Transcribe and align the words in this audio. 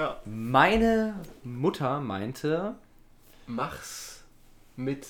Ja. 0.00 0.16
Meine 0.24 1.20
Mutter 1.44 2.00
meinte, 2.00 2.74
Mach's 3.46 4.24
mit 4.74 5.06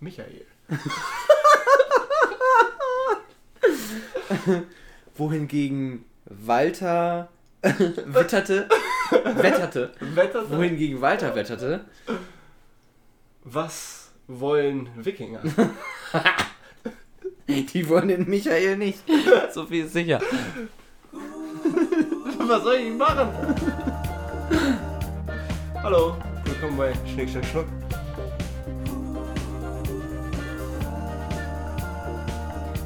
Michael. 0.00 0.44
wohingegen 5.14 6.04
Walter 6.24 7.28
witterte, 7.62 8.68
wetterte, 9.12 9.92
Wetter 10.00 10.50
wohingegen 10.50 11.00
Walter 11.00 11.36
wetterte, 11.36 11.84
Was 13.44 14.10
wollen 14.26 14.88
Wikinger? 14.96 15.42
die 17.46 17.88
wollen 17.88 18.08
den 18.08 18.28
Michael 18.28 18.78
nicht. 18.78 19.04
So 19.52 19.64
viel 19.64 19.84
ist 19.84 19.92
sicher. 19.92 20.20
Was 22.48 22.64
soll 22.64 22.74
ich 22.74 22.92
machen? 22.92 23.28
Hallo, 25.84 26.16
willkommen 26.44 26.76
bei 26.76 26.92
Schnick, 27.12 27.28
Schnack, 27.28 27.44
Schnuck. 27.46 27.66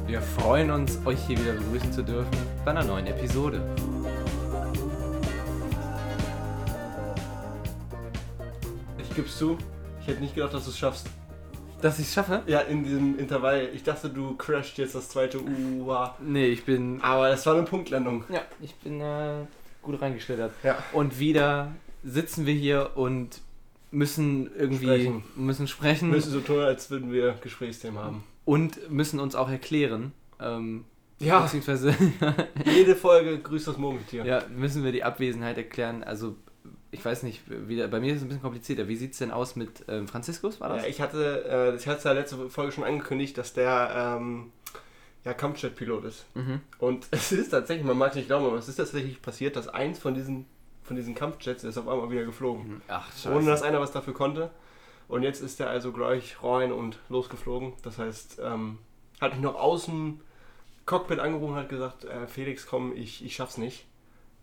Wir 0.07 0.19
freuen 0.19 0.71
uns, 0.71 0.99
euch 1.05 1.19
hier 1.27 1.37
wieder 1.37 1.53
begrüßen 1.53 1.93
zu 1.93 2.01
dürfen 2.01 2.31
bei 2.65 2.71
einer 2.71 2.83
neuen 2.83 3.05
Episode. 3.05 3.61
Ich 8.97 9.15
gib's 9.15 9.37
zu, 9.37 9.59
ich 10.01 10.07
hätte 10.07 10.21
nicht 10.21 10.33
gedacht, 10.33 10.55
dass 10.55 10.63
du 10.63 10.71
es 10.71 10.79
schaffst. 10.79 11.07
Dass 11.83 11.99
ich 11.99 12.07
es 12.07 12.15
schaffe? 12.15 12.41
Ja, 12.47 12.61
in 12.61 12.83
diesem 12.83 13.19
Intervall. 13.19 13.69
Ich 13.75 13.83
dachte, 13.83 14.09
du 14.09 14.35
crasht 14.37 14.79
jetzt 14.79 14.95
das 14.95 15.09
zweite 15.09 15.39
UA. 15.39 16.15
Nee, 16.19 16.47
ich 16.47 16.65
bin. 16.65 16.99
Aber 17.03 17.29
das 17.29 17.45
war 17.45 17.53
eine 17.53 17.63
Punktlandung. 17.63 18.23
Ja, 18.29 18.41
ich 18.59 18.73
bin 18.73 18.99
äh, 19.01 19.45
gut 19.83 20.01
reingeschlittert. 20.01 20.51
Ja. 20.63 20.79
Und 20.93 21.19
wieder 21.19 21.73
sitzen 22.09 22.45
wir 22.45 22.53
hier 22.53 22.91
und 22.95 23.41
müssen 23.91 24.49
irgendwie 24.55 24.85
Sprechen. 24.85 25.23
müssen 25.35 25.67
sprechen 25.67 26.09
Müssen 26.09 26.31
so 26.31 26.39
tun, 26.41 26.59
als 26.59 26.89
würden 26.89 27.11
wir 27.11 27.33
Gesprächsthemen 27.41 27.99
haben. 27.99 28.23
und 28.45 28.89
müssen 28.91 29.19
uns 29.19 29.35
auch 29.35 29.49
erklären. 29.49 30.11
Ähm, 30.39 30.85
Ja, 31.19 31.39
Beziehungsweise 31.41 31.95
jede 32.65 32.95
Folge 32.95 33.39
grüßt 33.39 33.67
das 33.67 33.77
Murmeltier. 33.77 34.25
ja, 34.25 34.43
müssen 34.55 34.83
wir 34.83 34.91
die 34.91 35.03
Abwesenheit 35.03 35.57
erklären. 35.57 36.03
Also 36.03 36.35
ich 36.91 37.03
weiß 37.03 37.23
nicht, 37.23 37.41
wie, 37.47 37.85
bei 37.87 37.99
mir 37.99 38.11
ist 38.13 38.17
es 38.17 38.23
ein 38.23 38.27
bisschen 38.29 38.41
komplizierter. 38.41 38.87
Wie 38.87 38.95
sieht 38.95 39.13
es 39.13 39.17
denn 39.19 39.31
aus 39.31 39.55
mit 39.55 39.83
ähm, 39.87 40.07
Franziskus? 40.07 40.59
War 40.61 40.69
das? 40.69 40.83
Ja, 40.83 40.87
ich 40.89 41.01
hatte, 41.01 41.73
äh, 41.73 41.75
ich 41.75 41.87
hatte 41.87 42.07
ja 42.07 42.13
letzte 42.13 42.49
Folge 42.49 42.71
schon 42.71 42.83
angekündigt, 42.83 43.37
dass 43.37 43.53
der 43.53 44.17
ähm, 44.19 44.51
ja, 45.25 45.33
Kampfjet-Pilot 45.33 46.05
ist. 46.05 46.25
Mhm. 46.35 46.61
Und 46.79 47.07
es 47.11 47.31
ist 47.31 47.49
tatsächlich, 47.49 47.85
man 47.85 47.97
mag 47.97 48.11
es 48.11 48.15
nicht 48.15 48.27
glauben, 48.27 48.45
aber 48.45 48.57
es 48.57 48.67
ist 48.67 48.75
tatsächlich 48.77 49.21
passiert, 49.21 49.55
dass 49.55 49.67
eins 49.67 49.97
von 49.99 50.13
diesen, 50.13 50.45
von 50.87 50.95
diesen 50.95 51.13
Kampfjets 51.15 51.63
ist 51.63 51.77
auf 51.77 51.87
einmal 51.87 52.09
wieder 52.09 52.23
geflogen. 52.25 52.81
Ach, 52.87 53.09
Ohne 53.27 53.45
dass 53.45 53.61
einer 53.61 53.79
was 53.79 53.91
dafür 53.91 54.13
konnte. 54.13 54.49
Und 55.07 55.23
jetzt 55.23 55.41
ist 55.41 55.59
er 55.59 55.69
also 55.69 55.91
gleich 55.91 56.41
rein 56.43 56.71
und 56.71 56.99
losgeflogen. 57.09 57.73
Das 57.83 57.97
heißt, 57.97 58.41
ähm, 58.43 58.79
hat 59.21 59.33
mich 59.33 59.41
noch 59.41 59.55
aus 59.55 59.85
dem 59.85 60.21
Cockpit 60.85 61.19
angerufen 61.19 61.53
und 61.53 61.59
hat 61.59 61.69
gesagt, 61.69 62.05
äh, 62.05 62.27
Felix, 62.27 62.65
komm, 62.65 62.93
ich, 62.95 63.23
ich 63.23 63.35
schaff's 63.35 63.57
nicht. 63.57 63.85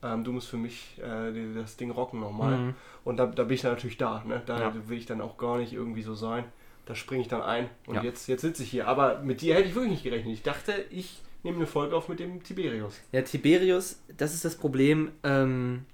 Ähm, 0.03 0.25
du 0.25 0.33
musst 0.33 0.49
für 0.49 0.57
mich 0.59 0.99
äh, 1.03 1.55
das 1.55 1.77
Ding 1.77 1.91
rocken 1.91 2.21
nochmal. 2.21 2.57
Mhm. 2.59 2.75
Und 3.05 3.17
da, 3.17 3.27
da 3.27 3.45
bin 3.45 3.55
ich 3.55 3.63
dann 3.63 3.73
natürlich 3.73 3.97
da. 3.97 4.23
Ne? 4.27 4.43
Da 4.47 4.61
Ja. 4.61 4.89
will 4.89 4.99
ich 4.99 5.07
dann 5.07 5.21
auch 5.21 5.37
gar 5.39 5.59
nicht 5.59 5.73
irgendwie 5.73 6.03
so 6.03 6.15
sein. 6.15 6.45
Da 6.87 6.95
springe 6.95 7.23
ich 7.23 7.29
dann 7.29 7.41
ein. 7.43 7.69
Und 7.87 7.97
Ja. 7.97 8.03
jetzt, 8.03 8.27
jetzt 8.29 8.43
sitze 8.43 8.63
ich 8.63 8.71
hier. 8.71 8.87
Aber 8.89 9.21
mit 9.21 9.41
dir 9.41 9.55
hätte 9.55 9.69
ich 9.69 9.75
wirklich 9.75 9.93
nicht 9.93 10.05
gerechnet. 10.05 10.35
Ich 10.35 10.43
dachte, 10.43 10.85
ich 10.91 11.21
nehme 11.43 11.57
eine 11.59 11.67
Folge 11.67 11.95
auf 11.97 12.09
mit 12.09 12.21
dem 12.21 12.43
Tiberius. 12.43 13.01
Ja, 13.13 13.23
Tiberius, 13.23 14.01
das 14.17 14.35
ist 14.35 14.45
das 14.45 14.57
Problem. 14.57 15.11
Ähm, 15.23 15.85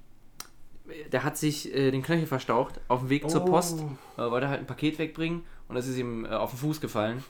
der 1.13 1.25
hat 1.25 1.37
sich 1.37 1.75
äh, 1.75 1.91
den 1.91 2.03
Knöchel 2.03 2.27
verstaucht 2.27 2.81
auf 2.89 3.01
dem 3.01 3.09
Weg 3.11 3.31
zur 3.31 3.45
Post. 3.45 3.81
Oh. 4.17 4.23
Äh, 4.23 4.31
wollte 4.31 4.49
halt 4.49 4.61
ein 4.61 4.67
Paket 4.67 4.99
wegbringen 4.99 5.43
und 5.69 5.75
das 5.75 5.87
ist 5.87 5.97
ihm 5.99 6.25
äh, 6.25 6.29
auf 6.29 6.51
den 6.51 6.59
Fuß 6.59 6.81
gefallen. 6.81 7.23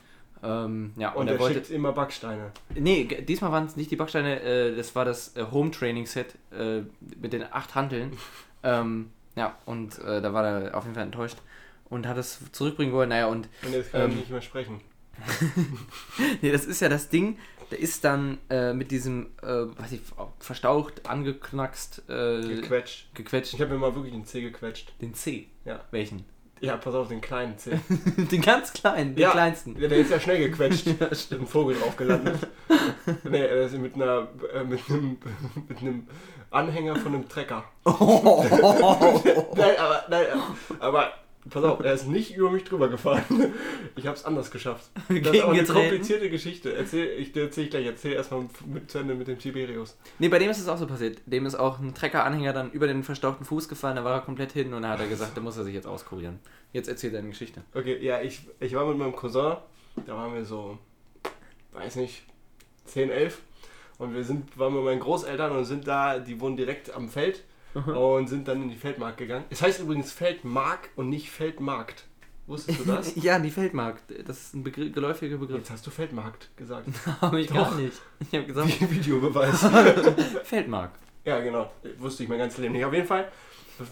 Ähm, 0.43 0.93
ja, 0.95 1.09
und, 1.11 1.21
Und 1.21 1.27
er 1.27 1.33
er 1.35 1.39
wollte. 1.39 1.73
immer 1.73 1.91
Backsteine. 1.93 2.51
Nee, 2.75 3.03
diesmal 3.05 3.51
waren 3.51 3.65
es 3.65 3.75
nicht 3.75 3.91
die 3.91 3.95
Backsteine, 3.95 4.41
äh, 4.41 4.75
das 4.75 4.95
war 4.95 5.05
das 5.05 5.35
äh, 5.35 5.45
Home 5.51 5.69
Training 5.71 6.05
Set 6.07 6.35
äh, 6.51 6.81
mit 7.21 7.33
den 7.33 7.43
acht 7.51 7.75
Hanteln. 7.75 8.17
ähm, 8.63 9.11
ja, 9.35 9.55
und 9.65 9.97
da 9.97 10.33
war 10.33 10.45
er 10.45 10.77
auf 10.77 10.83
jeden 10.83 10.93
Fall 10.93 11.05
enttäuscht 11.05 11.37
und 11.89 12.05
hat 12.05 12.17
es 12.17 12.39
zurückbringen 12.51 12.91
wollen. 12.91 13.09
Naja, 13.09 13.27
und 13.27 13.47
Und 13.65 13.71
jetzt 13.71 13.91
kann 13.93 14.01
Ähm. 14.01 14.09
ich 14.11 14.15
nicht 14.17 14.29
mehr 14.31 14.41
sprechen. 14.41 14.81
nee, 16.41 16.51
das 16.51 16.65
ist 16.65 16.81
ja 16.81 16.89
das 16.89 17.07
Ding, 17.09 17.37
der 17.71 17.79
ist 17.79 18.03
dann 18.03 18.37
äh, 18.49 18.73
mit 18.73 18.91
diesem, 18.91 19.27
äh, 19.41 19.47
weiß 19.47 19.93
ich, 19.93 20.01
verstaucht, 20.39 21.07
angeknackst, 21.09 22.03
äh, 22.09 22.41
Gequetscht. 22.41 23.13
gequetscht. 23.15 23.53
Ich 23.53 23.61
habe 23.61 23.71
mir 23.73 23.79
mal 23.79 23.95
wirklich 23.95 24.13
den 24.13 24.25
C 24.25 24.41
gequetscht. 24.41 24.93
Den 25.01 25.13
C. 25.13 25.47
Ja. 25.65 25.79
Welchen? 25.91 26.25
Ja, 26.59 26.77
pass 26.77 26.93
auf, 26.93 27.07
den 27.07 27.21
kleinen 27.21 27.57
C. 27.57 27.71
den 28.17 28.41
ganz 28.41 28.71
kleinen, 28.73 29.15
den 29.15 29.23
Ja. 29.23 29.31
kleinsten. 29.31 29.73
Der, 29.79 29.89
der 29.89 29.97
ist 29.97 30.11
ja 30.11 30.19
schnell 30.19 30.37
gequetscht. 30.49 30.85
Ja, 30.99 31.07
Mit 31.09 31.31
einem 31.31 31.47
Vogel 31.47 31.75
drauf 31.75 31.95
gelandet. 31.95 32.37
nee, 33.23 33.39
er 33.41 33.63
ist 33.65 33.75
mit 33.77 33.95
einer 33.95 34.27
äh, 34.53 34.63
mit 34.63 34.79
einem 34.89 35.17
mit 35.67 35.79
einem 35.79 36.07
Anhänger 36.51 36.95
von 36.97 37.15
einem 37.15 37.27
Trecker. 37.29 37.63
Nein, 37.85 37.95
aber 39.79 40.03
nein, 40.09 40.25
aber 40.79 41.13
pass 41.49 41.63
auf, 41.63 41.79
er 41.79 41.93
ist 41.93 42.07
nicht 42.07 42.35
über 42.35 42.51
mich 42.51 42.63
drüber 42.63 42.89
gefahren. 42.89 43.23
Ich 43.97 44.07
habe 44.07 44.15
es 44.15 44.23
anders 44.23 44.49
geschafft. 44.51 44.89
Das 45.09 45.33
ist 45.33 45.43
auch 45.43 45.49
eine 45.49 45.63
komplizierte 45.63 46.29
Geschichte. 46.29 46.73
Erzähl, 46.73 47.09
ich 47.19 47.35
erzähl 47.35 47.65
ich 47.65 47.69
gleich. 47.69 47.85
Erzähl 47.85 48.13
erstmal 48.13 48.47
mit, 48.65 48.89
zu 48.89 48.99
Ende 48.99 49.15
mit 49.15 49.27
dem 49.27 49.37
Tiberius. 49.37 49.97
Nee, 50.17 50.29
bei 50.29 50.39
dem 50.39 50.49
ist 50.49 50.59
es 50.59 50.67
auch 50.67 50.77
so 50.77 50.87
passiert. 50.87 51.19
Dem 51.25 51.45
ist 51.45 51.55
auch 51.55 51.79
ein 51.79 51.93
Treckeranhänger 51.93 52.53
dann 52.53 52.71
über 52.71 52.87
den 52.87 53.03
verstauchten 53.03 53.43
Fuß 53.43 53.67
gefallen, 53.67 53.97
da 53.97 54.03
war 54.03 54.13
er 54.13 54.21
komplett 54.21 54.53
hin 54.53 54.73
und 54.73 54.83
dann 54.83 54.91
hat 54.91 55.01
er 55.01 55.07
gesagt, 55.07 55.35
da 55.35 55.41
muss 55.41 55.57
er 55.57 55.65
sich 55.65 55.73
jetzt 55.73 55.87
auskurieren. 55.87 56.39
Jetzt 56.71 56.87
erzählt 56.87 57.13
er 57.13 57.19
eine 57.19 57.29
Geschichte. 57.29 57.63
Okay, 57.73 57.97
ja, 58.01 58.21
ich, 58.21 58.41
ich 58.59 58.73
war 58.73 58.85
mit 58.85 58.97
meinem 58.97 59.15
Cousin, 59.15 59.57
da 60.05 60.15
waren 60.15 60.33
wir 60.33 60.45
so, 60.45 60.77
weiß 61.73 61.97
nicht, 61.97 62.23
10, 62.85 63.09
11. 63.09 63.41
Und 63.97 64.15
wir 64.15 64.23
sind, 64.23 64.57
waren 64.57 64.73
mit 64.73 64.83
meinen 64.83 64.99
Großeltern 64.99 65.51
und 65.51 65.65
sind 65.65 65.87
da, 65.87 66.17
die 66.17 66.39
wohnen 66.39 66.57
direkt 66.57 66.93
am 66.93 67.09
Feld 67.09 67.43
und 67.73 68.27
sind 68.27 68.47
dann 68.47 68.61
in 68.61 68.69
die 68.69 68.75
Feldmark 68.75 69.17
gegangen. 69.17 69.45
Es 69.49 69.61
heißt 69.61 69.79
übrigens 69.79 70.11
Feldmark 70.11 70.89
und 70.95 71.09
nicht 71.09 71.29
Feldmarkt. 71.29 72.05
Wusstest 72.47 72.79
du 72.81 72.83
das? 72.85 73.15
ja, 73.23 73.39
die 73.39 73.51
Feldmark, 73.51 74.01
das 74.25 74.41
ist 74.41 74.55
ein 74.55 74.63
Begr 74.63 74.89
geläufiger 74.89 75.37
Begriff. 75.37 75.59
Jetzt 75.59 75.71
hast 75.71 75.87
du 75.87 75.91
Feldmarkt 75.91 76.49
gesagt. 76.57 76.87
Habe 77.21 77.39
ich 77.39 77.47
gar 77.47 77.69
Doch. 77.69 77.77
nicht. 77.77 77.93
Ich 78.19 78.33
habe 78.33 78.45
gesagt, 78.45 78.91
Videobeweis. 78.91 79.65
Feldmark. 80.43 80.91
ja, 81.23 81.39
genau. 81.39 81.71
Wusste 81.97 82.23
ich 82.23 82.29
mein 82.29 82.39
ganzes 82.39 82.59
Leben 82.59 82.73
nicht. 82.73 82.85
Auf 82.85 82.93
jeden 82.93 83.07
Fall. 83.07 83.31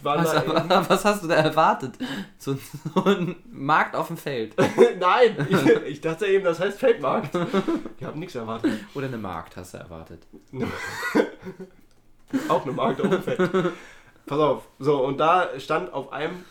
Was, 0.03 0.35
aber, 0.35 0.87
was 0.87 1.05
hast 1.05 1.23
du 1.23 1.27
da 1.27 1.35
erwartet? 1.35 1.93
So, 2.37 2.55
so 2.93 3.03
ein 3.05 3.37
Markt 3.49 3.95
auf 3.95 4.07
dem 4.07 4.17
Feld. 4.17 4.53
Nein, 4.99 5.47
ich, 5.49 5.91
ich 5.93 6.01
dachte 6.01 6.27
eben, 6.27 6.43
das 6.43 6.59
heißt 6.59 6.77
Feldmarkt. 6.77 7.35
Ich 7.97 8.05
habe 8.05 8.19
nichts 8.19 8.35
erwartet. 8.35 8.71
Oder 8.93 9.07
eine 9.07 9.17
Markt 9.17 9.57
hast 9.57 9.73
du 9.73 9.77
erwartet. 9.79 10.27
Auch 12.47 12.63
eine 12.63 12.71
Markt 12.73 13.01
auf 13.01 13.09
dem 13.09 13.21
Feld. 13.23 13.51
Pass 14.25 14.39
auf. 14.39 14.67
So, 14.79 15.03
und 15.05 15.17
da 15.19 15.49
stand 15.59 15.91
auf 15.93 16.11
einem 16.13 16.43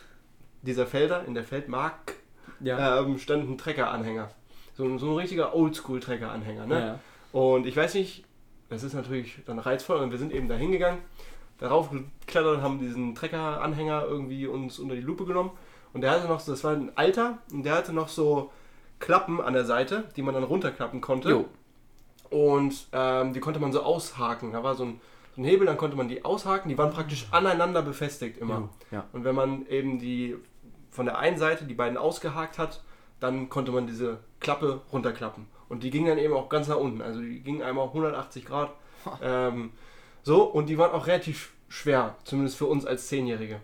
dieser 0.62 0.86
Felder, 0.86 1.24
in 1.26 1.34
der 1.34 1.44
Feldmark, 1.44 2.14
Ja. 2.60 3.00
ähm, 3.00 3.18
stand 3.18 3.48
ein 3.48 3.56
Treckeranhänger. 3.58 4.28
So, 4.76 4.84
ein- 4.84 4.98
so 4.98 5.10
ein 5.10 5.16
richtiger 5.16 5.54
Oldschool-Treckeranhänger. 5.54 6.66
Ne? 6.66 6.80
ja. 6.80 6.98
Und 7.32 7.66
ich 7.66 7.76
weiß 7.76 7.94
nicht, 7.94 8.24
das 8.68 8.82
ist 8.82 8.94
natürlich 8.94 9.38
dann 9.46 9.58
reizvoll 9.58 9.98
und 9.98 10.10
wir 10.10 10.18
sind 10.18 10.32
eben 10.32 10.48
da 10.48 10.54
hingegangen, 10.56 11.00
darauf 11.58 11.90
geklettert 11.90 12.56
und 12.56 12.62
haben 12.62 12.78
diesen 12.80 13.14
Treckeranhänger 13.14 14.04
irgendwie 14.06 14.46
uns 14.46 14.78
unter 14.78 14.94
die 14.94 15.00
Lupe 15.00 15.24
genommen. 15.24 15.50
Und 15.92 16.00
der 16.02 16.10
hatte 16.10 16.26
noch 16.28 16.40
so, 16.40 16.52
das 16.52 16.64
war 16.64 16.72
ein 16.72 16.90
alter, 16.96 17.38
und 17.52 17.62
der 17.64 17.74
hatte 17.74 17.92
noch 17.92 18.08
so 18.08 18.50
Klappen 18.98 19.40
an 19.40 19.52
der 19.54 19.64
Seite, 19.64 20.04
die 20.16 20.22
man 20.22 20.34
dann 20.34 20.42
runterklappen 20.44 21.00
konnte. 21.00 21.30
Jo. 21.30 21.44
Und 22.30 22.88
ähm, 22.92 23.32
die 23.32 23.40
konnte 23.40 23.58
man 23.60 23.72
so 23.72 23.82
aushaken. 23.82 24.52
Da 24.52 24.62
war 24.62 24.74
so 24.74 24.84
ein, 24.84 25.00
ein 25.38 25.44
Hebel, 25.44 25.66
dann 25.66 25.76
konnte 25.76 25.96
man 25.96 26.08
die 26.08 26.24
aushaken. 26.24 26.68
Die 26.68 26.76
waren 26.76 26.92
praktisch 26.92 27.28
aneinander 27.30 27.82
befestigt 27.82 28.38
immer. 28.38 28.68
Ja. 28.90 29.06
Und 29.12 29.24
wenn 29.24 29.34
man 29.34 29.66
eben 29.68 29.98
die 29.98 30.36
von 30.90 31.06
der 31.06 31.18
einen 31.18 31.38
Seite 31.38 31.64
die 31.64 31.74
beiden 31.74 31.96
ausgehakt 31.96 32.58
hat, 32.58 32.82
dann 33.20 33.48
konnte 33.48 33.72
man 33.72 33.86
diese 33.86 34.18
Klappe 34.40 34.82
runterklappen. 34.92 35.46
Und 35.68 35.82
die 35.82 35.90
ging 35.90 36.06
dann 36.06 36.18
eben 36.18 36.34
auch 36.34 36.48
ganz 36.48 36.68
nach 36.68 36.76
unten. 36.76 37.02
Also 37.02 37.20
die 37.20 37.40
ging 37.40 37.62
einmal 37.62 37.86
180 37.86 38.44
Grad. 38.44 38.70
Ähm, 39.22 39.70
so, 40.22 40.42
und 40.42 40.66
die 40.66 40.76
waren 40.76 40.90
auch 40.90 41.06
relativ 41.06 41.52
schwer, 41.68 42.16
zumindest 42.24 42.58
für 42.58 42.66
uns 42.66 42.84
als 42.84 43.06
Zehnjährige. 43.06 43.60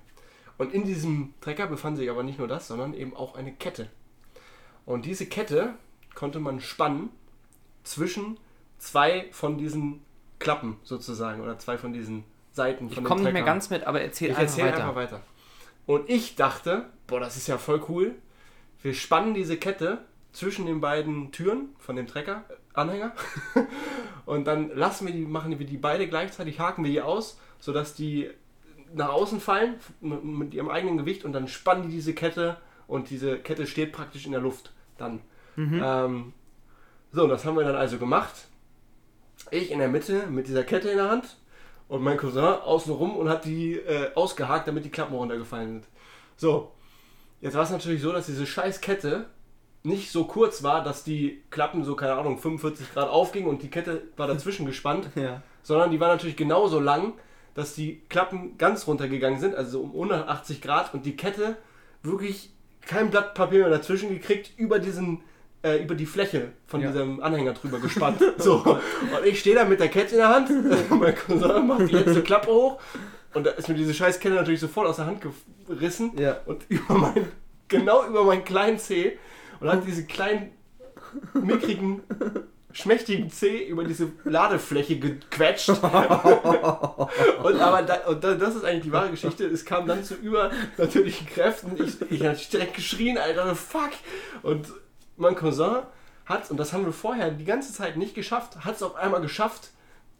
Und 0.57 0.73
in 0.73 0.85
diesem 0.85 1.35
Trecker 1.41 1.67
befand 1.67 1.99
sich 1.99 2.09
aber 2.09 2.23
nicht 2.23 2.39
nur 2.39 2.49
das, 2.49 2.69
sondern 2.69 2.95
eben 2.95 3.15
auch 3.17 3.35
eine 3.35 3.53
Kette. 3.53 3.91
Und 4.87 5.05
diese 5.05 5.27
Kette 5.27 5.75
konnte 6.15 6.39
man 6.39 6.61
spannen 6.61 7.11
zwischen 7.83 8.39
zwei 8.79 9.27
von 9.33 9.59
diesen 9.59 10.03
Klappen 10.45 10.77
sozusagen 10.85 11.43
oder 11.43 11.59
zwei 11.59 11.79
von 11.79 11.93
diesen 11.93 12.25
Seiten 12.53 12.87
Ich 12.89 12.95
von 12.95 13.05
komme 13.05 13.21
dem 13.21 13.25
nicht 13.25 13.33
mehr 13.33 13.43
ganz 13.43 13.71
mit, 13.71 13.85
aber 13.85 14.01
erzähl 14.01 14.31
Ich 14.31 14.37
einfach 14.37 14.43
erzähle 14.43 14.69
weiter. 14.69 14.83
einfach 14.83 14.95
weiter. 14.95 15.21
Und 15.87 16.09
ich 16.09 16.37
dachte, 16.37 16.87
boah, 17.07 17.21
das 17.21 17.37
ist 17.37 17.49
ja 17.49 17.59
voll 17.59 17.83
cool. 17.89 18.15
Wir 18.83 18.95
spannen 18.95 19.35
diese 19.35 19.57
Kette 19.57 19.99
zwischen 20.33 20.67
den 20.67 20.81
beiden 20.81 21.33
Türen 21.33 21.71
von 21.79 21.97
dem 21.97 22.07
Trecker, 22.07 22.45
äh, 22.49 22.55
Anhänger. 22.75 23.13
und 24.27 24.47
dann 24.47 24.71
lassen 24.71 25.07
wir 25.07 25.15
die, 25.15 25.25
machen 25.25 25.59
wir 25.59 25.67
die 25.67 25.77
beide 25.77 26.09
gleichzeitig, 26.09 26.61
haken 26.61 26.85
wir 26.85 26.91
die 26.91 27.01
aus, 27.01 27.39
sodass 27.59 27.95
die 27.95 28.31
nach 28.93 29.09
außen 29.09 29.41
fallen 29.41 29.77
mit, 30.01 30.55
ihrem 30.55 30.69
eigenen 30.69 30.99
Gewicht 30.99 31.25
und 31.25 31.33
dann 31.33 31.49
spannen 31.49 31.85
die 31.85 31.89
diese 31.89 32.15
Kette 32.15 32.57
und 32.87 33.11
diese 33.11 33.39
Kette 33.39 33.67
steht 33.67 33.93
praktisch 33.93 34.27
in 34.27 34.33
der 34.33 34.41
Luft 34.41 34.73
dann. 34.99 35.21
Ähm, 35.57 36.33
so, 37.13 37.27
das 37.27 37.45
haben 37.45 37.57
wir 37.57 37.65
dann 37.65 37.77
also 37.77 37.99
gemacht. 37.99 38.49
Ich 39.51 39.71
in 39.71 39.79
der 39.79 39.89
Mitte 39.89 40.27
mit 40.29 40.49
dieser 40.49 40.65
Kette 40.65 40.89
in 40.91 40.97
der 40.97 41.11
Hand 41.11 41.37
und 41.89 42.03
mein 42.03 42.17
Cousin 42.17 42.45
außenrum 42.45 43.17
und 43.17 43.29
hat 43.29 43.45
die 43.45 43.75
äh, 43.75 44.13
ausgehakt, 44.15 44.67
damit 44.69 44.85
die 44.85 44.91
Klappen 44.91 45.15
runtergefallen 45.15 45.73
sind. 45.81 45.89
So, 46.37 46.73
jetzt 47.41 47.55
war 47.55 47.63
es 47.63 47.71
natürlich 47.71 48.03
so, 48.03 48.13
dass 48.13 48.27
diese 48.27 48.47
scheiß 48.47 48.81
Kette 48.81 49.27
nicht 49.83 50.11
so 50.11 50.25
kurz 50.25 50.63
war, 50.63 50.83
dass 50.83 51.05
die 51.05 51.43
Klappen 51.51 51.85
so, 51.85 51.95
keine 51.95 52.15
Ahnung, 52.15 52.39
45 52.39 52.95
Grad 52.95 53.09
aufgingen 53.11 53.49
und 53.49 53.63
die 53.63 53.71
Kette 53.71 54.03
war 54.17 54.27
dazwischen 54.27 54.65
gespannt, 54.67 55.11
Ja. 55.15 55.43
sondern 55.63 55.91
die 55.91 56.01
war 56.01 56.09
natürlich 56.09 56.37
genauso 56.37 56.81
lang, 56.81 57.13
dass 57.55 57.75
die 57.75 58.01
Klappen 58.09 58.57
ganz 58.59 58.87
runtergegangen 58.87 59.39
sind, 59.39 59.55
also 59.55 59.83
um 59.83 59.91
180 59.93 60.61
Grad 60.63 60.95
und 60.95 61.05
die 61.07 61.17
Kette 61.17 61.57
wirklich 62.03 62.51
kein 62.81 63.11
Blatt 63.11 63.35
Papier 63.35 63.61
mehr 63.61 63.71
dazwischen 63.71 64.09
gekriegt, 64.09 64.53
über 64.57 64.79
diesen 64.79 65.21
äh, 65.65 65.83
über 65.83 65.95
die 65.95 66.07
Fläche 66.07 66.53
von 66.67 66.81
Ja. 66.81 66.91
diesem 66.93 67.21
Anhänger 67.23 67.55
drüber 67.55 67.81
gespannt. 67.81 68.21
so. 68.39 68.63
Und 68.65 69.27
ich 69.27 69.41
stehe 69.41 69.57
da 69.57 69.65
mit 69.65 69.81
der 69.81 69.89
Kette 69.89 70.13
in 70.13 70.19
der 70.19 70.29
Hand, 70.29 70.51
mein 70.91 71.15
Cousin 71.17 71.67
macht 71.67 71.89
die 71.89 71.95
letzte 71.95 72.23
Klappe 72.23 72.53
hoch 72.53 72.81
und 73.33 73.47
da 73.47 73.51
ist 73.53 73.69
mir 73.69 73.75
diese 73.75 73.95
scheiß 73.95 74.21
Kette 74.21 74.35
natürlich 74.37 74.61
sofort 74.61 74.87
aus 74.87 74.97
der 74.97 75.07
Hand 75.07 75.23
gerissen 75.67 76.13
Ja. 76.19 76.37
und 76.47 76.63
über 76.69 76.95
mein, 76.95 77.27
genau 77.69 78.07
über 78.07 78.25
meinen 78.25 78.45
kleinen 78.45 78.79
Zeh 78.79 79.19
und 79.61 79.69
hat 79.69 79.87
diesen 79.87 80.07
kleinen, 80.07 80.51
mickrigen, 81.33 82.03
schmächtigen 82.73 83.31
Zeh 83.31 83.65
über 83.67 83.85
diese 83.85 84.11
Ladefläche 84.25 84.99
gequetscht. 84.99 85.69
und 85.71 85.81
aber 85.81 87.83
da, 87.83 87.95
und 88.09 88.23
da, 88.25 88.35
das 88.35 88.57
ist 88.57 88.65
eigentlich 88.65 88.85
die 88.85 88.93
wahre 88.93 89.11
Geschichte. 89.11 89.47
Es 89.47 89.65
kam 89.65 89.87
dann 89.87 90.03
zu 90.05 90.15
übernatürlichen 90.15 91.27
Kräften. 91.29 91.73
Ich, 91.83 92.01
ich 92.11 92.25
habe 92.27 92.37
direkt 92.53 92.75
geschrien, 92.75 93.17
Alter, 93.19 93.55
fuck. 93.55 93.91
Und 94.43 94.67
mein 95.17 95.35
Cousin 95.35 95.83
hat, 96.27 96.51
und 96.51 96.57
das 96.59 96.73
haben 96.73 96.85
wir 96.87 96.93
vorher 96.93 97.31
die 97.31 97.45
ganze 97.45 97.73
Zeit 97.73 97.97
nicht 97.97 98.15
geschafft, 98.15 98.65
hat 98.65 98.77
es 98.77 98.83
auf 98.83 98.95
einmal 98.97 99.21
geschafft, 99.21 99.71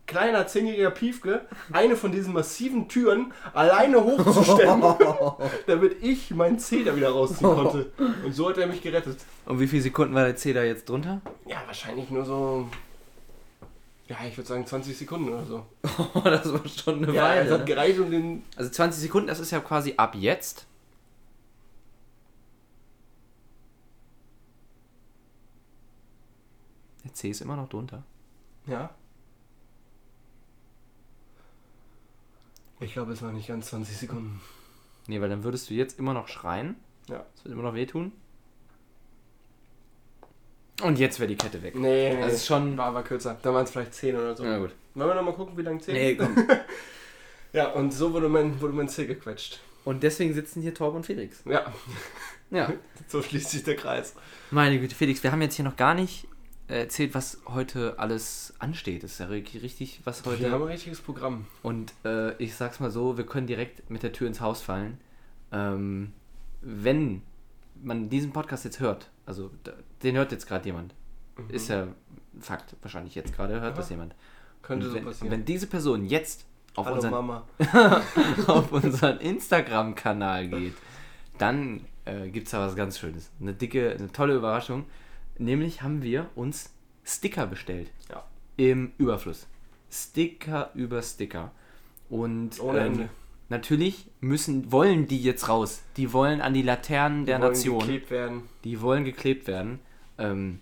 kleiner 0.07 0.47
zehnjähriger 0.47 0.91
Piefke, 0.91 1.41
eine 1.73 1.97
von 1.97 2.13
diesen 2.13 2.35
massiven 2.35 2.89
Türen 2.89 3.33
alleine 3.55 4.05
hochzustellen, 4.05 4.83
damit 5.67 6.03
ich 6.03 6.31
meinen 6.31 6.59
Zeh 6.59 6.85
da 6.85 6.95
wieder 6.95 7.09
rausziehen 7.11 7.51
konnte. 7.55 7.91
Und 8.23 8.35
so 8.35 8.51
hat 8.51 8.59
er 8.59 8.67
mich 8.67 8.83
gerettet. 8.83 9.17
Und 9.47 9.61
wie 9.61 9.67
viele 9.67 9.81
Sekunden 9.83 10.15
war 10.15 10.25
der 10.25 10.37
C 10.37 10.53
da 10.53 10.63
jetzt 10.63 10.89
drunter? 10.91 11.23
Ja, 11.47 11.63
wahrscheinlich 11.67 12.11
nur 12.11 12.25
so. 12.27 12.69
Ja, 14.07 14.17
ich 14.29 14.37
würde 14.37 14.47
sagen 14.49 14.67
20 14.67 14.99
Sekunden 14.99 15.31
oder 15.33 15.47
so. 15.47 15.65
das 16.25 16.53
war 16.53 16.61
schon 16.69 17.03
eine 17.03 17.15
Ja, 17.15 17.35
es 17.37 17.47
Weile. 17.47 17.59
hat 17.59 17.67
gereicht, 17.67 17.99
um 17.99 18.11
den. 18.11 18.43
Also 18.57 18.71
20 18.71 19.01
Sekunden, 19.01 19.29
das 19.29 19.41
ist 19.41 19.51
ja 19.51 19.61
quasi 19.61 19.95
ab 19.97 20.15
jetzt. 20.15 20.67
C 27.15 27.31
ist 27.31 27.41
immer 27.41 27.57
noch 27.57 27.69
drunter. 27.69 28.03
Ja. 28.67 28.91
Ich 32.81 32.93
glaube, 32.93 33.13
es 33.13 33.23
war 33.23 33.33
nicht 33.33 33.49
ganz 33.49 33.67
20 33.71 33.97
Sekunden. 33.97 34.41
Nee, 35.07 35.21
weil 35.21 35.29
dann 35.29 35.45
würdest 35.45 35.71
du 35.71 35.75
jetzt 35.75 35.99
immer 35.99 36.13
noch 36.15 36.29
schreien. 36.29 36.77
Ja. 37.09 37.25
Das 37.35 37.45
wird 37.45 37.55
immer 37.55 37.63
noch 37.63 37.75
wehtun. 37.75 38.13
Und 40.83 40.99
jetzt 40.99 41.21
wäre 41.21 41.29
die 41.29 41.37
Kette 41.37 41.63
weg. 41.63 41.75
Nee, 41.77 42.15
nee. 42.15 42.21
Das 42.21 42.35
ist 42.35 42.47
schon. 42.47 42.77
war 42.77 42.87
aber 42.87 43.03
kürzer. 43.03 43.39
Da 43.43 43.55
waren 43.55 43.65
es 43.65 43.71
vielleicht 43.71 43.95
10 43.95 44.17
oder 44.17 44.37
so. 44.37 44.43
Na 44.45 44.59
gut. 44.59 44.73
Wollen 44.95 45.09
wir 45.09 45.15
nochmal 45.15 45.35
gucken, 45.35 45.57
wie 45.57 45.63
lange 45.63 45.81
10? 45.81 45.95
Nee, 45.95 46.15
komm. 46.17 46.37
Ja, 47.53 47.69
und 47.71 47.93
so 47.93 48.13
wurde 48.13 48.29
mein, 48.29 48.61
wurde 48.61 48.75
mein 48.75 48.89
Zeh 48.89 49.07
gequetscht. 49.07 49.61
Und 49.85 50.03
deswegen 50.03 50.35
sitzen 50.35 50.61
hier 50.61 50.75
Torben 50.75 50.97
und 50.97 51.07
Felix. 51.07 51.41
Ja, 51.45 51.73
Ja. 52.51 52.73
so 53.07 53.23
schließt 53.23 53.51
sich 53.51 53.63
der 53.63 53.77
Kreis. 53.77 54.17
Meine 54.51 54.81
Güte, 54.81 54.97
Felix, 54.97 55.23
wir 55.23 55.31
haben 55.31 55.41
jetzt 55.41 55.55
hier 55.55 55.65
noch 55.65 55.77
gar 55.77 55.95
nicht 55.95 56.27
erzählt, 56.69 57.15
was 57.15 57.41
heute 57.47 57.99
alles 57.99 58.55
ansteht. 58.59 59.03
Das 59.03 59.13
ist 59.13 59.19
ja 59.19 59.27
richtig, 59.27 59.63
richtig 59.63 60.01
was 60.05 60.25
heute. 60.25 60.41
Wir 60.41 60.51
haben 60.53 60.63
ein 60.63 60.69
richtiges 60.69 61.01
Programm. 61.01 61.47
Und 61.63 61.93
äh, 62.05 62.35
ich 62.43 62.55
sag's 62.55 62.81
mal 62.81 62.91
so, 62.91 63.17
wir 63.17 63.27
können 63.27 63.47
direkt 63.47 63.91
mit 63.91 64.03
der 64.03 64.13
Tür 64.13 64.27
ins 64.29 64.41
Haus 64.41 64.63
fallen. 64.63 64.99
Ähm, 65.53 66.13
wenn 66.63 67.23
man 67.83 68.09
diesen 68.09 68.33
Podcast 68.33 68.65
jetzt 68.65 68.81
hört, 68.81 69.11
also 69.27 69.51
den 70.03 70.17
hört 70.17 70.33
jetzt 70.33 70.47
gerade 70.47 70.65
jemand, 70.67 70.95
ist 71.49 71.69
ja 71.69 71.83
ein 71.83 71.95
Fakt, 72.41 72.75
wahrscheinlich 72.83 73.15
jetzt 73.15 73.35
gerade 73.35 73.55
hört 73.55 73.65
Ja. 73.65 73.71
das 73.73 73.91
jemand. 73.91 74.15
Könnte 74.63 74.87
Und 74.87 74.91
so 74.93 74.97
wenn, 74.97 75.05
passieren. 75.05 75.31
wenn 75.33 75.45
diese 75.45 75.67
Person 75.67 76.07
jetzt 76.07 76.47
auf 76.75 76.87
Hallo 76.87 76.97
unseren, 76.97 77.11
Mama. 77.13 77.47
auf 78.47 78.73
unseren 78.73 79.19
Instagram-Kanal 79.19 80.49
geht, 80.49 80.75
dann 81.39 81.85
äh, 82.07 82.29
gibt 82.31 82.47
es 82.47 82.53
da 82.53 82.61
was 82.61 82.75
ganz 82.75 82.99
Schönes. 82.99 83.31
Eine 83.41 83.53
dicke, 83.53 83.91
eine 83.93 84.11
tolle 84.11 84.35
Überraschung. 84.37 84.87
Nämlich 85.39 85.83
haben 85.83 86.03
wir 86.03 86.29
uns 86.35 86.73
Sticker 87.05 87.47
bestellt. 87.47 87.91
Ja. 88.11 88.25
Im 88.57 88.93
Überfluss. 88.99 89.47
Sticker 89.91 90.71
über 90.75 91.03
Sticker. 91.03 91.53
Und 92.09 92.61
ähm, 92.63 93.09
natürlich 93.49 94.07
müssen, 94.21 94.71
wollen 94.73 95.07
die 95.07 95.23
jetzt 95.23 95.49
raus. 95.49 95.83
Die 95.97 96.13
wollen 96.13 96.41
an 96.41 96.55
die 96.55 96.63
Laternen 96.63 97.27
der 97.27 97.37
Die 97.39 97.43
wollen 97.43 97.53
Nation. 97.53 97.79
geklebt 97.81 98.11
werden. 98.11 98.43
Die 98.65 98.81
wollen 98.81 99.05
geklebt 99.05 99.47
werden. 99.47 99.81
Ähm, 100.19 100.61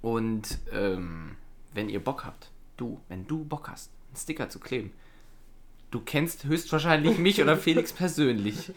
und 0.00 0.58
ähm, 0.72 1.36
wenn 1.74 1.88
ihr 1.88 2.02
Bock 2.02 2.24
habt, 2.24 2.50
du, 2.76 3.00
wenn 3.08 3.26
du 3.26 3.44
Bock 3.44 3.68
hast, 3.68 3.90
einen 4.08 4.16
Sticker 4.16 4.48
zu 4.48 4.58
kleben, 4.60 4.92
du 5.90 6.00
kennst 6.00 6.44
höchstwahrscheinlich 6.44 7.18
mich 7.18 7.40
oder 7.42 7.56
Felix 7.56 7.92
persönlich. 7.94 8.72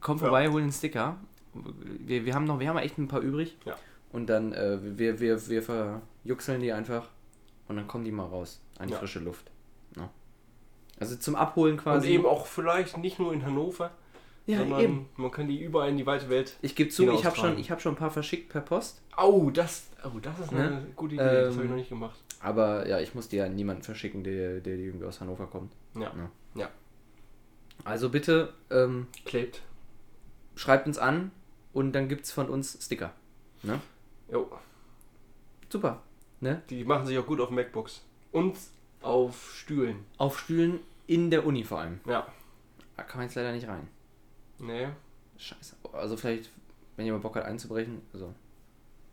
Komm 0.00 0.18
vorbei, 0.18 0.48
hol 0.48 0.62
einen 0.62 0.72
Sticker. 0.72 1.16
Wir, 2.04 2.24
wir 2.24 2.34
haben 2.34 2.44
noch, 2.44 2.60
wir 2.60 2.68
haben 2.68 2.78
echt 2.78 2.98
ein 2.98 3.08
paar 3.08 3.20
übrig. 3.20 3.56
Ja. 3.64 3.76
Und 4.12 4.26
dann, 4.28 4.52
äh, 4.52 4.78
wir, 4.98 5.20
wir, 5.20 5.48
wir 5.48 5.62
verjuxeln 5.62 6.60
die 6.62 6.72
einfach 6.72 7.08
und 7.68 7.76
dann 7.76 7.86
kommen 7.86 8.04
die 8.04 8.12
mal 8.12 8.26
raus. 8.26 8.60
An 8.78 8.86
die 8.88 8.92
Ja. 8.94 8.98
frische 8.98 9.18
Luft. 9.18 9.50
Ja. 9.96 10.08
Also 10.98 11.16
zum 11.16 11.34
Abholen 11.36 11.74
Und 11.74 11.82
quasi. 11.82 12.08
eben 12.10 12.26
auch 12.26 12.46
vielleicht 12.46 12.96
nicht 12.96 13.18
nur 13.18 13.32
in 13.32 13.44
Hannover, 13.44 13.90
ja, 14.46 14.58
sondern 14.58 14.80
eben. 14.80 15.08
man 15.16 15.30
kann 15.30 15.46
die 15.48 15.62
überall 15.62 15.90
in 15.90 15.96
die 15.98 16.06
weite 16.06 16.30
Welt. 16.30 16.56
Ich 16.62 16.74
gebe 16.74 16.88
zu, 16.90 17.10
ich 17.10 17.24
habe 17.26 17.36
schon, 17.36 17.58
ich 17.58 17.70
hab 17.70 17.82
schon 17.82 17.92
ein 17.92 17.98
paar 17.98 18.10
verschickt 18.10 18.48
per 18.48 18.62
Post. 18.62 19.02
Oh, 19.16 19.50
das, 19.50 19.88
oh, 20.04 20.18
das 20.22 20.38
ist 20.38 20.50
eine 20.52 20.70
Ne? 20.70 20.86
gute 20.96 21.16
Idee. 21.16 21.24
das 21.24 21.54
habe 21.54 21.56
Ähm, 21.56 21.62
ich 21.64 21.70
noch 21.70 21.76
nicht 21.76 21.88
gemacht. 21.90 22.18
Aber 22.40 22.86
ja, 22.88 23.00
ich 23.00 23.14
muss 23.14 23.28
dir 23.28 23.44
ja 23.44 23.48
niemanden 23.48 23.82
verschicken, 23.82 24.22
der, 24.24 24.60
der 24.60 24.76
irgendwie 24.76 25.04
aus 25.04 25.20
Hannover 25.20 25.46
kommt. 25.48 25.72
Ja. 25.98 26.12
Also 27.84 28.08
bitte 28.10 28.52
ähm, 28.70 29.06
Klebt. 29.24 29.62
schreibt 30.56 30.86
uns 30.86 30.98
an 30.98 31.30
und 31.72 31.92
dann 31.92 32.08
gibt's 32.08 32.32
von 32.32 32.48
uns 32.48 32.76
Sticker. 32.84 33.12
Ne? 33.62 33.80
Jo. 34.30 34.50
Super. 35.70 36.02
Ne? 36.40 36.62
Die 36.70 36.84
machen 36.84 37.06
sich 37.06 37.18
auch 37.18 37.26
gut 37.26 37.40
auf 37.40 37.50
MacBooks. 37.50 38.04
Und 38.32 38.56
auf 39.00 39.54
Stühlen. 39.54 40.04
Auf 40.18 40.38
Stühlen 40.38 40.80
in 41.06 41.30
der 41.30 41.46
Uni 41.46 41.64
vor 41.64 41.80
allem. 41.80 42.00
Ja. 42.06 42.26
Da 42.96 43.02
kann 43.02 43.18
man 43.18 43.26
jetzt 43.26 43.34
leider 43.34 43.52
nicht 43.52 43.68
rein. 43.68 43.88
Nee. 44.58 44.88
Scheiße. 45.36 45.76
Also 45.92 46.16
vielleicht, 46.16 46.50
wenn 46.96 47.06
jemand 47.06 47.22
Bock 47.22 47.36
hat 47.36 47.44
einzubrechen. 47.44 48.02
Also. 48.12 48.34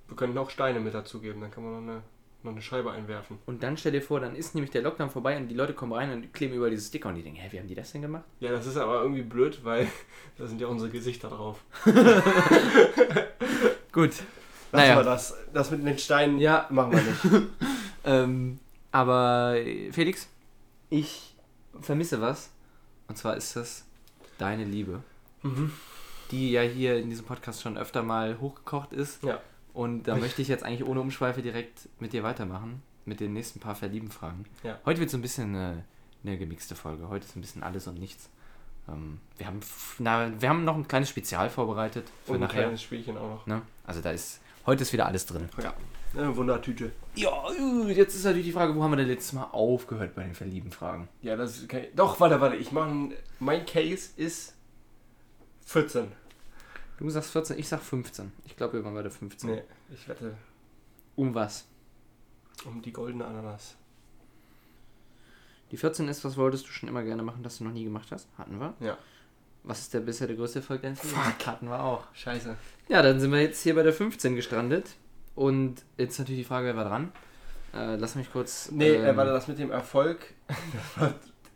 Wir 0.07 0.17
können 0.17 0.37
auch 0.37 0.49
Steine 0.49 0.79
mit 0.79 0.93
dazugeben, 0.93 1.41
dann 1.41 1.51
kann 1.51 1.63
man 1.63 1.73
noch 1.73 1.93
eine, 1.93 2.01
noch 2.43 2.51
eine 2.51 2.61
Scheibe 2.61 2.91
einwerfen. 2.91 3.39
Und 3.45 3.63
dann 3.63 3.77
stell 3.77 3.91
dir 3.91 4.01
vor, 4.01 4.19
dann 4.19 4.35
ist 4.35 4.53
nämlich 4.53 4.71
der 4.71 4.81
Lockdown 4.81 5.09
vorbei 5.09 5.37
und 5.37 5.47
die 5.47 5.55
Leute 5.55 5.73
kommen 5.73 5.93
rein 5.93 6.11
und 6.11 6.33
kleben 6.33 6.53
über 6.53 6.69
diese 6.69 6.85
Sticker 6.85 7.09
und 7.09 7.15
die 7.15 7.23
denken, 7.23 7.39
hä, 7.39 7.47
wie 7.51 7.59
haben 7.59 7.67
die 7.67 7.75
das 7.75 7.91
denn 7.91 8.01
gemacht? 8.01 8.25
Ja, 8.39 8.51
das 8.51 8.67
ist 8.67 8.77
aber 8.77 9.01
irgendwie 9.01 9.23
blöd, 9.23 9.63
weil 9.63 9.87
da 10.37 10.45
sind 10.45 10.61
ja 10.61 10.67
unsere 10.67 10.91
Gesichter 10.91 11.29
drauf. 11.29 11.63
Gut. 13.91 14.23
Lassen 14.75 14.87
Naja. 14.89 14.97
wir 14.99 15.03
das. 15.03 15.33
Das 15.53 15.71
mit 15.71 15.85
den 15.85 15.97
Steinen 15.97 16.39
Ja. 16.39 16.67
machen 16.69 16.91
wir 16.93 17.01
nicht. 17.01 17.47
Ähm, 18.07 18.59
aber 18.91 19.55
äh, 19.57 19.91
Felix, 19.91 20.27
ich 20.91 21.33
vermisse 21.81 22.21
was. 22.21 22.51
Und 23.07 23.17
zwar 23.17 23.35
ist 23.35 23.55
das 23.55 23.83
deine 24.37 24.63
Liebe. 24.63 25.01
mhm. 25.41 25.71
die 26.31 26.51
ja 26.51 26.61
hier 26.61 26.97
in 26.97 27.09
diesem 27.09 27.25
Podcast 27.25 27.61
schon 27.63 27.77
öfter 27.79 28.03
mal 28.03 28.39
hochgekocht 28.39 28.93
ist. 28.93 29.23
Ja. 29.23 29.39
Und 29.73 30.03
da 30.03 30.15
möchte 30.15 30.41
ich 30.43 30.47
jetzt 30.47 30.63
eigentlich 30.63 30.87
ohne 30.87 31.01
Umschweife 31.01 31.41
direkt 31.41 31.89
mit 31.99 32.13
dir 32.13 32.21
weitermachen, 32.23 32.81
mit 33.05 33.19
den 33.19 33.33
nächsten 33.33 33.59
paar 33.59 33.73
Verlieben-Fragen. 33.75 34.45
Ja. 34.63 34.77
Heute 34.85 34.99
wird 34.99 35.09
so 35.09 35.17
ein 35.17 35.21
bisschen 35.23 35.55
eine, 35.55 35.83
eine 36.23 36.37
gemixte 36.37 36.75
Folge. 36.75 37.09
Heute 37.09 37.25
ist 37.25 37.35
ein 37.35 37.41
bisschen 37.41 37.63
alles 37.63 37.87
und 37.87 37.99
nichts. 37.99 38.29
Ähm, 38.87 39.19
wir, 39.37 39.47
haben, 39.47 39.59
na, 39.99 40.29
wir 40.39 40.47
haben 40.49 40.63
noch 40.63 40.75
ein 40.75 40.87
kleines 40.87 41.09
Spezial 41.09 41.49
vorbereitet 41.49 42.05
für 42.25 42.33
Und 42.33 42.37
ein 42.37 42.41
nachher. 42.41 42.61
kleines 42.63 42.83
Spielchen 42.83 43.17
auch 43.17 43.29
noch. 43.29 43.45
Ne? 43.47 43.61
Also 43.85 44.01
da 44.01 44.11
ist, 44.11 44.41
heute 44.65 44.83
ist 44.83 44.93
wieder 44.93 45.05
alles 45.05 45.25
drin. 45.25 45.49
Ja. 45.61 45.73
Eine 46.15 46.35
Wundertüte. 46.37 46.91
Ja, 47.15 47.51
jetzt 47.89 48.15
ist 48.15 48.23
natürlich 48.23 48.45
die 48.45 48.53
Frage, 48.53 48.73
wo 48.75 48.81
haben 48.83 48.91
wir 48.91 48.97
denn 48.97 49.07
letztes 49.07 49.33
Mal 49.33 49.43
aufgehört 49.51 50.15
bei 50.15 50.23
den 50.23 50.33
Verlieben-Fragen? 50.33 51.09
Ja, 51.21 51.35
das 51.35 51.57
ist 51.57 51.67
kein... 51.69 51.87
Doch, 51.93 52.19
warte, 52.21 52.39
warte. 52.39 52.55
Ich 52.55 52.71
mache... 52.71 53.09
Mein 53.39 53.65
Case 53.65 54.11
ist 54.15 54.55
14. 55.65 56.07
Du 56.99 57.09
sagst 57.09 57.31
14, 57.31 57.59
ich 57.59 57.67
sag 57.67 57.81
15. 57.81 58.31
Ich 58.45 58.55
glaube, 58.55 58.73
wir 58.73 58.85
waren 58.85 58.93
bei 58.93 59.01
der 59.01 59.11
15. 59.11 59.49
Nee, 59.49 59.63
ich 59.93 60.07
wette 60.07 60.37
Um 61.17 61.35
was? 61.35 61.65
um 62.63 62.81
die 62.81 62.93
goldene 62.93 63.25
Ananas. 63.25 63.75
Die 65.71 65.77
14 65.77 66.07
ist, 66.07 66.23
was 66.23 66.37
wolltest 66.37 66.65
du 66.65 66.69
schon 66.71 66.87
immer 66.87 67.03
gerne 67.03 67.23
machen, 67.23 67.43
das 67.43 67.57
du 67.57 67.65
noch 67.65 67.71
nie 67.73 67.83
gemacht 67.83 68.07
hast? 68.11 68.29
Hatten 68.37 68.59
wir. 68.59 68.73
Ja. 68.79 68.97
Was 69.67 69.79
ist 69.81 69.93
der 69.95 70.01
bisher 70.01 70.27
der 70.27 70.35
größte 70.35 70.59
Erfolg 70.59 70.83
deines 70.83 71.03
Lebens? 71.03 71.19
Fuck. 71.19 71.47
Hatten 71.47 71.67
wir 71.67 71.83
auch. 71.83 72.03
Scheiße. 72.13 72.55
Ja, 72.87 73.01
dann 73.01 73.19
sind 73.19 73.31
wir 73.31 73.41
jetzt 73.41 73.63
hier 73.63 73.73
bei 73.73 73.81
der 73.81 73.93
15 73.93 74.35
gestrandet. 74.35 74.91
Und 75.33 75.83
jetzt 75.97 76.19
natürlich 76.19 76.41
die 76.41 76.47
Frage, 76.47 76.67
wer 76.67 76.75
war 76.75 76.85
dran? 76.85 77.11
Äh, 77.73 77.95
lass 77.95 78.15
mich 78.15 78.31
kurz. 78.31 78.69
Nee, 78.71 78.89
ähm, 78.89 79.05
äh, 79.05 79.17
war 79.17 79.25
das 79.25 79.47
mit 79.47 79.59
dem 79.59 79.71
Erfolg? 79.71 80.19
Das 80.95 81.01
war, 81.01 81.13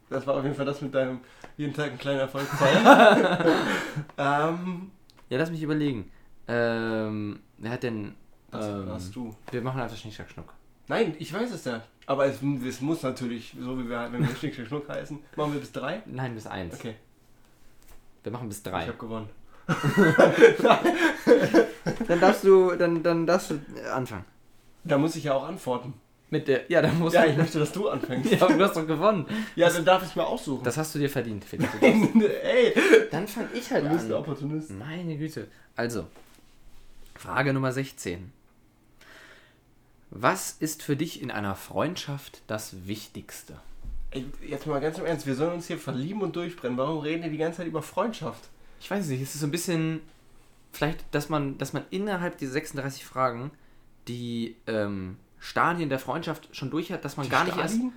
das 0.09 0.27
war 0.27 0.35
auf 0.37 0.43
jeden 0.43 0.55
Fall 0.55 0.65
das 0.65 0.81
mit 0.81 0.93
deinem 0.95 1.19
jeden 1.55 1.71
Tag 1.71 1.89
einen 1.89 1.99
kleinen 1.99 2.19
Erfolg 2.19 2.47
feiern. 2.47 3.45
ähm, 4.17 4.91
Ja, 5.29 5.37
lass 5.37 5.51
mich 5.51 5.61
überlegen. 5.61 6.11
Ähm, 6.47 7.41
wer 7.59 7.71
hat 7.71 7.83
denn. 7.83 8.15
das 8.49 8.65
ähm, 8.65 8.87
warst 8.87 9.15
du. 9.15 9.35
Wir 9.51 9.61
machen 9.61 9.79
einfach 9.79 9.95
Schnick, 9.95 10.15
Schnack, 10.15 10.31
Schnuck. 10.31 10.53
Nein, 10.87 11.15
ich 11.19 11.31
weiß 11.31 11.51
es 11.53 11.63
ja. 11.65 11.83
Aber 12.07 12.25
es, 12.25 12.39
es 12.41 12.81
muss 12.81 13.03
natürlich, 13.03 13.55
so 13.59 13.77
wie 13.77 13.87
wir, 13.87 14.11
wenn 14.11 14.27
wir 14.27 14.35
Schnick, 14.35 14.55
Schnack, 14.55 14.65
Schnuck 14.67 14.89
heißen, 14.89 15.19
machen 15.35 15.53
wir 15.53 15.59
bis 15.59 15.71
drei? 15.71 16.01
Nein, 16.07 16.33
bis 16.33 16.47
1. 16.47 16.73
Okay, 16.73 16.95
Wir 18.23 18.31
machen 18.31 18.49
bis 18.49 18.57
ich 18.57 18.63
3. 18.63 18.87
habe 18.87 18.97
gewonnen. 18.97 19.29
Dann 22.07 22.19
darfst 22.19 22.43
du, 22.43 22.71
dann, 22.75 23.03
dann 23.03 23.25
darfst 23.27 23.51
du 23.51 23.59
anfangen. 23.93 24.25
Da 24.83 24.97
muss 24.97 25.15
ich 25.15 25.25
ja 25.25 25.33
auch 25.33 25.47
antworten. 25.47 25.93
Mit 26.31 26.47
der. 26.47 26.69
Ja, 26.69 26.81
dann 26.81 26.97
musst 26.99 27.15
Ja, 27.15 27.23
du. 27.23 27.31
ich 27.31 27.37
möchte, 27.37 27.59
dass 27.59 27.71
du 27.71 27.89
anfängst. 27.89 28.31
Ja, 28.31 28.41
aber 28.43 28.53
du 28.53 28.63
hast 28.63 28.75
doch 28.75 28.85
gewonnen. 28.85 29.25
Ja, 29.55 29.69
dann 29.69 29.83
darf 29.85 30.03
ich 30.05 30.15
mir 30.15 30.25
aussuchen. 30.25 30.63
Das 30.63 30.77
hast 30.77 30.93
du 30.95 30.99
dir 30.99 31.09
verdient, 31.09 31.43
Felix. 31.43 31.69
Ey, 31.81 32.73
Dann 33.11 33.27
fang 33.27 33.47
ich 33.53 33.71
halt 33.71 33.85
du 33.85 33.89
bist 33.89 34.05
ein 34.05 34.13
an. 34.13 34.19
Opportunist. 34.19 34.71
Meine 34.71 35.17
Güte. 35.17 35.47
Also, 35.75 36.05
Frage 37.15 37.53
Nummer 37.53 37.71
16. 37.71 38.31
Was 40.11 40.51
ist 40.59 40.83
für 40.83 40.95
dich 40.95 41.21
in 41.21 41.31
einer 41.31 41.55
Freundschaft 41.55 42.41
das 42.47 42.87
Wichtigste? 42.87 43.59
Ey, 44.11 44.25
jetzt 44.47 44.65
mal 44.65 44.81
ganz 44.81 44.97
im 44.97 45.05
Ernst, 45.05 45.27
wir 45.27 45.35
sollen 45.35 45.53
uns 45.53 45.67
hier 45.67 45.77
verlieben 45.77 46.21
und 46.21 46.35
durchbrennen. 46.35 46.77
Warum 46.77 46.99
reden 46.99 47.23
wir 47.23 47.29
die 47.29 47.37
ganze 47.37 47.57
Zeit 47.57 47.67
über 47.67 47.81
Freundschaft? 47.81 48.49
Ich 48.79 48.89
weiß 48.89 49.07
nicht, 49.07 49.21
es 49.21 49.35
ist 49.35 49.41
so 49.41 49.47
ein 49.47 49.51
bisschen. 49.51 50.01
Vielleicht, 50.71 51.03
dass 51.11 51.29
man, 51.29 51.57
dass 51.57 51.73
man 51.73 51.83
innerhalb 51.89 52.37
dieser 52.37 52.53
36 52.53 53.05
Fragen 53.05 53.51
die 54.07 54.55
ähm, 54.67 55.17
Stadien 55.39 55.89
der 55.89 55.99
Freundschaft 55.99 56.55
schon 56.55 56.69
durch 56.69 56.91
hat, 56.91 57.05
dass 57.05 57.17
man 57.17 57.27
gar 57.29 57.43
nicht 57.43 57.53
Stalin? 57.53 57.93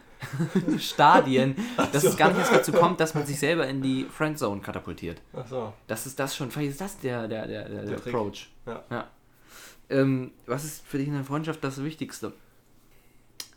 erst. 0.71 0.85
Stadien, 0.85 1.57
dass 1.93 2.03
so. 2.03 2.09
es 2.09 2.17
gar 2.17 2.29
nicht 2.29 2.39
erst 2.39 2.53
dazu 2.53 2.73
kommt, 2.73 3.01
dass 3.01 3.15
man 3.15 3.27
sich 3.27 3.39
selber 3.39 3.67
in 3.67 3.83
die 3.83 4.05
Friendzone 4.05 4.61
katapultiert. 4.61 5.21
Ach 5.35 5.47
so. 5.47 5.73
Das 5.87 6.07
ist 6.07 6.19
das 6.19 6.37
schon, 6.37 6.51
vielleicht 6.51 6.73
ist 6.73 6.81
das 6.81 6.99
der, 6.99 7.27
der, 7.27 7.47
der, 7.47 7.69
der, 7.69 7.85
der. 7.85 7.97
Approach. 7.97 8.49
Ja. 8.67 9.09
Ähm, 9.91 10.31
was 10.47 10.65
ist 10.65 10.87
für 10.87 10.99
dich 10.99 11.09
in 11.09 11.15
der 11.15 11.25
Freundschaft 11.25 11.63
das 11.65 11.83
Wichtigste? 11.83 12.33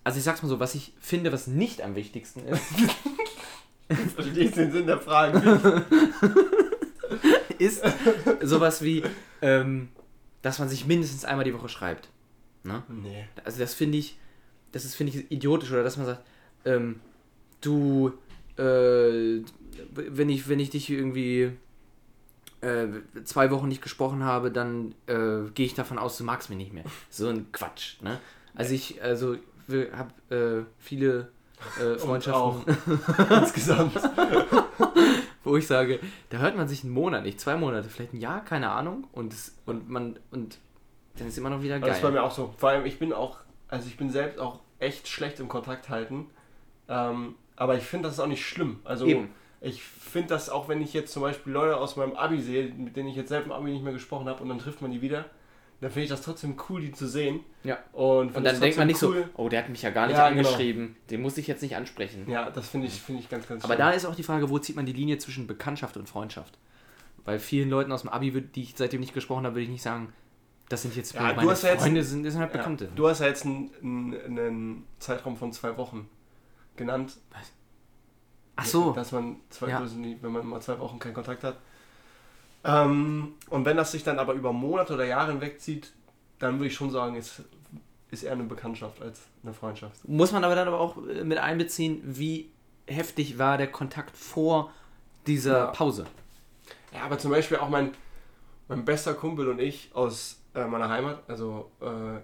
Also 0.05 0.19
ich 0.19 0.23
sag's 0.23 0.41
mal 0.41 0.47
so, 0.47 0.61
was 0.61 0.75
ich 0.75 0.93
finde, 1.01 1.33
was 1.33 1.47
nicht 1.47 1.81
am 1.81 1.95
wichtigsten 1.95 2.41
ist, 2.47 2.61
Verstehst 4.15 4.57
den 4.57 4.71
Sinn 4.71 4.87
der 4.87 4.99
Frage? 4.99 5.85
ist 7.59 7.83
sowas 8.41 8.81
wie, 8.81 9.03
ähm, 9.41 9.89
dass 10.41 10.59
man 10.59 10.69
sich 10.69 10.85
mindestens 10.85 11.25
einmal 11.25 11.45
die 11.45 11.53
Woche 11.53 11.69
schreibt. 11.69 12.09
Ne? 12.63 12.83
Nee. 12.87 13.27
Also 13.43 13.59
das 13.59 13.73
finde 13.73 13.97
ich, 13.99 14.17
das 14.71 14.85
ist 14.85 14.95
finde 14.95 15.13
ich 15.13 15.31
idiotisch 15.31 15.71
oder 15.71 15.83
dass 15.83 15.97
man 15.97 16.07
sagt, 16.07 16.23
ähm, 16.65 16.99
du, 17.61 18.13
äh, 18.57 19.41
wenn 19.93 20.29
ich 20.29 20.49
wenn 20.49 20.59
ich 20.59 20.71
dich 20.71 20.89
irgendwie 20.89 21.51
äh, 22.61 22.87
zwei 23.23 23.51
Wochen 23.51 23.67
nicht 23.67 23.83
gesprochen 23.83 24.23
habe, 24.23 24.51
dann 24.51 24.95
äh, 25.05 25.49
gehe 25.53 25.67
ich 25.67 25.75
davon 25.75 25.99
aus, 25.99 26.17
du 26.17 26.23
magst 26.23 26.49
mich 26.49 26.57
nicht 26.57 26.73
mehr. 26.73 26.85
So 27.11 27.29
ein 27.29 27.51
Quatsch. 27.51 28.01
Ne? 28.01 28.19
Also 28.55 28.73
ich 28.73 29.03
also 29.03 29.37
habe 29.69 30.11
äh, 30.35 30.65
viele 30.77 31.31
äh, 31.79 31.97
Freundschaften, 31.97 32.77
Insgesamt. 33.29 33.93
wo 35.43 35.57
ich 35.57 35.67
sage, 35.67 35.99
da 36.29 36.39
hört 36.39 36.57
man 36.57 36.67
sich 36.67 36.83
einen 36.83 36.93
Monat 36.93 37.23
nicht, 37.23 37.39
zwei 37.39 37.55
Monate, 37.55 37.87
vielleicht 37.89 38.13
ein 38.13 38.19
Jahr, 38.19 38.43
keine 38.43 38.71
Ahnung, 38.71 39.07
und 39.11 39.31
es, 39.31 39.55
und 39.65 39.89
man 39.89 40.17
und 40.31 40.57
dann 41.17 41.27
ist 41.27 41.37
immer 41.37 41.49
noch 41.49 41.61
wieder 41.61 41.79
geil. 41.79 41.89
Das 41.89 41.97
ist 41.97 42.03
bei 42.03 42.11
mir 42.11 42.23
auch 42.23 42.31
so. 42.31 42.53
Vor 42.57 42.69
allem, 42.69 42.85
ich 42.85 42.99
bin 42.99 43.13
auch, 43.13 43.37
also 43.67 43.87
ich 43.87 43.97
bin 43.97 44.09
selbst 44.09 44.39
auch 44.39 44.59
echt 44.79 45.07
schlecht 45.07 45.39
im 45.39 45.47
Kontakt 45.47 45.89
halten. 45.89 46.27
Ähm, 46.89 47.35
aber 47.55 47.75
ich 47.77 47.83
finde, 47.83 48.07
das 48.07 48.15
ist 48.15 48.19
auch 48.19 48.27
nicht 48.27 48.45
schlimm. 48.45 48.79
Also 48.83 49.05
Eben. 49.05 49.29
ich 49.61 49.81
finde 49.81 50.29
das 50.29 50.49
auch, 50.49 50.67
wenn 50.67 50.81
ich 50.81 50.93
jetzt 50.93 51.13
zum 51.13 51.21
Beispiel 51.21 51.53
Leute 51.53 51.77
aus 51.77 51.95
meinem 51.95 52.13
Abi 52.13 52.41
sehe, 52.41 52.65
mit 52.73 52.95
denen 52.95 53.07
ich 53.07 53.15
jetzt 53.15 53.29
selbst 53.29 53.45
im 53.45 53.53
Abi 53.53 53.71
nicht 53.71 53.83
mehr 53.83 53.93
gesprochen 53.93 54.27
habe 54.27 54.43
und 54.43 54.49
dann 54.49 54.59
trifft 54.59 54.81
man 54.81 54.91
die 54.91 55.01
wieder, 55.01 55.25
dann 55.81 55.91
finde 55.91 56.03
ich 56.05 56.09
das 56.09 56.21
trotzdem 56.21 56.55
cool, 56.69 56.81
die 56.81 56.91
zu 56.91 57.07
sehen. 57.07 57.41
Ja. 57.63 57.77
Und, 57.91 58.27
find 58.27 58.37
Und 58.37 58.43
dann 58.45 58.59
denkt 58.59 58.77
man 58.77 58.87
nicht 58.87 58.99
trotzdem 58.99 59.23
so, 59.23 59.29
oh, 59.35 59.49
der 59.49 59.63
hat 59.63 59.69
mich 59.69 59.81
ja 59.81 59.89
gar 59.89 60.07
nicht 60.07 60.17
Ja, 60.17 60.29
genau. 60.29 60.41
angeschrieben, 60.47 60.95
den 61.09 61.21
muss 61.21 61.37
ich 61.37 61.47
jetzt 61.47 61.61
nicht 61.61 61.75
ansprechen. 61.75 62.29
Ja, 62.29 62.49
das 62.49 62.69
finde 62.69 62.87
ich, 62.87 63.01
finde 63.01 63.21
ich 63.21 63.29
ganz, 63.29 63.47
ganz 63.47 63.63
Aber 63.63 63.73
schlimm. 63.75 63.85
da 63.87 63.91
ist 63.91 64.05
auch 64.05 64.15
die 64.15 64.23
Frage, 64.23 64.49
wo 64.49 64.57
zieht 64.59 64.75
man 64.75 64.85
die 64.85 64.93
Linie 64.93 65.17
zwischen 65.17 65.47
Bekanntschaft 65.47 65.97
und 65.97 66.07
Freundschaft? 66.09 66.57
Bei 67.23 67.39
vielen 67.39 67.69
Leuten 67.69 67.91
aus 67.91 68.01
dem 68.01 68.09
Abi, 68.09 68.31
die 68.41 68.61
ich 68.63 68.73
seitdem 68.77 68.99
nicht 69.01 69.13
gesprochen 69.13 69.45
habe, 69.45 69.55
würde 69.55 69.63
ich 69.63 69.69
nicht 69.69 69.81
sagen, 69.81 70.13
das 70.69 70.81
sind 70.83 70.95
jetzt 70.95 71.13
Ja, 71.13 71.29
du 71.29 71.35
meine 71.35 71.47
ja 71.53 71.69
jetzt- 71.69 71.81
Freunde, 71.81 72.03
sind, 72.03 72.23
das 72.23 72.33
sind 72.33 72.41
halt 72.41 72.51
Ja, 72.53 72.57
Bekannte. 72.57 72.89
du 72.95 73.07
hast 73.07 73.19
ja 73.19 73.27
jetzt 73.27 73.45
einen, 73.45 74.15
einen, 74.25 74.87
Zeitraum 74.99 75.35
von 75.37 75.51
zwei 75.53 75.75
Wochen 75.77 76.09
genannt. 76.75 77.17
Ach 78.55 78.65
so, 78.65 78.91
Dass 78.93 79.11
man 79.11 79.37
zwei, 79.49 79.69
Ja. 79.69 79.83
wenn 80.21 80.31
man 80.31 80.47
mal 80.47 80.61
zwei 80.61 80.79
Wochen 80.79 80.97
keinen 80.97 81.13
Kontakt 81.13 81.43
hat. 81.43 81.57
Ähm, 82.65 83.35
und 83.49 83.65
wenn 83.65 83.77
das 83.77 83.91
sich 83.91 84.03
dann 84.03 84.17
aber 84.17 84.33
über 84.33 84.51
Monate 84.51 84.95
oder 84.95 85.05
Jahre 85.05 85.31
hinwegzieht, 85.31 85.93
dann 86.39 86.55
würde 86.55 86.67
ich 86.67 86.73
schon 86.73 86.89
sagen, 86.89 87.15
ist, 87.15 87.43
ist 88.09 88.23
eher 88.23 88.31
eine 88.31 88.43
Bekanntschaft 88.43 89.01
als 89.01 89.21
eine 89.43 89.53
Freundschaft. 89.53 90.07
muss 90.07 90.31
man 90.31 90.43
aber 90.43 90.55
dann 90.55 90.67
aber 90.67 90.79
auch 90.79 90.97
äh, 91.07 91.23
mit 91.23 91.37
einbeziehen, 91.37 92.01
wie 92.03 92.49
heftig 92.87 93.37
war 93.37 93.57
der 93.57 93.71
Kontakt 93.71 94.17
vor 94.17 94.71
dieser 95.27 95.57
Ja. 95.57 95.65
Pause. 95.67 96.05
Ja, 96.93 97.03
aber 97.03 97.19
zum 97.19 97.31
Beispiel 97.31 97.57
auch 97.57 97.69
mein, 97.69 97.91
mein 98.67 98.83
bester 98.83 99.13
Kumpel 99.13 99.47
und 99.47 99.59
ich 99.59 99.91
aus 99.93 100.41
äh, 100.55 100.65
meiner 100.65 100.89
Heimat, 100.89 101.23
also 101.27 101.71
äh, 101.81 102.19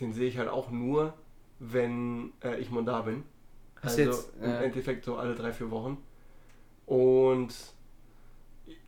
den 0.00 0.12
sehe 0.12 0.28
ich 0.28 0.38
halt 0.38 0.48
auch 0.48 0.70
nur, 0.70 1.14
wenn 1.58 2.32
äh, 2.42 2.56
ich 2.58 2.70
mal 2.70 2.84
da 2.84 3.02
bin. 3.02 3.24
Also 3.82 4.00
jetzt, 4.00 4.32
im 4.40 4.50
äh, 4.50 4.64
Endeffekt 4.64 5.04
so 5.04 5.16
alle 5.16 5.34
drei, 5.34 5.52
vier 5.52 5.70
Wochen. 5.70 5.98
Und 6.86 7.54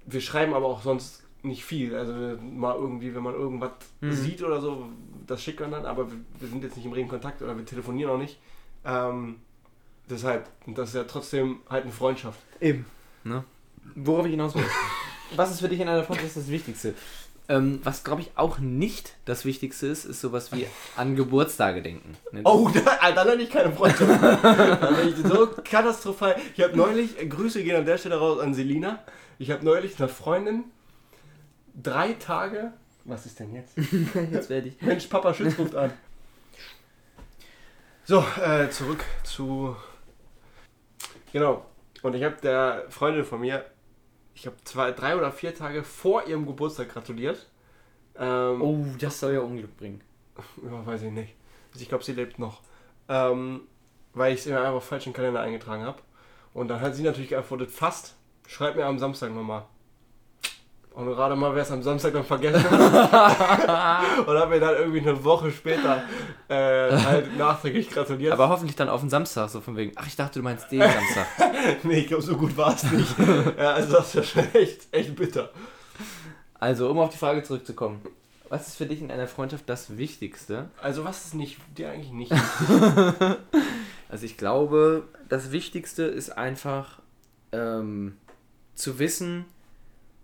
wir 0.07 0.21
schreiben 0.21 0.55
aber 0.55 0.67
auch 0.67 0.83
sonst 0.83 1.23
nicht 1.43 1.65
viel. 1.65 1.95
Also 1.95 2.13
mal 2.43 2.75
irgendwie, 2.77 3.15
wenn 3.15 3.23
man 3.23 3.35
irgendwas 3.35 3.71
Mhm. 4.01 4.13
sieht 4.13 4.43
oder 4.43 4.61
so, 4.61 4.87
das 5.27 5.43
schickt 5.43 5.61
man 5.61 5.71
dann, 5.71 5.87
aber 5.87 6.11
wir, 6.11 6.19
wir 6.39 6.49
sind 6.49 6.63
jetzt 6.63 6.77
nicht 6.77 6.87
im 6.87 6.93
regen 6.93 7.09
Kontakt 7.09 7.43
oder 7.43 7.57
wir 7.57 7.65
telefonieren 7.65 8.11
auch 8.13 8.19
nicht. 8.19 8.39
Ähm, 8.85 9.37
deshalb, 10.09 10.49
und 10.67 10.79
das 10.79 10.91
ist 10.91 10.95
ja 10.95 11.05
trotzdem 11.05 11.61
halt 11.69 11.85
eine 11.85 11.93
Freundschaft. 11.93 12.39
Eben. 12.61 12.85
Ne? 13.25 13.45
Worauf 13.97 14.25
ich 14.27 14.33
hinaus 14.33 14.55
will. 14.55 14.65
was 15.37 15.51
ist 15.51 15.61
für 15.61 15.69
dich 15.69 15.81
in 15.81 15.89
einer 15.89 16.05
Freundschaft 16.05 16.37
das 16.37 16.49
Wichtigste? 16.49 16.95
Ähm, 17.53 17.81
was 17.85 18.03
glaube 18.03 18.23
ich 18.23 18.31
auch 18.35 18.61
nicht 18.61 19.13
das 19.27 19.45
Wichtigste 19.45 19.87
ist, 19.87 20.07
ist 20.07 20.23
sowas 20.23 20.53
wie 20.53 20.67
an 20.97 21.17
Geburtstage 21.17 21.83
denken. 21.83 22.17
Ne? 22.31 22.41
Oh, 22.45 22.71
da, 22.75 23.13
dann 23.13 23.29
hatte 23.29 23.43
ich 23.43 23.51
keine 23.51 23.71
Freundschaft. 23.71 24.23
dann 24.83 24.97
bin 24.97 25.09
ich 25.09 25.17
so 25.17 25.49
katastrophal. 25.63 26.37
Ich 26.57 26.65
habe 26.65 26.75
neulich, 26.75 27.21
äh, 27.21 27.27
Grüße 27.27 27.63
gehen 27.63 27.77
an 27.77 27.85
der 27.85 27.99
Stelle 27.99 28.17
raus 28.17 28.41
an 28.41 28.55
Selina. 28.55 29.01
Ich 29.39 29.51
habe 29.51 29.63
neulich 29.67 29.99
einer 29.99 30.09
Freundin 30.09 30.65
drei 31.75 32.15
Tage. 32.15 32.73
Was 33.05 33.27
ist 33.27 33.39
denn 33.39 33.55
jetzt? 33.55 33.77
Jetzt 34.33 34.49
werde 34.49 34.69
ich. 34.69 34.81
Mensch, 34.81 35.07
Papa 35.09 35.35
Schütz 35.35 35.59
ruft 35.59 35.75
an. 35.75 35.93
So, 38.05 38.25
äh, 38.43 38.71
zurück 38.71 39.05
zu. 39.25 39.77
Genau. 41.35 41.67
Und 42.01 42.15
ich 42.15 42.25
habe 42.25 42.37
der 42.43 42.87
Freundin 42.89 43.27
von 43.27 43.41
mir, 43.41 43.63
ich 44.35 44.47
habe 44.47 44.57
zwei, 44.65 44.93
drei 44.93 45.17
oder 45.17 45.31
vier 45.33 45.55
Tage 45.55 45.83
vor 45.85 46.27
ihrem 46.27 46.47
Geburtstag 46.47 46.89
gratuliert. 46.91 47.47
Ähm, 48.17 48.61
Oh, 48.63 48.85
das 48.99 49.21
soll 49.21 49.35
ja 49.35 49.41
Unglück 49.41 49.77
bringen. 49.77 50.01
Ja, 50.65 50.87
weiß 50.87 51.03
ich 51.03 51.11
nicht. 51.11 51.35
Also 51.73 51.83
ich 51.83 51.89
glaube, 51.89 52.05
sie 52.05 52.13
lebt 52.13 52.39
noch. 52.39 52.61
Ähm, 53.09 53.63
weil 54.15 54.35
ich 54.35 54.41
es 54.41 54.47
immer 54.47 54.63
einfach 54.63 54.83
falsch 54.83 55.07
in 55.07 55.13
den 55.13 55.17
Kalender 55.17 55.41
eingetragen 55.41 55.85
habe. 55.85 56.01
Und 56.55 56.69
dann 56.69 56.81
hat 56.81 56.95
sie 56.95 57.03
natürlich 57.03 57.31
geantwortet, 57.31 57.71
fast. 57.71 58.15
Schreib 58.47 58.77
mir 58.77 58.85
am 58.87 58.99
Samstag 58.99 59.33
nochmal. 59.33 59.65
Und 60.95 61.07
gerade 61.07 61.35
mal, 61.37 61.55
wer 61.55 61.63
es 61.63 61.71
am 61.71 61.83
Samstag 61.83 62.13
dann 62.13 62.25
vergessen 62.25 62.63
hat. 62.71 64.27
und 64.27 64.37
habe 64.37 64.51
mir 64.51 64.61
dann 64.61 64.75
irgendwie 64.77 65.01
eine 65.01 65.25
Woche 65.25 65.51
später 65.51 66.03
äh, 66.49 66.97
halt 66.97 67.37
nachträglich 67.39 67.89
gratuliert. 67.89 68.33
Aber 68.33 68.49
hoffentlich 68.49 68.77
dann 68.77 68.89
auf 68.89 69.01
den 69.01 69.09
Samstag, 69.09 69.49
so 69.49 69.61
von 69.61 69.77
wegen. 69.77 69.93
Ach, 69.97 70.07
ich 70.07 70.17
dachte, 70.17 70.39
du 70.39 70.43
meinst 70.43 70.71
den 70.71 70.81
Samstag. 70.81 71.27
nee, 71.85 72.01
ich 72.01 72.09
glaube, 72.09 72.23
so 72.23 72.37
gut 72.37 72.57
war 72.57 72.75
es 72.75 72.83
nicht. 72.85 73.15
ja, 73.59 73.73
also 73.73 73.93
das 73.97 74.09
ist 74.09 74.15
ja 74.15 74.23
schon 74.23 74.55
echt, 74.55 74.87
echt 74.93 75.17
bitter. 75.17 75.51
Also, 76.61 76.91
um 76.91 76.99
auf 76.99 77.11
die 77.11 77.19
Frage 77.19 77.43
zurückzukommen. 77.43 78.03
Was 78.53 78.69
ist 78.69 78.77
für 78.77 78.85
dich 78.85 79.01
in 79.01 79.11
einer 79.11 79.29
Freundschaft 79.29 79.67
das 79.67 79.97
Wichtigste? 79.97 80.69
Also 80.83 81.05
was 81.05 81.25
ist 81.25 81.35
nicht, 81.35 81.57
dir 81.75 81.89
eigentlich 81.89 82.13
nicht 82.13 82.33
Also 84.11 84.27
ich 84.27 84.37
glaube, 84.37 85.05
das 85.31 85.53
Wichtigste 85.53 86.03
ist 86.03 86.37
einfach 86.37 86.99
ähm, 87.53 88.19
zu 88.75 88.99
wissen, 88.99 89.47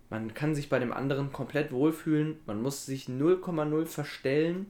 man 0.09 0.33
kann 0.33 0.55
sich 0.55 0.69
bei 0.69 0.79
dem 0.79 0.91
anderen 0.93 1.31
komplett 1.31 1.71
wohlfühlen, 1.71 2.39
man 2.45 2.61
muss 2.61 2.85
sich 2.85 3.05
0,0 3.07 3.85
verstellen 3.85 4.65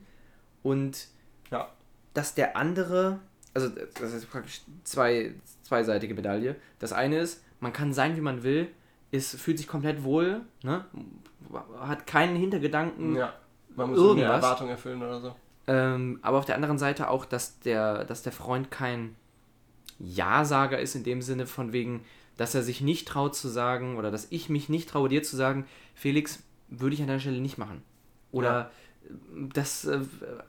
und 0.64 1.08
Ja. 1.52 1.70
dass 2.14 2.36
der 2.36 2.58
andere, 2.58 3.20
also 3.54 3.70
das 3.70 4.14
ist 4.14 4.30
praktisch 4.30 4.62
zwei, 4.84 5.34
zweiseitige 5.64 6.14
Medaille. 6.14 6.56
Das 6.80 6.92
eine 6.94 7.20
ist, 7.20 7.44
man 7.60 7.74
kann 7.74 7.94
sein, 7.94 8.16
wie 8.18 8.22
man 8.22 8.44
will, 8.44 8.68
ist, 9.12 9.40
fühlt 9.40 9.58
sich 9.58 9.68
komplett 9.68 10.04
wohl, 10.04 10.42
ne? 10.64 10.86
hat 11.80 12.06
keinen 12.06 12.36
Hintergedanken. 12.36 13.16
Ja, 13.16 13.34
man 13.76 13.90
muss 13.90 13.98
irgendwas. 13.98 14.26
eine 14.30 14.34
Erwartung 14.34 14.70
erfüllen 14.70 15.02
oder 15.02 15.20
so. 15.22 15.36
Ähm, 15.68 16.20
aber 16.22 16.38
auf 16.40 16.46
der 16.46 16.56
anderen 16.56 16.78
Seite 16.78 17.10
auch, 17.10 17.26
dass 17.26 17.60
der, 17.60 18.04
dass 18.06 18.24
der 18.24 18.32
Freund 18.32 18.72
kein 18.72 19.16
Ja-Sager 20.00 20.80
ist, 20.80 20.96
in 20.96 21.04
dem 21.04 21.22
Sinne 21.22 21.46
von 21.46 21.74
wegen, 21.74 22.04
dass 22.40 22.56
er 22.56 22.64
sich 22.64 22.80
nicht 22.80 23.06
traut 23.06 23.36
zu 23.36 23.50
sagen, 23.50 23.98
oder 23.98 24.12
dass 24.12 24.28
ich 24.30 24.48
mich 24.48 24.70
nicht 24.70 24.88
traue, 24.88 25.10
dir 25.10 25.24
zu 25.24 25.36
sagen, 25.36 25.66
Felix, 25.94 26.42
würde 26.70 26.94
ich 26.94 27.02
an 27.02 27.08
deiner 27.08 27.20
Stelle 27.20 27.42
nicht 27.42 27.58
machen. 27.58 27.84
Oder 28.32 28.50
ja. 28.54 28.72
das 29.54 29.84
äh, 29.84 30.00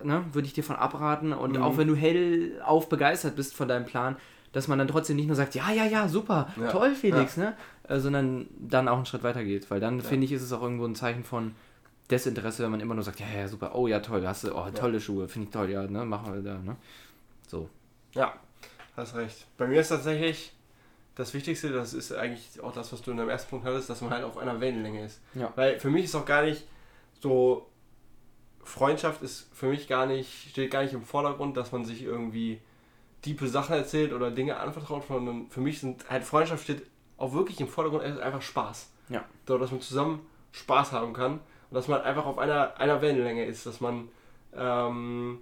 ne, 0.04 0.24
würde 0.32 0.46
ich 0.46 0.52
dir 0.52 0.62
von 0.62 0.76
abraten. 0.76 1.32
Und 1.32 1.56
mhm. 1.56 1.62
auch 1.64 1.78
wenn 1.78 1.88
du 1.88 1.96
hellauf 1.96 2.88
begeistert 2.88 3.34
bist 3.34 3.56
von 3.56 3.66
deinem 3.66 3.86
Plan, 3.86 4.16
dass 4.52 4.68
man 4.68 4.78
dann 4.78 4.86
trotzdem 4.86 5.16
nicht 5.16 5.26
nur 5.26 5.34
sagt, 5.34 5.56
ja, 5.56 5.72
ja, 5.72 5.84
ja, 5.84 6.06
super, 6.06 6.52
ja. 6.60 6.70
toll, 6.70 6.94
Felix, 6.94 7.34
ja. 7.34 7.42
ne? 7.42 7.56
Äh, 7.88 7.98
sondern 7.98 8.46
dann 8.56 8.86
auch 8.86 8.98
einen 8.98 9.06
Schritt 9.06 9.24
weiter 9.24 9.42
geht. 9.42 9.68
Weil 9.68 9.80
dann, 9.80 10.00
finde 10.00 10.26
ich, 10.26 10.32
ist 10.32 10.42
es 10.42 10.52
auch 10.52 10.62
irgendwo 10.62 10.84
ein 10.84 10.94
Zeichen 10.94 11.24
von 11.24 11.56
Desinteresse, 12.08 12.62
wenn 12.62 12.70
man 12.70 12.78
immer 12.78 12.94
nur 12.94 13.02
sagt, 13.02 13.18
ja, 13.18 13.26
ja, 13.36 13.48
super, 13.48 13.74
oh 13.74 13.88
ja, 13.88 13.98
toll, 13.98 14.24
hast 14.24 14.44
du, 14.44 14.54
oh, 14.54 14.70
tolle 14.70 15.00
Schuhe, 15.00 15.26
finde 15.26 15.48
ich 15.48 15.52
toll, 15.52 15.70
ja, 15.70 15.84
ne, 15.88 16.04
machen 16.04 16.32
wir 16.32 16.40
da, 16.40 16.56
ne? 16.58 16.76
So. 17.48 17.68
Ja, 18.12 18.34
hast 18.96 19.16
recht. 19.16 19.48
Bei 19.58 19.66
mir 19.66 19.80
ist 19.80 19.88
tatsächlich 19.88 20.52
das 21.20 21.34
Wichtigste, 21.34 21.70
das 21.70 21.92
ist 21.92 22.12
eigentlich 22.12 22.60
auch 22.62 22.72
das, 22.72 22.92
was 22.92 23.02
du 23.02 23.10
in 23.10 23.18
deinem 23.18 23.28
ersten 23.28 23.50
Punkt 23.50 23.66
hattest, 23.66 23.90
dass 23.90 24.00
man 24.00 24.10
halt 24.10 24.24
auf 24.24 24.38
einer 24.38 24.58
Wellenlänge 24.60 25.04
ist. 25.04 25.20
Ja. 25.34 25.52
Weil 25.54 25.78
für 25.78 25.90
mich 25.90 26.04
ist 26.04 26.14
auch 26.14 26.24
gar 26.24 26.42
nicht 26.42 26.64
so, 27.20 27.66
Freundschaft 28.64 29.22
ist 29.22 29.48
für 29.52 29.66
mich 29.66 29.86
gar 29.86 30.06
nicht, 30.06 30.50
steht 30.50 30.70
gar 30.70 30.82
nicht 30.82 30.94
im 30.94 31.04
Vordergrund, 31.04 31.58
dass 31.58 31.72
man 31.72 31.84
sich 31.84 32.02
irgendwie 32.02 32.60
diepe 33.26 33.48
Sachen 33.48 33.74
erzählt 33.74 34.14
oder 34.14 34.30
Dinge 34.30 34.56
anvertraut, 34.56 35.04
sondern 35.06 35.48
für 35.50 35.60
mich 35.60 35.80
sind 35.80 36.08
halt 36.08 36.24
Freundschaft 36.24 36.64
steht 36.64 36.86
auch 37.18 37.34
wirklich 37.34 37.60
im 37.60 37.68
Vordergrund 37.68 38.02
einfach 38.02 38.40
Spaß. 38.40 38.90
Ja. 39.10 39.24
So, 39.46 39.58
dass 39.58 39.70
man 39.70 39.82
zusammen 39.82 40.26
Spaß 40.52 40.92
haben 40.92 41.12
kann 41.12 41.32
und 41.32 41.40
dass 41.74 41.86
man 41.86 42.00
einfach 42.00 42.24
auf 42.24 42.38
einer, 42.38 42.78
einer 42.78 43.02
Wellenlänge 43.02 43.44
ist, 43.44 43.66
dass 43.66 43.82
man 43.82 44.08
ähm, 44.54 45.40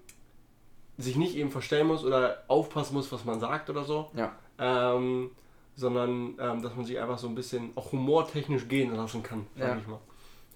sich 0.97 1.15
nicht 1.15 1.37
eben 1.37 1.53
verstellen 1.53 1.87
muss 1.87 2.05
oder 2.05 2.43
aufpassen 2.49 2.95
muss, 2.95 3.13
was 3.13 3.25
man 3.25 3.39
sagt 3.39 3.71
oder 3.71 3.85
so. 3.85 4.11
Ja. 4.15 4.33
Ähm, 4.59 5.31
sondern 5.79 6.35
ähm, 6.41 6.61
dass 6.61 6.75
man 6.75 6.85
sich 6.85 6.99
einfach 6.99 7.19
so 7.19 7.29
ein 7.29 7.37
bisschen 7.37 7.71
auch 7.77 7.93
humortechnisch 7.93 8.67
gehen 8.67 8.93
lassen 8.97 9.23
kann, 9.23 9.47
sag 9.57 9.69
ja. 9.69 9.77
ich 9.77 9.87
mal. 9.87 10.01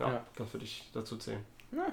Ja, 0.01 0.13
ja. 0.15 0.27
das 0.35 0.53
würde 0.53 0.65
ich 0.65 0.91
dazu 0.93 1.17
zählen. 1.17 1.45
Ja. 1.71 1.87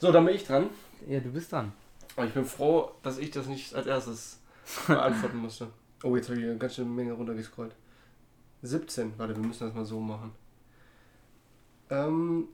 So, 0.00 0.10
dann 0.10 0.26
bin 0.26 0.34
ich 0.34 0.44
dran. 0.44 0.68
Ja, 1.06 1.20
du 1.20 1.30
bist 1.30 1.52
dran. 1.52 1.72
Aber 2.16 2.26
ich 2.26 2.34
bin 2.34 2.44
froh, 2.44 2.90
dass 3.04 3.18
ich 3.18 3.30
das 3.30 3.46
nicht 3.46 3.72
als 3.72 3.86
erstes 3.86 4.40
beantworten 4.86 5.38
musste. 5.38 5.68
Oh, 6.02 6.14
jetzt 6.14 6.28
habe 6.28 6.38
ich 6.38 6.44
eine 6.44 6.58
ganz 6.58 6.74
schöne 6.74 6.90
Menge 6.90 7.14
runtergescrollt. 7.14 7.74
17, 8.62 9.14
warte, 9.16 9.34
wir 9.34 9.42
müssen 9.42 9.66
das 9.66 9.74
mal 9.74 9.86
so 9.86 9.98
machen. 9.98 10.30
Ähm, 11.88 12.48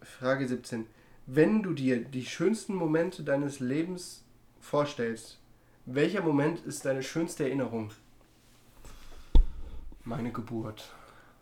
Frage 0.00 0.48
17. 0.48 0.86
Wenn 1.26 1.62
du 1.62 1.74
dir 1.74 2.02
die 2.02 2.24
schönsten 2.24 2.74
Momente 2.74 3.22
deines 3.22 3.60
Lebens 3.60 4.24
vorstellst, 4.60 5.38
welcher 5.84 6.22
Moment 6.22 6.60
ist 6.60 6.86
deine 6.86 7.02
schönste 7.02 7.44
Erinnerung? 7.44 7.90
Meine 10.06 10.30
Geburt. 10.30 10.94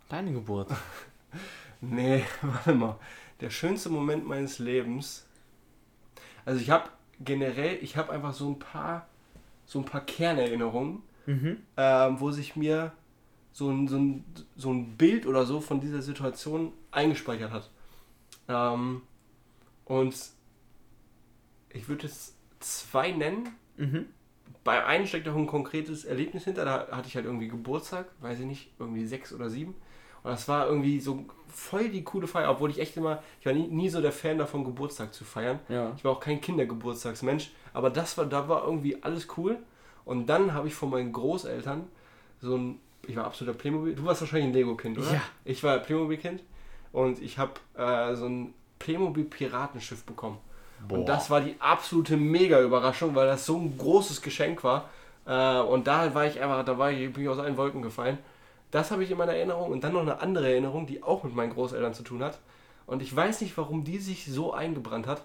Deine 0.08 0.32
Geburt? 0.32 0.70
nee, 1.82 2.24
warte 2.42 2.74
mal. 2.74 2.98
Der 3.40 3.50
schönste 3.50 3.90
Moment 3.90 4.26
meines 4.26 4.58
Lebens. 4.58 5.26
Also 6.46 6.62
ich 6.62 6.70
habe 6.70 6.88
generell, 7.20 7.78
ich 7.82 7.98
habe 7.98 8.10
einfach 8.10 8.32
so 8.32 8.48
ein 8.48 8.58
paar, 8.58 9.06
so 9.66 9.80
ein 9.80 9.84
paar 9.84 10.00
Kernerinnerungen, 10.00 11.02
mhm. 11.26 11.58
ähm, 11.76 12.20
wo 12.20 12.30
sich 12.30 12.56
mir 12.56 12.92
so 13.52 13.70
ein, 13.70 13.86
so, 13.86 13.98
ein, 13.98 14.24
so 14.56 14.72
ein 14.72 14.96
Bild 14.96 15.26
oder 15.26 15.44
so 15.44 15.60
von 15.60 15.82
dieser 15.82 16.00
Situation 16.00 16.72
eingespeichert 16.90 17.50
hat. 17.50 17.70
Ähm, 18.48 19.02
und 19.84 20.16
ich 21.68 21.86
würde 21.86 22.06
es 22.06 22.34
zwei 22.60 23.10
nennen. 23.12 23.50
Mhm. 23.76 24.06
Bei 24.64 24.84
einem 24.84 25.06
steckt 25.06 25.28
auch 25.28 25.36
ein 25.36 25.46
konkretes 25.46 26.04
Erlebnis 26.04 26.44
hinter. 26.44 26.64
Da 26.64 26.88
hatte 26.90 27.06
ich 27.06 27.16
halt 27.16 27.26
irgendwie 27.26 27.48
Geburtstag, 27.48 28.06
weiß 28.20 28.40
ich 28.40 28.46
nicht, 28.46 28.70
irgendwie 28.78 29.04
sechs 29.04 29.32
oder 29.32 29.50
sieben. 29.50 29.74
Und 30.22 30.30
das 30.30 30.48
war 30.48 30.66
irgendwie 30.66 31.00
so 31.00 31.26
voll 31.48 31.90
die 31.90 32.02
coole 32.02 32.26
Feier, 32.26 32.50
obwohl 32.50 32.70
ich 32.70 32.80
echt 32.80 32.96
immer, 32.96 33.22
ich 33.40 33.46
war 33.46 33.52
nie, 33.52 33.68
nie 33.68 33.90
so 33.90 34.00
der 34.00 34.10
Fan 34.10 34.38
davon, 34.38 34.64
Geburtstag 34.64 35.12
zu 35.12 35.22
feiern. 35.22 35.60
Ja. 35.68 35.92
Ich 35.96 36.04
war 36.04 36.12
auch 36.12 36.20
kein 36.20 36.40
Kindergeburtstagsmensch, 36.40 37.52
aber 37.74 37.90
das 37.90 38.16
war, 38.16 38.24
da 38.24 38.48
war 38.48 38.64
irgendwie 38.64 39.02
alles 39.02 39.28
cool. 39.36 39.58
Und 40.06 40.26
dann 40.26 40.54
habe 40.54 40.66
ich 40.66 40.74
von 40.74 40.88
meinen 40.88 41.12
Großeltern 41.12 41.84
so 42.40 42.56
ein, 42.56 42.78
ich 43.06 43.16
war 43.16 43.26
absoluter 43.26 43.56
Playmobil, 43.56 43.94
du 43.94 44.04
warst 44.04 44.22
wahrscheinlich 44.22 44.48
ein 44.48 44.54
Lego-Kind, 44.54 44.96
oder? 44.96 45.12
Ja. 45.12 45.22
Ich 45.44 45.62
war 45.62 45.78
Playmobil-Kind 45.78 46.42
und 46.92 47.20
ich 47.20 47.38
habe 47.38 47.52
äh, 47.76 48.14
so 48.14 48.26
ein 48.26 48.54
Playmobil-Piratenschiff 48.78 50.04
bekommen. 50.04 50.38
Boah. 50.88 50.98
Und 50.98 51.06
das 51.06 51.30
war 51.30 51.40
die 51.40 51.56
absolute 51.58 52.16
Mega-Überraschung, 52.16 53.14
weil 53.14 53.26
das 53.26 53.46
so 53.46 53.56
ein 53.56 53.76
großes 53.76 54.22
Geschenk 54.22 54.64
war. 54.64 54.88
Äh, 55.26 55.60
und 55.60 55.86
da 55.86 56.14
war 56.14 56.26
ich 56.26 56.40
einfach, 56.40 56.64
da 56.64 56.78
war 56.78 56.90
ich, 56.90 57.12
bin 57.12 57.24
ich 57.24 57.28
aus 57.28 57.38
allen 57.38 57.56
Wolken 57.56 57.82
gefallen. 57.82 58.18
Das 58.70 58.90
habe 58.90 59.04
ich 59.04 59.10
in 59.10 59.18
meiner 59.18 59.34
Erinnerung 59.34 59.70
und 59.70 59.84
dann 59.84 59.92
noch 59.92 60.00
eine 60.00 60.20
andere 60.20 60.50
Erinnerung, 60.50 60.86
die 60.86 61.02
auch 61.02 61.22
mit 61.22 61.34
meinen 61.34 61.52
Großeltern 61.52 61.94
zu 61.94 62.02
tun 62.02 62.22
hat. 62.22 62.38
Und 62.86 63.02
ich 63.02 63.14
weiß 63.14 63.40
nicht, 63.40 63.56
warum 63.56 63.84
die 63.84 63.98
sich 63.98 64.26
so 64.26 64.52
eingebrannt 64.52 65.06
hat. 65.06 65.22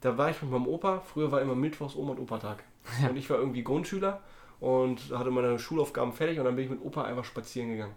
Da 0.00 0.16
war 0.16 0.30
ich 0.30 0.40
mit 0.42 0.50
meinem 0.50 0.66
Opa, 0.66 1.00
früher 1.00 1.32
war 1.32 1.40
immer 1.40 1.54
Mittwochs 1.54 1.96
Oma 1.96 2.12
und 2.12 2.20
Opa-Tag. 2.20 2.62
Ja. 3.02 3.08
Und 3.08 3.16
ich 3.16 3.28
war 3.28 3.38
irgendwie 3.38 3.62
Grundschüler 3.62 4.20
und 4.60 5.00
hatte 5.12 5.30
meine 5.30 5.58
Schulaufgaben 5.58 6.12
fertig 6.12 6.38
und 6.38 6.44
dann 6.44 6.56
bin 6.56 6.64
ich 6.64 6.70
mit 6.70 6.82
Opa 6.82 7.02
einfach 7.02 7.24
spazieren 7.24 7.70
gegangen. 7.70 7.94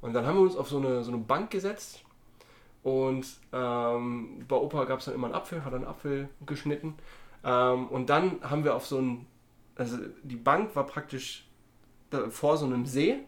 Und 0.00 0.14
dann 0.14 0.26
haben 0.26 0.36
wir 0.36 0.42
uns 0.42 0.56
auf 0.56 0.68
so 0.68 0.78
eine, 0.78 1.02
so 1.02 1.12
eine 1.12 1.20
Bank 1.20 1.50
gesetzt 1.50 2.02
und 2.82 3.26
ähm, 3.52 4.44
bei 4.48 4.56
Opa 4.56 4.84
gab 4.84 5.00
es 5.00 5.04
dann 5.06 5.14
immer 5.14 5.26
einen 5.26 5.34
Apfel, 5.34 5.64
hat 5.64 5.74
einen 5.74 5.86
Apfel 5.86 6.28
geschnitten. 6.46 6.94
Ähm, 7.44 7.88
und 7.88 8.08
dann 8.08 8.38
haben 8.42 8.64
wir 8.64 8.74
auf 8.74 8.86
so 8.86 8.98
ein, 8.98 9.26
also 9.76 9.98
die 10.22 10.36
Bank 10.36 10.74
war 10.74 10.86
praktisch 10.86 11.46
vor 12.30 12.56
so 12.56 12.66
einem 12.66 12.86
See. 12.86 13.18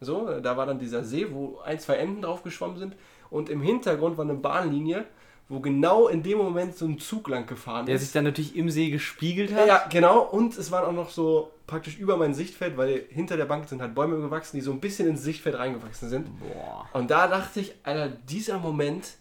So, 0.00 0.40
da 0.40 0.56
war 0.56 0.66
dann 0.66 0.78
dieser 0.78 1.04
See, 1.04 1.26
wo 1.30 1.58
ein, 1.58 1.78
zwei 1.78 1.96
Enten 1.96 2.22
drauf 2.22 2.42
geschwommen 2.42 2.78
sind. 2.78 2.96
Und 3.28 3.48
im 3.48 3.60
Hintergrund 3.60 4.16
war 4.16 4.24
eine 4.24 4.34
Bahnlinie 4.34 5.06
wo 5.50 5.58
genau 5.58 6.06
in 6.06 6.22
dem 6.22 6.38
Moment 6.38 6.76
so 6.76 6.86
ein 6.86 6.98
Zug 7.00 7.28
lang 7.28 7.44
gefahren 7.46 7.84
Der 7.84 7.96
ist. 7.96 8.00
Der 8.00 8.06
sich 8.06 8.12
dann 8.12 8.24
natürlich 8.24 8.56
im 8.56 8.70
See 8.70 8.88
gespiegelt 8.90 9.52
hat. 9.52 9.66
Ja, 9.66 9.84
genau. 9.90 10.20
Und 10.20 10.56
es 10.56 10.70
waren 10.70 10.84
auch 10.84 10.92
noch 10.92 11.10
so 11.10 11.50
praktisch 11.70 11.98
über 11.98 12.16
mein 12.16 12.34
Sichtfeld, 12.34 12.76
weil 12.76 13.06
hinter 13.08 13.36
der 13.36 13.46
Bank 13.46 13.68
sind 13.68 13.80
halt 13.80 13.94
Bäume 13.94 14.16
gewachsen, 14.16 14.56
die 14.56 14.60
so 14.60 14.72
ein 14.72 14.80
bisschen 14.80 15.08
ins 15.08 15.22
Sichtfeld 15.22 15.56
reingewachsen 15.56 16.08
sind. 16.08 16.28
Boah. 16.40 16.88
Und 16.92 17.10
da 17.10 17.28
dachte 17.28 17.60
ich, 17.60 17.74
Alter, 17.84 18.08
dieser 18.28 18.58
Moment 18.58 19.14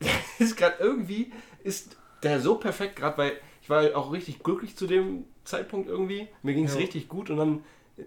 ist 0.38 0.56
gerade 0.56 0.76
irgendwie, 0.78 1.32
ist 1.62 1.96
der 2.22 2.40
so 2.40 2.54
perfekt 2.54 2.96
gerade, 2.96 3.18
weil 3.18 3.32
ich 3.60 3.68
war 3.68 3.84
auch 3.96 4.12
richtig 4.12 4.42
glücklich 4.42 4.76
zu 4.76 4.86
dem 4.86 5.24
Zeitpunkt 5.44 5.88
irgendwie. 5.88 6.28
Mir 6.42 6.54
ging 6.54 6.64
es 6.64 6.74
ja. 6.74 6.80
richtig 6.80 7.08
gut 7.08 7.28
und 7.28 7.36
dann 7.36 7.64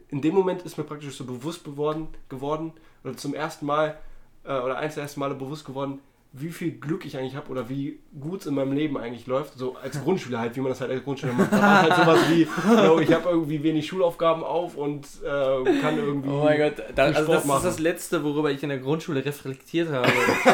in 0.10 0.21
dem 0.21 0.34
Moment 0.34 0.63
ist 0.63 0.77
mir 0.77 0.84
praktisch 0.84 1.15
so 1.15 1.25
bewusst 1.25 1.63
geworden, 1.63 2.08
geworden 2.30 2.73
oder 3.03 3.15
zum 3.15 3.34
ersten 3.34 3.65
Mal 3.65 3.97
äh, 4.43 4.60
oder 4.60 4.77
eins 4.77 4.95
der 4.95 5.03
ersten 5.03 5.19
Male 5.19 5.36
bewusst 5.36 5.65
geworden, 5.65 5.99
wie 6.39 6.50
viel 6.50 6.71
Glück 6.71 7.06
ich 7.06 7.17
eigentlich 7.17 7.36
habe 7.36 7.50
oder 7.50 7.69
wie 7.69 8.00
gut 8.19 8.41
es 8.41 8.47
in 8.47 8.56
meinem 8.56 8.73
Leben 8.73 8.97
eigentlich 8.97 9.28
läuft. 9.28 9.58
So 9.58 9.76
als 9.76 10.02
Grundschüler 10.02 10.39
halt, 10.39 10.56
wie 10.56 10.62
man 10.62 10.69
das 10.69 10.82
halt 10.82 10.91
als 10.91 11.04
Grundschüler 11.04 11.34
macht. 11.34 11.52
Da 11.52 11.62
war 11.62 11.82
halt 11.82 11.95
sowas 11.95 12.19
wie, 12.30 12.41
you 12.41 13.00
ich 13.00 13.13
habe 13.13 13.30
irgendwie 13.30 13.63
wenig 13.63 13.88
Schulaufgaben 13.88 14.43
auf 14.43 14.76
und 14.76 15.06
äh, 15.23 15.80
kann 15.82 15.97
irgendwie. 15.97 16.30
Oh 16.30 16.43
mein 16.43 16.60
Gott, 16.60 16.73
da, 16.95 17.06
also 17.06 17.32
das 17.32 17.45
machen. 17.45 17.58
ist 17.58 17.65
das 17.65 17.80
Letzte, 17.80 18.23
worüber 18.23 18.52
ich 18.52 18.62
in 18.63 18.69
der 18.69 18.78
Grundschule 18.80 19.23
reflektiert 19.23 19.89
habe. 19.91 20.08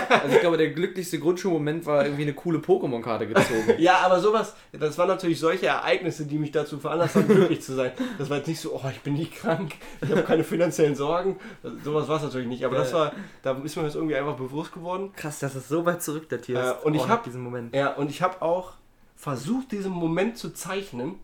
also 0.09 0.35
ich 0.35 0.39
glaube, 0.41 0.57
der 0.57 0.69
glücklichste 0.71 1.19
Grundschulmoment 1.19 1.85
war 1.85 2.03
irgendwie 2.05 2.23
eine 2.23 2.33
coole 2.33 2.59
Pokémon-Karte 2.59 3.27
gezogen. 3.27 3.75
ja, 3.77 3.97
aber 3.99 4.19
sowas, 4.19 4.55
das 4.71 4.97
waren 4.97 5.07
natürlich 5.07 5.39
solche 5.39 5.67
Ereignisse, 5.67 6.25
die 6.25 6.37
mich 6.37 6.51
dazu 6.51 6.79
veranlasst 6.79 7.15
haben, 7.15 7.27
glücklich 7.27 7.61
zu 7.61 7.73
sein. 7.73 7.91
Das 8.17 8.29
war 8.29 8.37
jetzt 8.37 8.47
nicht 8.47 8.59
so, 8.59 8.73
oh, 8.73 8.89
ich 8.91 9.01
bin 9.01 9.13
nicht 9.13 9.35
krank, 9.35 9.73
ich 10.01 10.09
habe 10.09 10.23
keine 10.23 10.43
finanziellen 10.43 10.95
Sorgen. 10.95 11.37
Sowas 11.83 12.07
war 12.07 12.17
es 12.17 12.23
natürlich 12.23 12.47
nicht. 12.47 12.65
Aber 12.65 12.77
das 12.77 12.93
war, 12.93 13.13
da 13.41 13.57
ist 13.63 13.75
mir 13.75 13.83
das 13.83 13.95
irgendwie 13.95 14.15
einfach 14.15 14.35
bewusst 14.35 14.73
geworden. 14.73 15.11
Krass, 15.15 15.39
das 15.39 15.55
ist 15.55 15.67
so 15.73 15.85
weit 15.87 16.03
zurück 16.03 16.29
datierst. 16.29 16.75
Äh, 16.83 16.85
und 16.85 16.93
ich 16.93 17.07
habe 17.07 17.23
diesen 17.25 17.41
Moment. 17.41 17.75
Ja, 17.75 17.93
und 17.93 18.11
ich 18.11 18.21
habe 18.21 18.43
auch 18.43 18.73
versucht, 19.15 19.71
diesen 19.71 19.91
Moment 19.91 20.37
zu 20.37 20.51
zeichnen. 20.53 21.15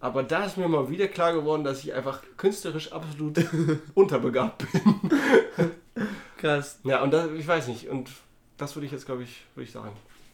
Aber 0.00 0.22
da 0.22 0.44
ist 0.44 0.56
mir 0.56 0.66
mal 0.66 0.88
wieder 0.88 1.08
klar 1.08 1.34
geworden, 1.34 1.62
dass 1.62 1.84
ich 1.84 1.92
einfach 1.92 2.22
künstlerisch 2.38 2.90
absolut 2.90 3.38
unterbegabt 3.94 4.64
bin. 4.72 5.10
Krass. 6.38 6.80
Ja, 6.84 7.02
und 7.02 7.12
das, 7.12 7.30
ich 7.32 7.46
weiß 7.46 7.68
nicht. 7.68 7.88
Und 7.88 8.10
das 8.56 8.74
würde 8.74 8.86
ich 8.86 8.92
jetzt, 8.92 9.04
glaube 9.04 9.24
ich, 9.24 9.44
würde 9.54 9.66
ich 9.66 9.72
sagen. 9.72 9.92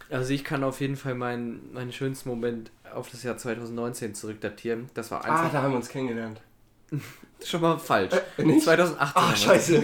Also 0.09 0.33
ich 0.33 0.45
kann 0.45 0.63
auf 0.63 0.81
jeden 0.81 0.97
Fall 0.97 1.17
meinen, 1.17 1.73
meinen 1.75 1.93
schönsten 1.93 2.29
Moment 2.29 2.71
auf 2.95 3.11
das 3.11 3.25
Jahr 3.25 3.37
2019 3.37 4.15
zurückdatieren. 4.15 4.89
Das 4.95 5.11
war 5.11 5.25
ah, 5.25 5.25
einfach. 5.25 5.45
Ah, 5.47 5.51
da 5.53 5.63
haben 5.63 5.73
wir 5.73 5.79
uns 5.79 5.89
kennengelernt. 5.89 6.41
Schon 7.45 7.61
mal 7.61 7.79
falsch. 7.79 8.15
Äh, 8.37 8.45
nicht? 8.45 8.63
2018. 8.63 9.13
Ach, 9.15 9.37
scheiße. 9.37 9.83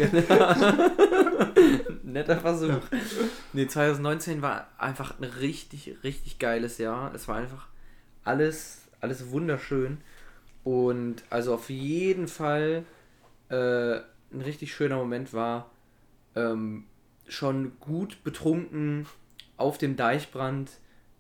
Netter 2.15 2.39
Versuch. 2.39 2.81
Nee, 3.53 3.67
2019 3.67 4.41
war 4.41 4.69
einfach 4.79 5.19
ein 5.19 5.25
richtig, 5.25 5.97
richtig 6.05 6.39
geiles 6.39 6.79
Jahr. 6.79 7.13
Es 7.15 7.29
war 7.29 7.37
einfach 7.37 7.67
alles, 8.23 8.83
alles 9.01 9.31
wunderschön. 9.31 9.99
Und 10.63 11.25
also 11.29 11.55
auf 11.55 11.71
jeden 11.71 12.29
Fall 12.29 12.85
äh, 13.49 13.97
ein 13.97 14.41
richtig 14.45 14.75
schöner 14.75 14.97
Moment 14.97 15.33
war, 15.33 15.71
ähm, 16.37 16.85
schon 17.29 17.79
gut 17.81 18.23
betrunken 18.23 19.07
auf 19.57 19.77
dem 19.79 19.97
Deichbrand, 19.97 20.71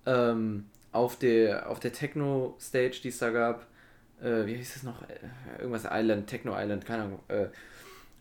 ähm, 0.06 0.66
auf 0.92 1.18
der, 1.18 1.68
auf 1.70 1.80
der 1.80 1.92
Techno-Stage, 1.92 3.00
die 3.02 3.08
es 3.08 3.18
da 3.18 3.30
gab. 3.30 3.66
Äh, 4.22 4.46
wie 4.46 4.54
hieß 4.54 4.76
es 4.76 4.82
noch? 4.84 5.02
Äh, 5.02 5.18
Irgendwas 5.58 5.88
Island, 5.90 6.28
Techno 6.28 6.54
Island, 6.56 6.86
keine 6.86 7.02
Ahnung. 7.02 7.20
Äh, 7.28 7.46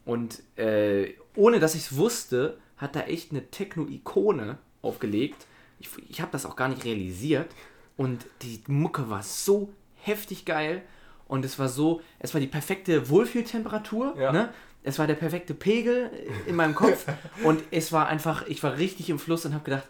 und 0.06 0.42
äh, 0.58 1.14
ohne 1.36 1.60
dass 1.60 1.76
ich 1.76 1.84
es 1.84 1.96
wusste, 1.96 2.58
hat 2.78 2.96
da 2.96 3.02
echt 3.02 3.32
eine 3.32 3.50
Techno-Ikone 3.50 4.58
aufgelegt. 4.82 5.46
Ich, 5.80 5.90
ich 6.10 6.22
habe 6.22 6.32
das 6.32 6.46
auch 6.46 6.56
gar 6.56 6.68
nicht 6.70 6.84
realisiert. 6.86 7.50
Und 7.98 8.26
die 8.42 8.62
Mucke 8.68 9.10
war 9.10 9.24
so 9.24 9.72
heftig 9.96 10.46
geil. 10.46 10.82
Und 11.28 11.46
es 11.46 11.58
war 11.60 11.70
so, 11.70 12.02
es 12.20 12.34
war 12.34 12.42
die 12.42 12.48
perfekte 12.48 13.10
Wohlfühltemperatur. 13.10 14.16
Ja. 14.20 14.32
Ne? 14.32 14.50
Es 14.84 15.00
war 15.00 15.08
der 15.08 15.16
perfekte 15.16 15.54
Pegel 15.54 16.12
in 16.46 16.56
meinem 16.56 16.76
Kopf. 16.76 17.06
und 17.44 17.64
es 17.72 17.92
war 17.92 18.08
einfach, 18.08 18.46
ich 18.48 18.62
war 18.64 18.78
richtig 18.78 19.10
im 19.10 19.20
Fluss 19.20 19.46
und 19.46 19.54
habe 19.54 19.64
gedacht, 19.64 19.88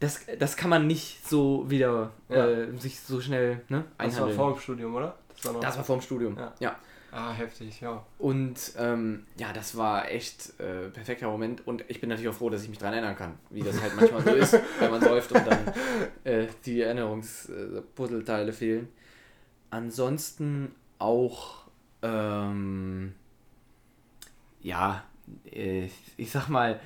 das, 0.00 0.20
das 0.38 0.56
kann 0.56 0.70
man 0.70 0.86
nicht 0.86 1.26
so 1.28 1.68
wieder 1.68 2.12
Ja. 2.28 2.46
äh, 2.46 2.76
sich 2.78 3.00
so 3.00 3.20
schnell 3.20 3.62
ne, 3.68 3.84
Das 3.98 3.98
war 3.98 4.06
einhandeln. 4.06 4.36
vor 4.36 4.52
dem 4.52 4.60
Studium, 4.60 4.94
oder? 4.94 5.18
Das 5.34 5.44
war 5.44 5.52
noch. 5.52 5.60
das 5.60 5.76
war 5.76 5.84
vorm 5.84 6.00
Studium. 6.00 6.36
Ja. 6.36 6.54
ja. 6.60 6.76
Ah, 7.12 7.32
heftig, 7.32 7.80
ja. 7.80 8.04
Und 8.18 8.58
ähm, 8.78 9.26
ja, 9.36 9.52
das 9.52 9.76
war 9.76 10.10
echt 10.10 10.58
äh, 10.60 10.88
perfekter 10.90 11.28
Moment 11.28 11.66
und 11.66 11.84
ich 11.88 12.00
bin 12.00 12.08
natürlich 12.08 12.28
auch 12.30 12.34
froh, 12.38 12.50
dass 12.50 12.62
ich 12.62 12.68
mich 12.68 12.78
daran 12.78 12.94
erinnern 12.94 13.16
kann, 13.16 13.34
wie 13.50 13.62
das 13.62 13.80
halt 13.80 13.94
manchmal 13.96 14.22
so 14.22 14.30
ist, 14.34 14.52
wenn 14.80 14.90
man 14.90 15.00
säuft 15.00 15.32
und 15.32 15.46
dann 15.46 15.58
äh, 16.24 16.46
die 16.64 16.80
Erinnerungspuzzleteile 16.82 18.52
fehlen. 18.52 18.88
Ansonsten 19.70 20.74
auch, 20.98 21.66
ähm, 22.02 23.14
ja, 24.60 25.04
äh, 25.50 25.88
ich 26.16 26.30
sag 26.30 26.48
mal, 26.48 26.80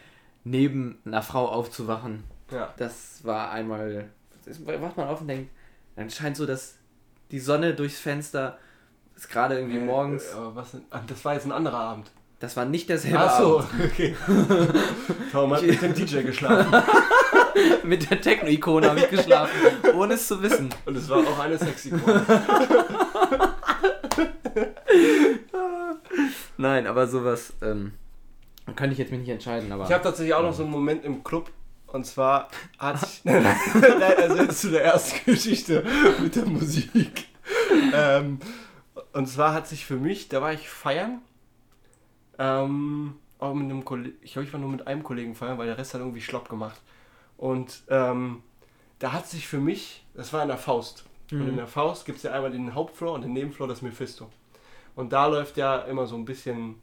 neben 0.44 0.98
einer 1.04 1.22
Frau 1.22 1.48
aufzuwachen, 1.48 2.24
Ja. 2.50 2.74
das 2.76 3.24
war 3.24 3.50
einmal, 3.52 4.08
das 4.44 4.64
wacht 4.66 4.96
man 4.96 5.08
auf 5.08 5.20
und 5.20 5.28
denkt, 5.28 5.50
dann 5.96 6.10
scheint 6.10 6.36
so, 6.36 6.46
dass 6.46 6.76
die 7.30 7.38
Sonne 7.38 7.74
durchs 7.74 7.98
Fenster 8.00 8.58
ist 9.16 9.28
gerade 9.30 9.56
irgendwie 9.56 9.78
morgens. 9.78 10.24
Äh, 10.32 10.36
aber 10.36 10.56
was, 10.56 10.76
ah, 10.90 11.00
das 11.06 11.24
war 11.24 11.34
jetzt 11.34 11.46
ein 11.46 11.52
anderer 11.52 11.78
Abend. 11.78 12.10
Das 12.40 12.56
war 12.56 12.64
nicht 12.64 12.88
derselbe 12.88 13.20
Ach 13.20 13.38
so, 13.38 13.58
Abend. 13.60 13.84
okay. 13.84 14.16
Tom 15.32 15.52
hat 15.54 15.62
mit 15.62 15.80
dem 15.80 15.94
DJ 15.94 16.22
geschlafen. 16.22 16.82
Mit 17.84 18.10
der 18.10 18.18
Techno-Ikone 18.20 18.88
habe 18.88 19.00
ich 19.00 19.10
geschlafen, 19.10 19.52
ohne 19.94 20.14
es 20.14 20.26
zu 20.26 20.42
wissen. 20.42 20.70
Und 20.86 20.96
es 20.96 21.06
war 21.10 21.18
auch 21.18 21.38
eine 21.38 21.58
sexy 21.58 21.88
Ikone. 21.90 22.24
Nein, 26.56 26.86
aber 26.86 27.06
sowas 27.06 27.52
ähm, 27.62 27.92
könnte 28.76 28.92
ich 28.92 28.98
jetzt 28.98 29.10
mich 29.10 29.20
nicht 29.20 29.28
entscheiden. 29.28 29.70
Aber 29.72 29.84
Ich 29.84 29.92
habe 29.92 30.02
tatsächlich 30.02 30.34
auch 30.34 30.42
noch 30.42 30.54
so 30.54 30.62
einen 30.62 30.72
Moment 30.72 31.04
im 31.04 31.22
Club. 31.22 31.50
Und 31.88 32.06
zwar 32.06 32.48
hat 32.78 33.00
sich. 33.00 33.20
Nein, 33.24 33.44
also 34.16 34.36
jetzt 34.36 34.60
zu 34.62 34.70
der 34.70 34.84
ersten 34.84 35.30
Geschichte 35.30 35.84
mit 36.22 36.34
der 36.36 36.46
Musik. 36.46 37.26
Ähm, 37.92 38.38
und 39.12 39.26
zwar 39.26 39.54
hat 39.54 39.66
sich 39.66 39.84
für 39.86 39.96
mich, 39.96 40.28
da 40.28 40.40
war 40.42 40.52
ich 40.52 40.68
feiern. 40.68 41.20
Ähm, 42.38 43.14
auch 43.38 43.54
mit 43.54 43.64
einem 43.64 43.84
Kollegen. 43.84 44.16
Ich 44.22 44.32
glaube, 44.32 44.46
ich 44.46 44.52
war 44.52 44.60
nur 44.60 44.70
mit 44.70 44.86
einem 44.86 45.02
Kollegen 45.02 45.34
feiern, 45.34 45.58
weil 45.58 45.66
der 45.66 45.78
Rest 45.78 45.94
hat 45.94 46.00
irgendwie 46.00 46.20
schlapp 46.20 46.48
gemacht. 46.48 46.80
Und 47.36 47.82
ähm, 47.88 48.42
da 48.98 49.12
hat 49.12 49.26
sich 49.28 49.48
für 49.48 49.58
mich, 49.58 50.04
das 50.14 50.32
war 50.32 50.42
in 50.42 50.48
der 50.48 50.58
Faust. 50.58 51.04
Und 51.30 51.48
in 51.48 51.56
der 51.56 51.66
Faust 51.66 52.04
gibt 52.04 52.18
es 52.18 52.24
ja 52.24 52.32
einmal 52.32 52.50
den 52.50 52.74
Hauptfloor 52.74 53.14
und 53.14 53.22
den 53.22 53.32
Nebenfloor 53.32 53.66
das 53.66 53.80
Mephisto. 53.80 54.28
Und 54.94 55.14
da 55.14 55.26
läuft 55.26 55.56
ja 55.56 55.78
immer 55.78 56.06
so 56.06 56.14
ein 56.16 56.26
bisschen. 56.26 56.82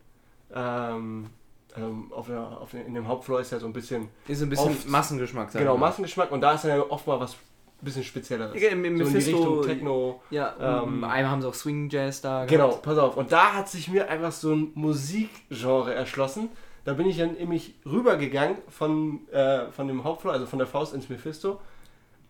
Ähm, 0.52 1.30
ähm, 1.78 2.12
auf 2.12 2.26
der, 2.26 2.42
auf 2.42 2.74
in 2.74 2.96
dem 2.96 3.08
Hauptfloor 3.08 3.42
ist 3.42 3.52
ja 3.52 3.60
so 3.60 3.68
ein 3.68 3.74
bisschen 3.74 4.10
ist 4.28 4.42
ein 4.42 4.50
bisschen 4.50 4.72
oft- 4.72 4.88
Massengeschmack. 4.88 5.52
genau 5.54 5.78
mal. 5.78 5.88
Massengeschmack 5.90 6.32
und 6.32 6.42
da 6.42 6.54
ist 6.54 6.64
dann 6.64 6.72
ja 6.72 6.82
oft 6.90 7.06
mal 7.06 7.20
was 7.20 7.36
bisschen 7.82 8.04
spezielleres. 8.04 8.62
Ja, 8.62 8.70
im- 8.70 8.84
im 8.86 8.98
so 8.98 9.06
in 9.06 9.10
die 9.12 9.18
Richtung 9.32 9.62
Techno. 9.64 10.22
Ja, 10.30 10.56
Ähm, 10.60 10.88
ähm, 10.96 11.04
einmal 11.04 11.30
haben 11.30 11.42
sie 11.42 11.48
auch 11.48 11.54
Swing 11.54 11.90
Jazz 11.90 12.22
da. 12.22 12.46
Genau, 12.46 12.68
gehabt. 12.70 12.84
pass 12.84 12.98
auf. 12.98 13.18
Und 13.18 13.32
da 13.32 13.54
hat 13.54 13.70
sich 13.70 13.88
mir 13.90 14.10
einfach 14.10 14.32
so 14.32 14.54
ein 14.54 14.72
Musikgenre 14.76 15.94
erschlossen. 15.94 16.50
Da 16.86 16.94
bin 16.94 17.08
ich 17.08 17.18
dann 17.18 17.34
nämlich 17.34 17.76
rübergegangen 17.86 18.58
von, 18.70 19.28
äh, 19.30 19.72
von 19.72 19.88
dem 19.88 20.04
Hauptfloor, 20.04 20.34
also 20.34 20.46
von 20.46 20.60
der 20.60 20.68
Faust 20.68 20.94
ins 20.94 21.10
Mephisto 21.10 21.60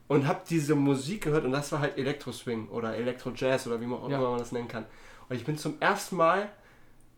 und 0.08 0.28
habe 0.28 0.42
diese 0.50 0.76
Musik 0.76 1.24
gehört 1.24 1.46
und 1.46 1.52
das 1.52 1.72
war 1.72 1.80
halt 1.80 1.98
Elektro-Swing 1.98 2.68
oder 2.70 2.96
Elektro-Jazz 2.96 3.68
oder 3.68 3.80
wie 3.80 3.86
man 3.86 4.00
auch 4.00 4.10
Ja. 4.10 4.18
immer 4.18 4.32
man 4.32 4.40
das 4.40 4.52
nennen 4.52 4.68
kann. 4.68 4.86
Und 5.30 5.36
ich 5.36 5.46
bin 5.46 5.58
zum 5.58 5.76
ersten 5.80 6.16
Mal 6.18 6.50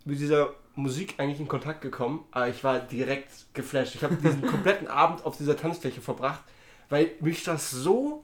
mit 0.05 0.19
dieser 0.19 0.49
Musik 0.75 1.15
eigentlich 1.17 1.39
in 1.39 1.47
Kontakt 1.47 1.81
gekommen, 1.81 2.25
aber 2.31 2.49
ich 2.49 2.63
war 2.63 2.79
direkt 2.79 3.29
geflasht. 3.53 3.95
Ich 3.95 4.03
habe 4.03 4.15
diesen 4.15 4.41
kompletten 4.45 4.87
Abend 4.87 5.25
auf 5.25 5.37
dieser 5.37 5.55
Tanzfläche 5.57 6.01
verbracht, 6.01 6.41
weil 6.91 7.11
mich 7.21 7.43
das 7.43 7.71
so 7.71 8.23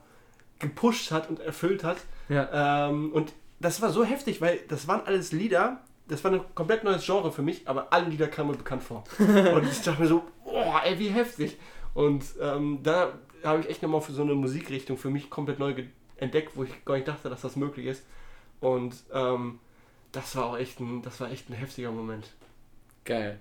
gepusht 0.60 1.12
hat 1.12 1.30
und 1.30 1.40
erfüllt 1.40 1.84
hat. 1.84 1.98
Ja. 2.30 2.90
Ähm, 2.90 3.12
und 3.14 3.34
das 3.60 3.82
war 3.82 3.92
so 3.92 4.04
heftig, 4.04 4.42
weil 4.42 4.60
das 4.68 4.88
waren 4.88 5.02
alles 5.06 5.32
Lieder, 5.32 5.82
das 6.08 6.24
war 6.24 6.32
ein 6.32 6.42
komplett 6.54 6.84
neues 6.84 7.06
Genre 7.06 7.32
für 7.32 7.42
mich, 7.42 7.68
aber 7.68 7.92
alle 7.92 8.10
Lieder 8.10 8.28
kamen 8.28 8.52
mir 8.52 8.58
bekannt 8.58 8.84
vor. 8.84 9.04
und 9.20 9.64
ich 9.64 9.82
dachte 9.82 10.02
mir 10.02 10.08
so, 10.08 10.24
oh, 10.46 10.74
ey, 10.84 11.00
wie 11.00 11.10
heftig. 11.10 11.58
Und 11.94 12.24
ähm, 12.40 12.80
da 12.84 13.14
habe 13.44 13.62
ich 13.62 13.70
echt 13.70 13.82
nochmal 13.82 14.02
für 14.02 14.12
so 14.12 14.22
eine 14.22 14.36
Musikrichtung 14.36 14.98
für 14.98 15.10
mich 15.10 15.30
komplett 15.30 15.60
neu 15.60 15.74
entdeckt, 16.18 16.56
wo 16.56 16.64
ich 16.64 16.86
gar 16.86 16.96
nicht 16.96 17.08
dachte, 17.08 17.30
dass 17.30 17.42
das 17.42 17.56
möglich 17.56 17.88
ist. 17.88 18.06
Und 18.60 18.96
ähm, 19.14 19.60
das 20.12 20.36
war 20.36 20.46
auch 20.46 20.58
echt 20.58 20.80
ein, 20.80 21.02
das 21.02 21.20
war 21.20 21.32
echt 21.32 21.50
ein 21.50 21.54
heftiger 21.54 21.92
Moment. 21.92 22.34
Geil. 23.06 23.40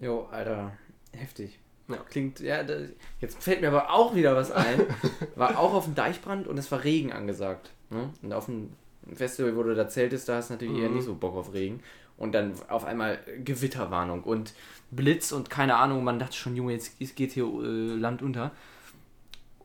Jo, 0.00 0.28
Alter, 0.30 0.72
heftig. 1.12 1.58
Ja. 1.92 1.98
Klingt, 2.10 2.40
ja, 2.40 2.62
da, 2.62 2.74
jetzt 3.20 3.42
fällt 3.42 3.60
mir 3.60 3.68
aber 3.68 3.90
auch 3.92 4.14
wieder 4.14 4.34
was 4.36 4.50
ein. 4.50 4.80
War 5.36 5.58
auch 5.58 5.74
auf 5.74 5.84
dem 5.84 5.94
Deichbrand 5.94 6.46
und 6.48 6.58
es 6.58 6.70
war 6.72 6.84
Regen 6.84 7.12
angesagt. 7.12 7.70
Ne? 7.90 8.10
Und 8.22 8.32
auf 8.32 8.46
dem 8.46 8.70
Festival, 9.14 9.56
wo 9.56 9.62
du 9.62 9.74
da 9.74 9.88
zeltest, 9.88 10.28
da 10.28 10.36
hast 10.36 10.50
du 10.50 10.54
natürlich 10.54 10.78
eher 10.78 10.88
Mhm. 10.88 10.96
nicht 10.96 11.04
so 11.04 11.14
Bock 11.14 11.34
auf 11.36 11.52
Regen. 11.52 11.80
Und 12.16 12.32
dann 12.32 12.52
auf 12.68 12.84
einmal 12.84 13.18
Gewitterwarnung 13.44 14.22
und 14.22 14.52
Blitz 14.90 15.32
und 15.32 15.50
keine 15.50 15.76
Ahnung, 15.76 16.04
man 16.04 16.18
dachte 16.18 16.36
schon, 16.36 16.54
Junge, 16.54 16.72
jetzt 16.74 16.98
geht 17.16 17.32
hier 17.32 17.44
äh, 17.44 17.94
Land 17.96 18.22
unter. 18.22 18.52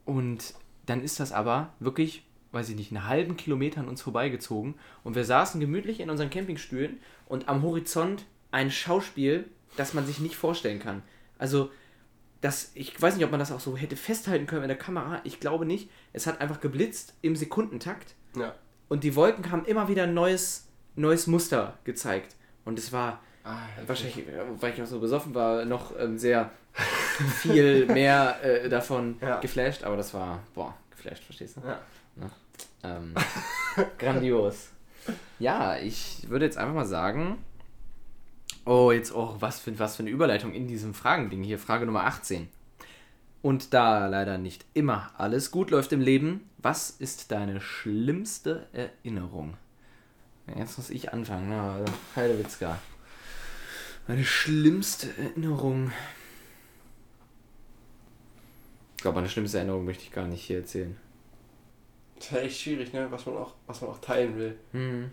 Und 0.06 0.54
dann 0.86 1.04
ist 1.04 1.20
das 1.20 1.32
aber 1.32 1.74
wirklich, 1.80 2.24
weiß 2.54 2.70
ich 2.70 2.76
nicht, 2.76 2.92
einen 2.92 3.08
halben 3.08 3.38
Kilometer 3.38 3.82
an 3.82 3.90
uns 3.90 4.02
vorbeigezogen. 4.02 4.76
Und 5.04 5.16
wir 5.16 5.26
saßen 5.26 5.60
gemütlich 5.60 6.00
in 6.00 6.10
unseren 6.10 6.30
Campingstühlen 6.30 7.00
und 7.28 7.50
am 7.50 7.62
Horizont 7.62 8.26
ein 8.52 8.72
Schauspiel, 8.72 9.46
das 9.76 9.94
man 9.94 10.06
sich 10.06 10.20
nicht 10.20 10.36
vorstellen 10.36 10.80
kann. 10.80 11.04
Also, 11.38 11.70
das, 12.42 12.72
ich 12.76 13.00
weiß 13.02 13.16
nicht, 13.16 13.26
ob 13.26 13.32
man 13.32 13.40
das 13.40 13.52
auch 13.52 13.60
so 13.60 13.76
hätte 13.78 13.96
festhalten 13.96 14.46
können 14.46 14.64
in 14.64 14.68
der 14.68 14.78
Kamera. 14.78 15.22
Ich 15.24 15.40
glaube 15.40 15.66
nicht. 15.66 15.90
Es 16.14 16.28
hat 16.28 16.40
einfach 16.42 16.60
geblitzt 16.62 17.16
im 17.22 17.36
Sekundentakt 17.36 18.16
Ja. 18.36 18.54
und 18.90 19.04
die 19.04 19.16
Wolken 19.16 19.52
haben 19.52 19.66
immer 19.66 19.88
wieder 19.88 20.04
ein 20.04 20.14
neues, 20.14 20.68
neues 20.96 21.28
Muster 21.28 21.78
gezeigt. 21.84 22.36
Und 22.66 22.78
es 22.80 22.92
war 22.92 23.22
Ah, 23.44 23.60
wahrscheinlich, 23.86 24.26
weil 24.60 24.74
ich 24.74 24.82
auch 24.82 24.86
so 24.88 25.00
besoffen 25.00 25.34
war, 25.34 25.64
noch 25.64 25.98
ähm, 25.98 26.18
sehr 26.18 26.52
viel 27.42 27.86
mehr 27.94 28.38
äh, 28.44 28.68
davon 28.68 29.18
Ja. 29.22 29.40
geflasht. 29.40 29.86
Aber 29.86 29.96
das 29.96 30.14
war, 30.14 30.44
boah, 30.54 30.76
geflasht, 30.92 31.24
verstehst 31.24 31.56
du? 31.56 31.62
Ja. 31.66 31.80
Ähm, 32.84 33.16
grandios. 33.98 34.70
Ja, 35.40 35.78
ich 35.78 36.30
würde 36.30 36.44
jetzt 36.44 36.58
einfach 36.58 36.74
mal 36.74 36.86
sagen. 36.86 37.38
Oh, 38.68 38.92
jetzt 38.92 39.14
auch, 39.14 39.40
was 39.40 39.62
für, 39.62 39.80
was 39.80 39.96
für 39.96 40.04
eine 40.04 40.10
Überleitung 40.10 40.54
in 40.54 40.68
diesem 40.68 40.94
Fragending 40.94 41.42
hier. 41.42 41.58
Frage 41.58 41.86
Nummer 41.86 42.04
18. 42.04 42.50
Und 43.42 43.74
da 43.74 44.08
leider 44.08 44.38
nicht 44.38 44.66
immer 44.74 45.10
alles 45.18 45.52
gut 45.52 45.72
läuft 45.72 45.94
im 45.94 46.02
Leben, 46.02 46.50
was 46.58 46.90
ist 46.90 47.32
deine 47.32 47.62
schlimmste 47.62 48.68
Erinnerung? 48.74 49.56
Jetzt 50.54 50.78
muss 50.78 50.90
ich 50.90 51.14
anfangen, 51.14 51.48
ne? 51.48 51.62
Also, 51.62 51.94
Heidewitzka. 52.18 52.78
Meine 54.06 54.26
schlimmste 54.26 55.08
Erinnerung. 55.18 55.94
Ich 58.98 59.02
glaube, 59.02 59.16
meine 59.16 59.30
schlimmste 59.30 59.60
Erinnerung 59.60 59.86
möchte 59.86 60.04
ich 60.04 60.12
gar 60.12 60.28
nicht 60.28 60.44
hier 60.44 60.58
erzählen. 60.58 60.98
Das 62.16 62.26
ist 62.26 62.32
ja 62.32 62.40
echt 62.40 62.60
schwierig, 62.60 62.92
ne? 62.92 63.08
was, 63.12 63.26
man 63.26 63.38
auch, 63.38 63.54
was 63.66 63.80
man 63.80 63.92
auch 63.92 64.02
teilen 64.02 64.38
will. 64.38 64.60
Hm. 64.74 65.12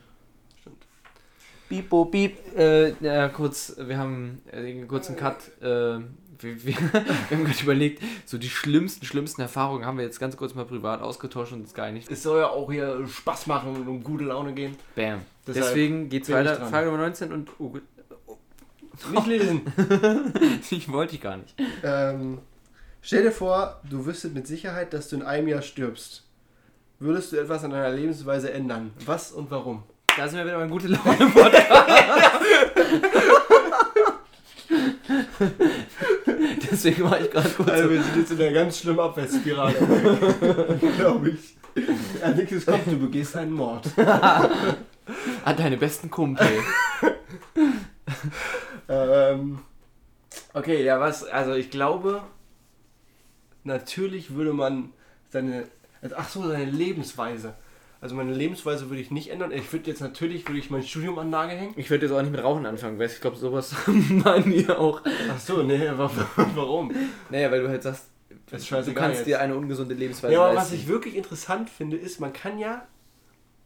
Piep, 1.69 1.89
bo, 1.89 2.05
piep. 2.05 2.57
Äh, 2.57 2.93
ja, 3.01 3.29
kurz, 3.29 3.75
wir 3.79 3.99
haben 3.99 4.43
äh, 4.51 4.59
einen 4.59 4.89
kurzen 4.89 5.17
Cut. 5.17 5.37
Äh, 5.61 6.01
wir, 6.39 6.65
wir, 6.65 6.77
wir 6.93 7.31
haben 7.31 7.45
gerade 7.45 7.63
überlegt, 7.63 8.03
so 8.27 8.39
die 8.39 8.49
schlimmsten, 8.49 9.05
schlimmsten 9.07 9.41
Erfahrungen 9.41 9.87
haben 9.87 9.99
wir 9.99 10.05
jetzt 10.05 10.21
ganz 10.21 10.37
kurz 10.37 10.55
mal 10.55 10.65
privat 10.65 11.01
ausgetauscht 11.01 11.53
und 11.53 11.61
uns 11.61 11.75
geeinigt. 11.75 12.11
Es 12.11 12.23
soll 12.23 12.41
ja 12.41 12.49
auch 12.49 12.71
hier 12.71 13.07
Spaß 13.07 13.47
machen 13.47 13.75
und 13.75 13.89
um 13.89 14.03
gute 14.03 14.25
Laune 14.25 14.53
gehen. 14.53 14.77
Bam. 14.95 15.23
Deshalb 15.47 15.67
Deswegen 15.67 16.09
geht's 16.09 16.31
weiter. 16.31 16.67
Frage 16.67 16.87
Nummer 16.87 16.99
19 16.99 17.33
und. 17.33 17.51
Oh, 17.59 17.77
Nicht 19.11 19.27
lesen. 19.27 19.63
ich 20.71 20.91
wollte 20.91 21.15
ich 21.15 21.21
gar 21.21 21.37
nicht. 21.37 21.55
Ähm, 21.83 22.39
stell 23.01 23.23
dir 23.23 23.33
vor, 23.33 23.81
du 23.89 24.07
wüsstest 24.07 24.35
mit 24.35 24.47
Sicherheit, 24.47 24.93
dass 24.93 25.09
du 25.09 25.17
in 25.17 25.23
einem 25.23 25.49
Jahr 25.49 25.63
stirbst. 25.63 26.25
Würdest 27.01 27.33
du 27.33 27.37
etwas 27.37 27.65
an 27.65 27.73
deiner 27.73 27.91
Lebensweise 27.91 28.53
ändern? 28.53 28.93
Was 29.05 29.33
und 29.33 29.51
warum? 29.51 29.83
Da 30.17 30.29
sind 30.29 30.39
wir 30.39 30.45
wieder 30.47 30.59
beim 30.59 30.71
gute 30.71 30.89
Laune 30.89 31.31
Podcast. 31.31 31.67
Deswegen 36.71 37.05
war 37.05 37.21
ich 37.21 37.31
gerade 37.31 37.49
kurz. 37.51 37.69
Also 37.71 37.85
so- 37.85 37.91
wir 37.91 38.03
sind 38.03 38.17
jetzt 38.17 38.31
in 38.33 38.41
einer 38.43 38.53
ganz 38.53 38.79
schlimmen 38.79 39.01
Abwärtsspirale. 39.01 39.75
Glaube 40.97 41.31
ich. 41.31 41.57
Als 42.23 42.37
nächstes 42.37 42.67
kommt, 42.67 42.87
du 42.87 42.97
begehst 42.99 43.37
einen 43.37 43.53
Mord. 43.53 43.87
An 45.45 45.57
deine 45.57 45.77
besten 45.77 46.11
Kumpel. 46.11 46.47
Ähm, 48.89 49.59
okay, 50.53 50.85
ja, 50.85 51.01
was, 51.01 51.25
also 51.25 51.55
ich 51.55 51.71
glaube, 51.71 52.23
natürlich 53.65 54.35
würde 54.35 54.53
man 54.53 54.91
seine, 55.31 55.65
ach 56.17 56.29
so, 56.29 56.47
seine 56.49 56.65
Lebensweise. 56.67 57.55
Also 58.05 58.17
meine 58.17 58.35
Lebensweise 58.35 58.91
würde 58.91 59.01
ich 59.01 59.11
nicht 59.11 59.31
ändern. 59.31 59.51
Ich 59.51 59.73
würde 59.73 59.89
jetzt 59.91 60.03
natürlich, 60.03 60.47
würde 60.47 60.59
ich 60.59 60.69
mein 60.69 60.83
Studium 60.83 61.19
an 61.19 61.31
Nagel 61.31 61.57
hängen. 61.57 61.73
Ich 61.79 61.89
würde 61.89 62.05
jetzt 62.05 62.15
auch 62.15 62.21
nicht 62.21 62.33
mit 62.33 62.45
Rauchen 62.45 62.67
anfangen, 62.67 62.99
weil 62.99 63.07
ich 63.07 63.19
glaube, 63.19 63.39
sowas 63.39 63.75
meinen 63.87 64.53
die 64.53 64.69
auch. 64.69 65.01
Ach 65.35 65.41
so, 65.41 65.63
nee, 65.63 65.89
wa- 65.97 66.11
warum? 66.55 66.93
Naja, 67.31 67.51
weil 67.51 67.63
du 67.63 67.69
halt 67.71 67.83
sagst, 67.83 68.11
du 68.51 68.93
kannst 68.93 69.21
jetzt. 69.21 69.27
dir 69.27 69.41
eine 69.41 69.55
ungesunde 69.57 69.95
Lebensweise 69.95 70.35
Ja, 70.35 70.41
aber 70.43 70.51
was 70.51 70.65
leisten. 70.65 70.75
ich 70.75 70.89
wirklich 70.89 71.17
interessant 71.17 71.71
finde, 71.71 71.97
ist, 71.97 72.21
man 72.21 72.35
kann 72.35 72.59
ja 72.59 72.87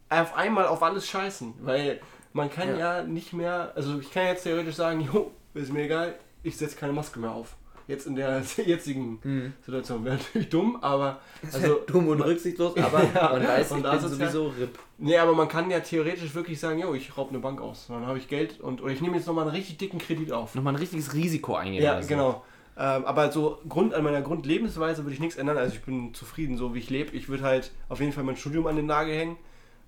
auf 0.07 0.33
einmal 0.37 0.67
auf 0.67 0.81
alles 0.83 1.05
scheißen. 1.09 1.55
Weil 1.59 1.99
man 2.31 2.49
kann 2.49 2.79
ja, 2.79 3.03
nicht 3.03 3.33
mehr, 3.33 3.73
also 3.75 3.99
ich 3.99 4.09
kann 4.09 4.25
jetzt 4.27 4.43
theoretisch 4.43 4.75
sagen, 4.75 5.01
jo, 5.01 5.31
ist 5.53 5.73
mir 5.73 5.83
egal, 5.83 6.15
ich 6.43 6.55
setze 6.55 6.77
keine 6.77 6.93
Maske 6.93 7.19
mehr 7.19 7.31
auf. 7.31 7.57
Jetzt 7.89 8.05
in 8.07 8.15
der 8.15 8.41
jetzigen 8.65 9.19
Hm. 9.23 9.53
Situation. 9.61 10.05
Wäre 10.05 10.15
natürlich 10.17 10.49
dumm, 10.49 10.77
aber 10.81 11.19
also 11.51 11.79
Dumm 11.87 12.07
und 12.07 12.21
rücksichtslos, 12.21 12.77
aber 12.81 13.03
Ja, 13.15 13.29
man 13.33 13.47
weiß, 13.47 13.71
und 13.71 13.77
ich 13.79 13.83
da 13.83 13.89
bin 13.95 13.99
ist 13.99 14.05
es 14.11 14.19
ja- 14.19 14.29
sowieso 14.29 14.47
RIP. 14.59 14.79
Nee, 14.99 15.17
aber 15.17 15.33
man 15.33 15.47
kann 15.47 15.71
ja 15.71 15.79
theoretisch 15.79 16.33
wirklich 16.35 16.59
sagen, 16.59 16.79
jo, 16.79 16.93
ich 16.93 17.17
raub 17.17 17.29
eine 17.29 17.39
Bank 17.39 17.59
aus. 17.61 17.87
Dann 17.87 18.05
habe 18.05 18.17
ich 18.19 18.27
Geld 18.27 18.59
und 18.59 18.81
oder 18.83 18.93
ich 18.93 19.01
nehme 19.01 19.15
jetzt 19.17 19.25
nochmal 19.27 19.45
einen 19.45 19.55
richtig 19.55 19.77
dicken 19.79 19.97
Kredit 19.97 20.31
auf. 20.31 20.53
Nochmal 20.55 20.73
ein 20.73 20.79
richtiges 20.79 21.13
Risiko 21.15 21.55
eingehen 21.55 21.83
Ja, 21.83 21.95
lassen. 21.95 22.07
genau. 22.07 22.43
Ähm, 22.77 23.05
aber 23.05 23.31
so 23.31 23.57
Grund 23.67 23.93
an 23.95 24.03
meiner 24.03 24.21
Grundlebensweise 24.21 25.03
würde 25.03 25.13
ich 25.15 25.19
nichts 25.19 25.35
ändern. 25.35 25.57
Also 25.57 25.73
ich 25.75 25.81
bin 25.81 26.13
zufrieden, 26.13 26.57
so 26.57 26.73
wie 26.75 26.79
ich 26.79 26.89
lebe. 26.89 27.13
Ich 27.15 27.27
würde 27.27 27.43
halt 27.43 27.71
auf 27.89 27.99
jeden 27.99 28.13
Fall 28.13 28.23
mein 28.23 28.37
Studium 28.37 28.67
an 28.67 28.75
den 28.75 28.85
Nagel 28.85 29.15
hängen. 29.15 29.37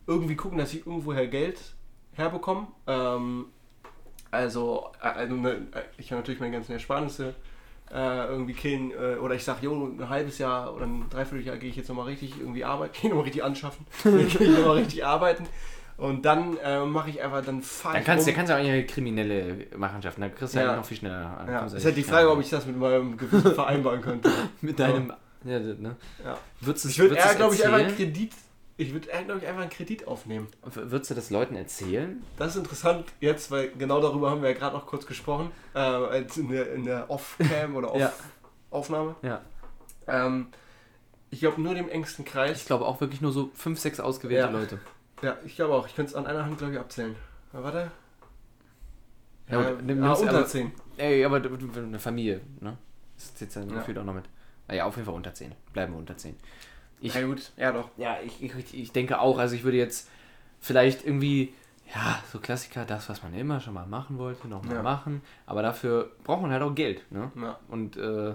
Irgendwie 0.08 0.36
gucken, 0.36 0.58
dass 0.58 0.74
ich 0.74 0.86
irgendwoher 0.88 1.28
Geld 1.28 1.60
herbekomme. 2.14 2.68
Ähm, 2.88 3.46
also, 4.32 4.90
also 5.00 5.36
ich 5.98 6.08
kann 6.10 6.18
natürlich 6.18 6.40
meine 6.40 6.52
ganzen 6.54 6.72
Ersparnisse 6.74 7.36
äh, 7.94 8.28
irgendwie 8.28 8.54
killen. 8.54 8.92
Äh, 8.92 9.18
oder 9.18 9.36
ich 9.36 9.44
sage, 9.44 9.60
jo, 9.66 9.74
ein 9.86 10.10
halbes 10.10 10.38
Jahr 10.38 10.74
oder 10.74 10.86
ein 10.86 11.06
Dreivierteljahr 11.10 11.58
gehe 11.58 11.70
ich 11.70 11.76
jetzt 11.76 11.90
nochmal 11.90 12.06
richtig 12.06 12.40
irgendwie 12.40 12.64
arbeiten. 12.64 12.94
Gehe 13.02 13.10
nochmal 13.10 13.26
richtig 13.26 13.44
anschaffen. 13.44 13.86
gehe 14.04 14.20
ich 14.26 14.40
nochmal 14.40 14.78
richtig 14.78 15.06
arbeiten. 15.06 15.46
Und 15.98 16.26
dann 16.26 16.58
äh, 16.58 16.84
mache 16.84 17.12
ich 17.12 17.22
einfach, 17.22 17.46
dann 17.46 17.62
fahre 17.62 17.94
Dann 17.94 18.02
ich 18.02 18.08
kannst, 18.08 18.28
du 18.28 18.34
kannst 18.34 18.50
du 18.50 18.56
auch 18.56 18.60
eine 18.60 18.86
kriminelle 18.88 19.68
Machenschaften, 19.78 20.22
da 20.22 20.30
kriegst 20.30 20.56
du 20.56 20.60
Ja. 20.60 20.70
halt 20.70 20.78
noch 20.78 20.86
viel 20.86 20.98
schneller. 20.98 21.46
Ja, 21.48 21.60
kommst 21.60 21.74
du 21.74 21.78
ist 21.78 21.86
halt 21.86 21.96
die 21.98 22.04
Frage, 22.04 22.32
ob 22.32 22.40
ich 22.42 22.50
das 22.50 22.66
mit 22.66 22.78
meinem 22.78 23.18
Gewissen 23.18 23.54
vereinbaren 23.54 24.02
könnte. 24.02 24.32
mit 24.62 24.80
deinem. 24.80 25.14
Ja, 25.44 25.60
das, 25.60 25.78
ne? 25.78 25.96
Ja. 26.24 26.38
Würdest 26.60 26.86
du 26.86 26.90
Ich 26.90 27.00
würde 27.00 27.16
eher, 27.16 27.36
glaube 27.36 27.54
ich, 27.54 27.64
einfach 27.64 27.80
einen? 27.80 27.96
Kredit. 27.96 28.32
Ich 28.82 28.94
würde 28.94 29.08
glaube 29.26 29.38
ich, 29.42 29.48
einfach 29.48 29.62
einen 29.62 29.70
Kredit 29.70 30.08
aufnehmen. 30.08 30.48
Würdest 30.64 31.12
du 31.12 31.14
das 31.14 31.30
Leuten 31.30 31.56
erzählen? 31.56 32.24
Das 32.38 32.56
ist 32.56 32.56
interessant 32.56 33.06
jetzt, 33.20 33.52
weil 33.52 33.70
genau 33.78 34.02
darüber 34.02 34.32
haben 34.32 34.42
wir 34.42 34.50
ja 34.50 34.58
gerade 34.58 34.76
noch 34.76 34.88
kurz 34.88 35.06
gesprochen. 35.06 35.52
Äh, 35.76 36.24
in 36.36 36.50
der, 36.50 36.74
in 36.74 36.86
der 36.86 37.08
Off-Cam 37.08 37.76
oder. 37.76 37.94
Off-Aufnahme. 38.72 39.16
Ja. 39.22 39.42
Ähm, 40.08 40.48
ich 41.30 41.42
glaube, 41.42 41.62
nur 41.62 41.76
dem 41.76 41.90
engsten 41.90 42.26
Kreis. 42.26 42.62
Ich 42.62 42.66
glaube 42.66 42.86
auch 42.88 43.00
wirklich 43.02 43.22
nur 43.22 43.32
so 43.32 43.52
fünf, 43.54 43.80
sechs 43.80 44.00
ausgewählte 44.00 44.48
Ja. 44.48 44.50
Leute. 44.60 44.80
ja, 45.22 45.38
ich 45.46 45.56
glaube 45.56 45.76
auch. 45.76 45.86
Ich 45.88 45.96
könnte 45.96 46.10
es 46.10 46.16
an 46.16 46.26
einer 46.26 46.44
Hand, 46.44 46.58
glaube 46.58 46.74
ich, 46.74 46.80
abzählen. 46.80 47.16
Na, 47.54 47.64
warte. 47.64 47.92
Ja, 49.48 49.62
Ja, 49.62 49.68
aber 49.70 49.82
nimm- 49.84 50.04
ah, 50.04 50.14
unter 50.14 50.30
aber- 50.40 50.48
10. 50.48 50.72
Ey, 50.98 51.24
aber 51.24 51.36
eine 51.38 52.00
Familie, 52.00 52.42
ne? 52.60 52.78
Das 53.16 53.36
zählt 53.36 53.56
dann 53.56 53.70
Ja. 53.70 53.76
gefühlt 53.76 54.00
auch 54.00 54.04
noch 54.06 54.16
mit. 54.16 54.26
Naja, 54.68 54.86
auf 54.86 54.96
jeden 54.96 55.06
Fall 55.06 55.16
unter 55.16 55.34
10. 55.36 55.54
Bleiben 55.72 55.94
wir 55.94 56.00
unter 56.00 56.18
10. 56.18 56.36
Ich, 57.02 57.14
Ja, 57.16 57.22
gut. 57.24 57.52
Ja, 57.58 57.72
doch. 57.72 57.90
ja, 57.98 58.18
ich, 58.24 58.42
ich, 58.44 58.74
ich 58.74 58.92
denke 58.92 59.20
auch, 59.20 59.38
also 59.40 59.56
ich 59.56 59.64
würde 59.64 59.78
jetzt 59.78 60.10
vielleicht 60.60 61.06
irgendwie, 61.06 61.54
ja, 61.94 62.24
so 62.32 62.40
Klassiker, 62.40 62.86
das, 62.86 63.10
was 63.10 63.24
man 63.24 63.34
immer 63.34 63.60
schon 63.60 63.74
mal 63.74 63.86
machen 63.88 64.18
wollte, 64.18 64.48
nochmal 64.48 64.76
Ja. 64.76 64.84
machen. 64.84 65.22
Aber 65.46 65.62
dafür 65.62 66.12
braucht 66.24 66.42
man 66.42 66.52
halt 66.52 66.62
auch 66.62 66.76
Geld, 66.76 67.12
ne? 67.12 67.32
Ja. 67.36 67.60
Und 67.68 67.98
äh, 67.98 68.34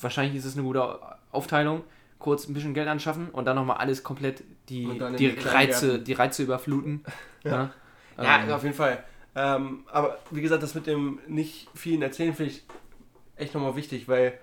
wahrscheinlich 0.00 0.36
ist 0.36 0.44
es 0.44 0.54
eine 0.56 0.62
gute 0.64 0.98
Aufteilung. 1.32 1.82
Kurz 2.18 2.46
ein 2.46 2.54
bisschen 2.54 2.74
Geld 2.74 2.86
anschaffen 2.86 3.30
und 3.30 3.46
dann 3.46 3.56
nochmal 3.56 3.78
alles 3.78 4.02
komplett 4.04 4.44
die, 4.68 5.00
die, 5.18 5.28
Reize, 5.28 5.98
die 5.98 6.12
Reize 6.12 6.42
überfluten. 6.42 7.04
Ja. 7.42 7.50
ne? 7.56 7.70
Ja, 8.18 8.42
Ähm, 8.44 8.52
auf 8.52 8.62
jeden 8.62 8.74
Fall. 8.74 9.02
Ähm, 9.34 9.84
aber 9.90 10.18
wie 10.30 10.42
gesagt, 10.42 10.62
das 10.62 10.74
mit 10.74 10.86
dem 10.86 11.18
nicht 11.26 11.68
vielen 11.74 12.02
erzählen 12.02 12.34
finde 12.34 12.52
ich 12.52 12.64
echt 13.36 13.54
nochmal 13.54 13.76
wichtig, 13.76 14.06
weil 14.08 14.38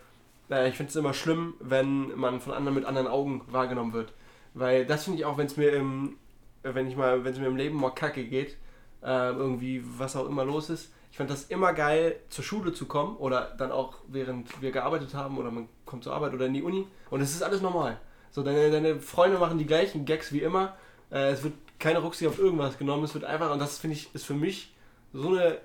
naja, 0.49 0.67
ich 0.67 0.75
finde 0.75 0.89
es 0.89 0.95
immer 0.95 1.13
schlimm, 1.13 1.55
wenn 1.59 2.17
man 2.17 2.39
von 2.39 2.53
anderen 2.53 2.75
mit 2.75 2.85
anderen 2.85 3.07
Augen 3.07 3.41
wahrgenommen 3.47 3.93
wird. 3.93 4.13
Weil 4.53 4.85
das 4.85 5.03
finde 5.03 5.19
ich 5.19 5.25
auch, 5.25 5.37
wenn 5.37 5.47
es 5.47 5.57
mir 5.57 5.73
im, 5.73 6.17
wenn 6.63 6.87
ich 6.87 6.95
mal, 6.95 7.23
wenn 7.23 7.33
es 7.33 7.39
mir 7.39 7.47
im 7.47 7.57
Leben 7.57 7.79
mal 7.79 7.91
kacke 7.91 8.23
geht, 8.23 8.57
äh, 9.03 9.29
irgendwie 9.29 9.83
was 9.97 10.15
auch 10.15 10.27
immer 10.27 10.45
los 10.45 10.69
ist. 10.69 10.93
Ich 11.11 11.17
fand 11.17 11.29
das 11.29 11.45
immer 11.45 11.73
geil, 11.73 12.17
zur 12.29 12.43
Schule 12.43 12.73
zu 12.73 12.85
kommen 12.85 13.17
oder 13.17 13.55
dann 13.57 13.71
auch 13.71 13.95
während 14.07 14.61
wir 14.61 14.71
gearbeitet 14.71 15.13
haben 15.13 15.37
oder 15.37 15.51
man 15.51 15.67
kommt 15.85 16.03
zur 16.03 16.13
Arbeit 16.13 16.33
oder 16.33 16.45
in 16.45 16.53
die 16.53 16.61
Uni 16.61 16.85
und 17.09 17.21
es 17.21 17.33
ist 17.33 17.41
alles 17.41 17.61
normal. 17.61 17.99
So, 18.31 18.43
deine, 18.43 18.69
deine 18.69 18.99
Freunde 18.99 19.39
machen 19.39 19.57
die 19.57 19.65
gleichen 19.65 20.05
Gags 20.05 20.31
wie 20.31 20.41
immer. 20.41 20.75
Äh, 21.11 21.31
es 21.31 21.43
wird 21.43 21.53
keine 21.79 22.03
Rücksicht 22.03 22.29
auf 22.29 22.39
irgendwas 22.39 22.77
genommen. 22.77 23.03
Es 23.03 23.13
wird 23.13 23.23
einfach, 23.23 23.51
und 23.51 23.59
das 23.59 23.77
finde 23.77 23.95
ich, 23.95 24.13
ist 24.13 24.25
für 24.25 24.33
mich 24.33 24.75
so 25.13 25.29
eine 25.29 25.59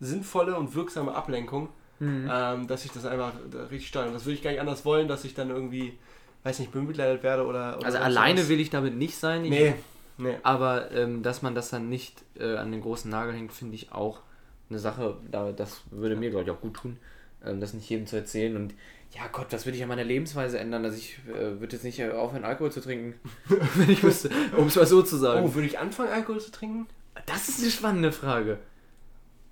sinnvolle 0.00 0.56
und 0.56 0.74
wirksame 0.74 1.14
Ablenkung, 1.14 1.68
Mhm. 1.98 2.28
ähm, 2.30 2.66
dass 2.66 2.84
ich 2.84 2.92
das 2.92 3.06
einfach 3.06 3.32
richtig 3.70 3.88
steuere. 3.88 4.08
Und 4.08 4.14
das 4.14 4.24
würde 4.24 4.34
ich 4.34 4.42
gar 4.42 4.50
nicht 4.50 4.60
anders 4.60 4.84
wollen, 4.84 5.08
dass 5.08 5.24
ich 5.24 5.34
dann 5.34 5.50
irgendwie, 5.50 5.98
weiß 6.44 6.58
nicht, 6.58 6.72
bemitleidet 6.72 7.22
werde 7.22 7.46
oder. 7.46 7.76
oder 7.78 7.86
Also 7.86 7.98
alleine 7.98 8.40
was. 8.40 8.48
will 8.48 8.60
ich 8.60 8.70
damit 8.70 8.94
nicht 8.96 9.16
sein. 9.16 9.44
Ich, 9.44 9.50
Nee, 9.50 9.74
nee. 10.18 10.34
Aber 10.42 10.90
ähm, 10.92 11.22
dass 11.22 11.42
man 11.42 11.54
das 11.54 11.70
dann 11.70 11.88
nicht 11.88 12.22
äh, 12.38 12.56
an 12.56 12.72
den 12.72 12.80
großen 12.82 13.10
Nagel 13.10 13.34
hängt, 13.34 13.52
finde 13.52 13.74
ich 13.74 13.92
auch 13.92 14.20
eine 14.68 14.78
Sache, 14.78 15.16
da, 15.30 15.52
das 15.52 15.82
würde 15.90 16.16
mir, 16.16 16.30
glaube 16.30 16.44
ich, 16.44 16.50
auch 16.50 16.60
gut 16.60 16.74
tun, 16.74 16.98
ähm, 17.44 17.60
das 17.60 17.72
nicht 17.72 17.88
jedem 17.88 18.06
zu 18.06 18.16
erzählen. 18.16 18.56
Und 18.56 18.74
ja 19.14 19.22
Gott, 19.32 19.46
was 19.50 19.64
würde 19.64 19.76
ich 19.76 19.82
an 19.82 19.88
meiner 19.88 20.04
Lebensweise 20.04 20.58
ändern? 20.58 20.84
Also 20.84 20.96
ich 20.98 21.18
äh, 21.28 21.60
würde 21.60 21.74
jetzt 21.76 21.84
nicht 21.84 22.02
aufhören, 22.10 22.44
Alkohol 22.44 22.72
zu 22.72 22.80
trinken, 22.80 23.14
wenn 23.74 23.90
ich 23.90 24.02
müsste, 24.02 24.30
um 24.56 24.66
es 24.66 24.76
mal 24.76 24.86
so 24.86 25.02
zu 25.02 25.16
sagen. 25.16 25.46
Oh, 25.46 25.54
würde 25.54 25.66
ich 25.68 25.78
anfangen, 25.78 26.10
Alkohol 26.12 26.40
zu 26.40 26.50
trinken? 26.50 26.86
Das 27.26 27.48
ist 27.48 27.62
eine 27.62 27.70
spannende 27.70 28.12
Frage. 28.12 28.58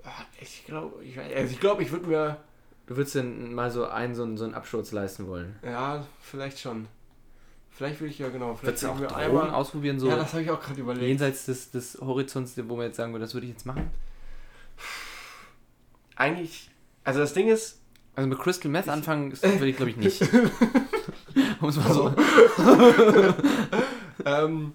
Ah, 0.04 0.10
Ich 0.40 0.64
glaube, 0.66 1.02
ich, 1.04 1.18
also 1.18 1.52
ich, 1.52 1.60
glaub, 1.60 1.80
ich 1.80 1.90
würde 1.90 2.06
mir, 2.06 2.36
Du 2.86 2.96
würdest 2.96 3.14
denn 3.14 3.54
mal 3.54 3.70
so 3.70 3.86
einen, 3.86 4.14
so 4.14 4.22
einen, 4.24 4.36
so 4.36 4.44
einen 4.44 4.54
Absturz 4.54 4.92
leisten 4.92 5.26
wollen. 5.26 5.56
ja, 5.64 6.06
vielleicht 6.20 6.60
schon. 6.60 6.86
Vielleicht 7.70 7.98
würde 8.00 8.12
ich 8.12 8.18
ja 8.20 8.28
genau, 8.28 8.54
vielleicht 8.54 8.82
Würdest 8.82 8.84
du 8.84 9.06
auch 9.08 9.26
Drogen 9.26 9.50
ausprobieren, 9.50 9.98
so 9.98 10.08
Ja, 10.08 10.16
das 10.16 10.32
habe 10.32 10.42
ich 10.44 10.50
auch 10.50 10.60
gerade 10.60 10.80
überlegt. 10.80 11.04
jenseits 11.06 11.46
des, 11.46 11.70
des 11.72 11.98
Horizonts, 12.00 12.54
wo 12.68 12.76
man 12.76 12.86
jetzt 12.86 12.96
sagen 12.96 13.12
würde, 13.12 13.24
das 13.24 13.34
würde 13.34 13.46
ich 13.46 13.52
jetzt 13.52 13.66
machen? 13.66 13.90
Eigentlich, 16.16 16.70
also 17.02 17.18
das 17.20 17.32
Ding 17.32 17.48
ist, 17.48 17.80
Also 18.14 18.28
mit 18.28 18.38
Crystal 18.38 18.70
Meth 18.70 18.88
anfangen, 18.88 19.32
würde 19.42 19.66
ich 19.68 19.76
glaube 19.76 19.90
ich 19.90 19.96
nicht. 19.96 20.22
um 21.60 21.68
es 21.70 21.76
mal 21.76 21.92
so. 21.92 22.14
ähm, 24.24 24.72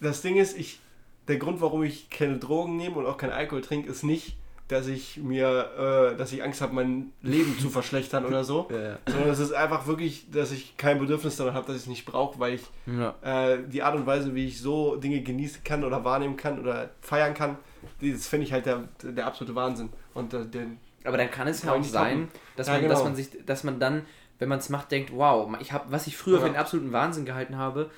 das 0.00 0.20
Ding 0.20 0.36
ist, 0.36 0.58
ich, 0.58 0.80
der 1.28 1.36
Grund, 1.38 1.60
warum 1.60 1.82
ich 1.82 2.10
keine 2.10 2.38
Drogen 2.38 2.76
nehme 2.76 2.96
und 2.96 3.06
auch 3.06 3.16
keinen 3.16 3.32
Alkohol 3.32 3.62
trinke, 3.62 3.90
ist 3.90 4.02
nicht, 4.02 4.36
dass 4.68 4.86
ich 4.86 5.18
mir, 5.18 6.12
äh, 6.14 6.16
dass 6.16 6.32
ich 6.32 6.42
Angst 6.42 6.62
habe, 6.62 6.74
mein 6.74 7.12
Leben 7.22 7.58
zu 7.58 7.68
verschlechtern 7.68 8.24
oder 8.24 8.44
so. 8.44 8.68
Ja, 8.70 8.82
ja. 8.82 8.98
Sondern 9.06 9.30
es 9.30 9.38
ist 9.38 9.52
einfach 9.52 9.86
wirklich, 9.86 10.30
dass 10.30 10.52
ich 10.52 10.76
kein 10.78 10.98
Bedürfnis 10.98 11.36
daran 11.36 11.54
habe, 11.54 11.66
dass 11.66 11.76
ich 11.76 11.82
es 11.82 11.88
nicht 11.88 12.06
brauche, 12.06 12.38
weil 12.40 12.54
ich 12.54 12.62
Ja. 12.86 13.14
äh, 13.22 13.58
die 13.68 13.82
Art 13.82 13.94
und 13.94 14.06
Weise, 14.06 14.34
wie 14.34 14.46
ich 14.46 14.60
so 14.60 14.96
Dinge 14.96 15.20
genießen 15.20 15.62
kann 15.64 15.84
oder 15.84 16.02
wahrnehmen 16.04 16.36
kann 16.36 16.58
oder 16.58 16.90
feiern 17.02 17.34
kann, 17.34 17.58
das 18.00 18.26
finde 18.26 18.46
ich 18.46 18.52
halt 18.52 18.64
der, 18.64 18.84
der 19.02 19.26
absolute 19.26 19.54
Wahnsinn. 19.54 19.90
Und 20.14 20.32
äh, 20.32 20.46
den, 20.46 20.78
Aber 21.04 21.18
dann 21.18 21.30
kann 21.30 21.46
es 21.46 21.62
ja 21.62 21.72
auch 21.72 21.84
sein, 21.84 22.28
dass, 22.56 22.68
man, 22.68 22.80
genau. 22.80 22.94
dass 22.94 23.04
man 23.04 23.14
sich, 23.14 23.28
dass 23.44 23.64
man 23.64 23.78
dann, 23.78 24.06
wenn 24.38 24.48
man 24.48 24.58
es 24.60 24.70
macht, 24.70 24.90
denkt, 24.90 25.10
wow, 25.14 25.54
ich 25.60 25.72
habe, 25.72 25.84
was 25.92 26.06
ich 26.06 26.16
früher 26.16 26.40
für 26.40 26.46
den 26.46 26.56
absoluten 26.56 26.92
Wahnsinn 26.92 27.26
gehalten 27.26 27.58
habe, 27.58 27.90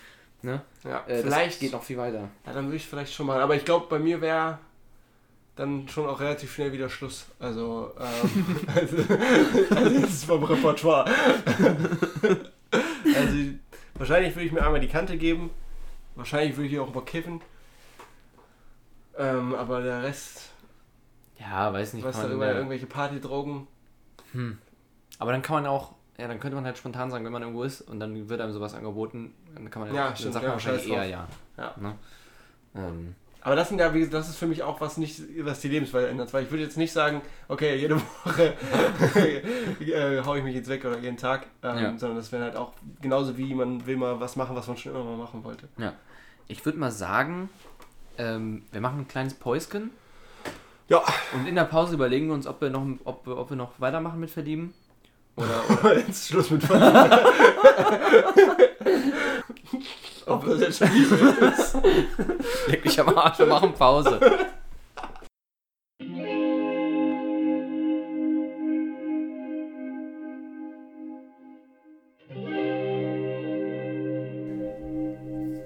ne, 0.46 0.62
ja, 0.84 1.04
äh, 1.06 1.22
vielleicht 1.22 1.60
geht 1.60 1.72
noch 1.72 1.82
viel 1.82 1.98
weiter. 1.98 2.28
Ja, 2.46 2.52
dann 2.54 2.66
würde 2.66 2.76
ich 2.76 2.86
vielleicht 2.86 3.12
schon 3.12 3.26
mal. 3.26 3.40
Aber 3.40 3.54
ich 3.54 3.64
glaube, 3.64 3.86
bei 3.90 3.98
mir 3.98 4.20
wäre 4.20 4.58
dann 5.56 5.88
schon 5.88 6.06
auch 6.06 6.20
relativ 6.20 6.54
schnell 6.54 6.72
wieder 6.72 6.88
Schluss. 6.88 7.26
Also, 7.38 7.92
ähm, 7.98 8.56
also, 8.74 8.96
also 9.74 10.00
das 10.00 10.10
ist 10.10 10.24
vom 10.24 10.44
Repertoire. 10.44 11.06
also, 12.70 13.36
wahrscheinlich 13.94 14.34
würde 14.34 14.46
ich 14.46 14.52
mir 14.52 14.64
einmal 14.64 14.80
die 14.80 14.88
Kante 14.88 15.16
geben. 15.16 15.50
Wahrscheinlich 16.14 16.56
würde 16.56 16.68
ich 16.68 16.78
auch 16.78 16.94
mal 16.94 17.04
kiffen. 17.04 17.40
Ähm, 19.18 19.54
aber 19.54 19.80
der 19.82 20.02
Rest, 20.02 20.50
Ja, 21.38 21.72
weiß 21.72 21.94
nicht. 21.94 22.04
was 22.04 22.20
darüber, 22.20 22.46
ja- 22.46 22.54
irgendwelche 22.54 22.86
Partydrogen. 22.86 23.66
hm. 24.32 24.58
Aber 25.18 25.32
dann 25.32 25.40
kann 25.40 25.54
man 25.62 25.66
auch, 25.66 25.94
ja, 26.18 26.28
dann 26.28 26.38
könnte 26.38 26.56
man 26.56 26.66
halt 26.66 26.76
spontan 26.76 27.10
sagen, 27.10 27.24
wenn 27.24 27.32
man 27.32 27.40
irgendwo 27.40 27.62
ist 27.62 27.80
und 27.80 27.98
dann 28.00 28.28
wird 28.28 28.38
einem 28.42 28.52
sowas 28.52 28.74
angeboten, 28.74 29.32
dann 29.56 29.70
kann 29.70 29.82
man 29.82 29.94
Ja, 29.94 30.06
dann 30.08 30.16
stimmt, 30.16 30.34
sagt 30.34 30.42
ja, 30.44 30.48
man 30.50 30.54
wahrscheinlich 30.56 30.82
scheiß 30.84 30.92
eher 30.92 31.04
ja. 31.04 31.28
Ja. 31.58 31.74
Ne? 31.80 31.94
Ähm, 32.74 33.14
Aber 33.40 33.56
das 33.56 33.68
sind 33.68 33.78
ja, 33.78 33.92
wie 33.94 33.98
gesagt, 34.00 34.14
das 34.14 34.28
ist 34.28 34.36
für 34.36 34.46
mich 34.46 34.62
auch 34.62 34.80
was 34.80 34.96
nicht, 34.96 35.20
was 35.40 35.60
die 35.60 35.68
Lebensweise 35.68 36.08
ändert. 36.08 36.32
Weil 36.34 36.44
ich 36.44 36.50
würde 36.50 36.64
jetzt 36.64 36.76
nicht 36.76 36.92
sagen, 36.92 37.22
okay, 37.48 37.76
jede 37.76 37.96
Woche 37.96 38.54
äh, 39.80 40.22
hau 40.24 40.34
ich 40.34 40.44
mich 40.44 40.54
jetzt 40.54 40.68
weg 40.68 40.84
oder 40.84 40.98
jeden 40.98 41.16
Tag, 41.16 41.46
ähm, 41.62 41.78
Ja. 41.78 41.98
sondern 41.98 42.16
das 42.18 42.30
wäre 42.32 42.44
halt 42.44 42.56
auch 42.56 42.72
genauso 43.00 43.36
wie 43.38 43.54
man 43.54 43.86
will 43.86 43.96
mal 43.96 44.20
was 44.20 44.36
machen, 44.36 44.54
was 44.56 44.66
man 44.66 44.76
schon 44.76 44.92
immer 44.92 45.04
mal 45.04 45.16
machen 45.16 45.42
wollte. 45.44 45.68
Ja. 45.78 45.92
Ich 46.48 46.64
würde 46.64 46.78
mal 46.78 46.90
sagen, 46.92 47.48
ähm, 48.18 48.62
wir 48.72 48.80
machen 48.80 49.00
ein 49.00 49.08
kleines 49.08 49.34
Päuschen 49.34 49.90
Ja, 50.88 51.02
und 51.32 51.46
in 51.46 51.54
der 51.54 51.64
Pause 51.64 51.94
überlegen 51.94 52.28
wir 52.28 52.34
uns, 52.34 52.46
ob 52.46 52.60
wir 52.60 52.70
noch, 52.70 52.86
ob, 53.04 53.26
ob 53.26 53.50
wir 53.50 53.56
noch 53.56 53.80
weitermachen 53.80 54.20
mit 54.20 54.30
Verlieben. 54.30 54.74
Oder, 55.36 55.98
jetzt 55.98 56.28
Schluss 56.28 56.50
mit 56.50 56.62
Verlieben. 56.62 57.10
Ob 60.26 60.44
das 60.44 60.60
jetzt 60.60 60.78
schon 60.78 60.92
Liebe 60.92 61.14
ist. 61.14 61.76
Leck 62.66 62.84
mich 62.84 63.00
am 63.00 63.16
Arsch, 63.16 63.38
wir 63.38 63.46
machen 63.46 63.72
Pause. 63.72 64.18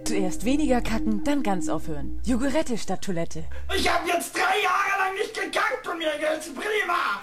Zuerst 0.04 0.44
weniger 0.44 0.82
kacken, 0.82 1.24
dann 1.24 1.42
ganz 1.42 1.70
aufhören. 1.70 2.20
Jogurette 2.24 2.76
statt 2.76 3.02
Toilette. 3.02 3.44
Ich 3.74 3.88
habe 3.90 4.06
jetzt 4.08 4.36
drei 4.36 4.60
Jahre 4.62 4.98
lang 4.98 5.14
nicht 5.14 5.32
gekackt 5.34 5.88
und 5.88 5.96
mir 5.96 6.12
geht's 6.18 6.50
prima. 6.52 7.20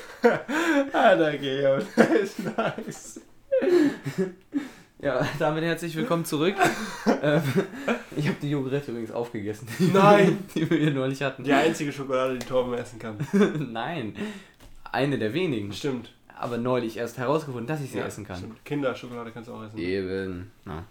Alter, 0.92 1.38
Georg, 1.38 1.84
das 1.96 2.08
ist 2.10 2.38
nice. 2.56 3.20
Ja, 5.00 5.26
damit 5.38 5.64
herzlich 5.64 5.96
willkommen 5.96 6.24
zurück. 6.24 6.54
ähm, 7.22 7.42
ich 8.16 8.26
habe 8.28 8.36
die 8.42 8.50
Jogurette 8.50 8.90
übrigens 8.90 9.12
aufgegessen. 9.12 9.66
Nein. 9.92 10.38
Die 10.54 10.68
wir 10.68 10.76
hier 10.76 10.90
neulich 10.90 11.22
hatten. 11.22 11.42
Die 11.44 11.52
einzige 11.52 11.92
Schokolade, 11.92 12.38
die 12.38 12.46
Torben 12.46 12.74
essen 12.74 12.98
kann. 12.98 13.16
Nein, 13.72 14.14
eine 14.92 15.18
der 15.18 15.32
wenigen. 15.32 15.72
Stimmt. 15.72 16.12
Aber 16.38 16.58
neulich 16.58 16.96
erst 16.96 17.18
herausgefunden, 17.18 17.66
dass 17.66 17.80
ich 17.82 17.90
sie 17.90 17.98
Ja, 17.98 18.06
essen 18.06 18.26
kann. 18.26 18.36
Stimmt. 18.38 18.64
Kinderschokolade 18.64 19.30
kannst 19.30 19.48
du 19.48 19.54
auch 19.54 19.64
essen. 19.64 19.78
Eben. 19.78 20.50
Na. 20.64 20.84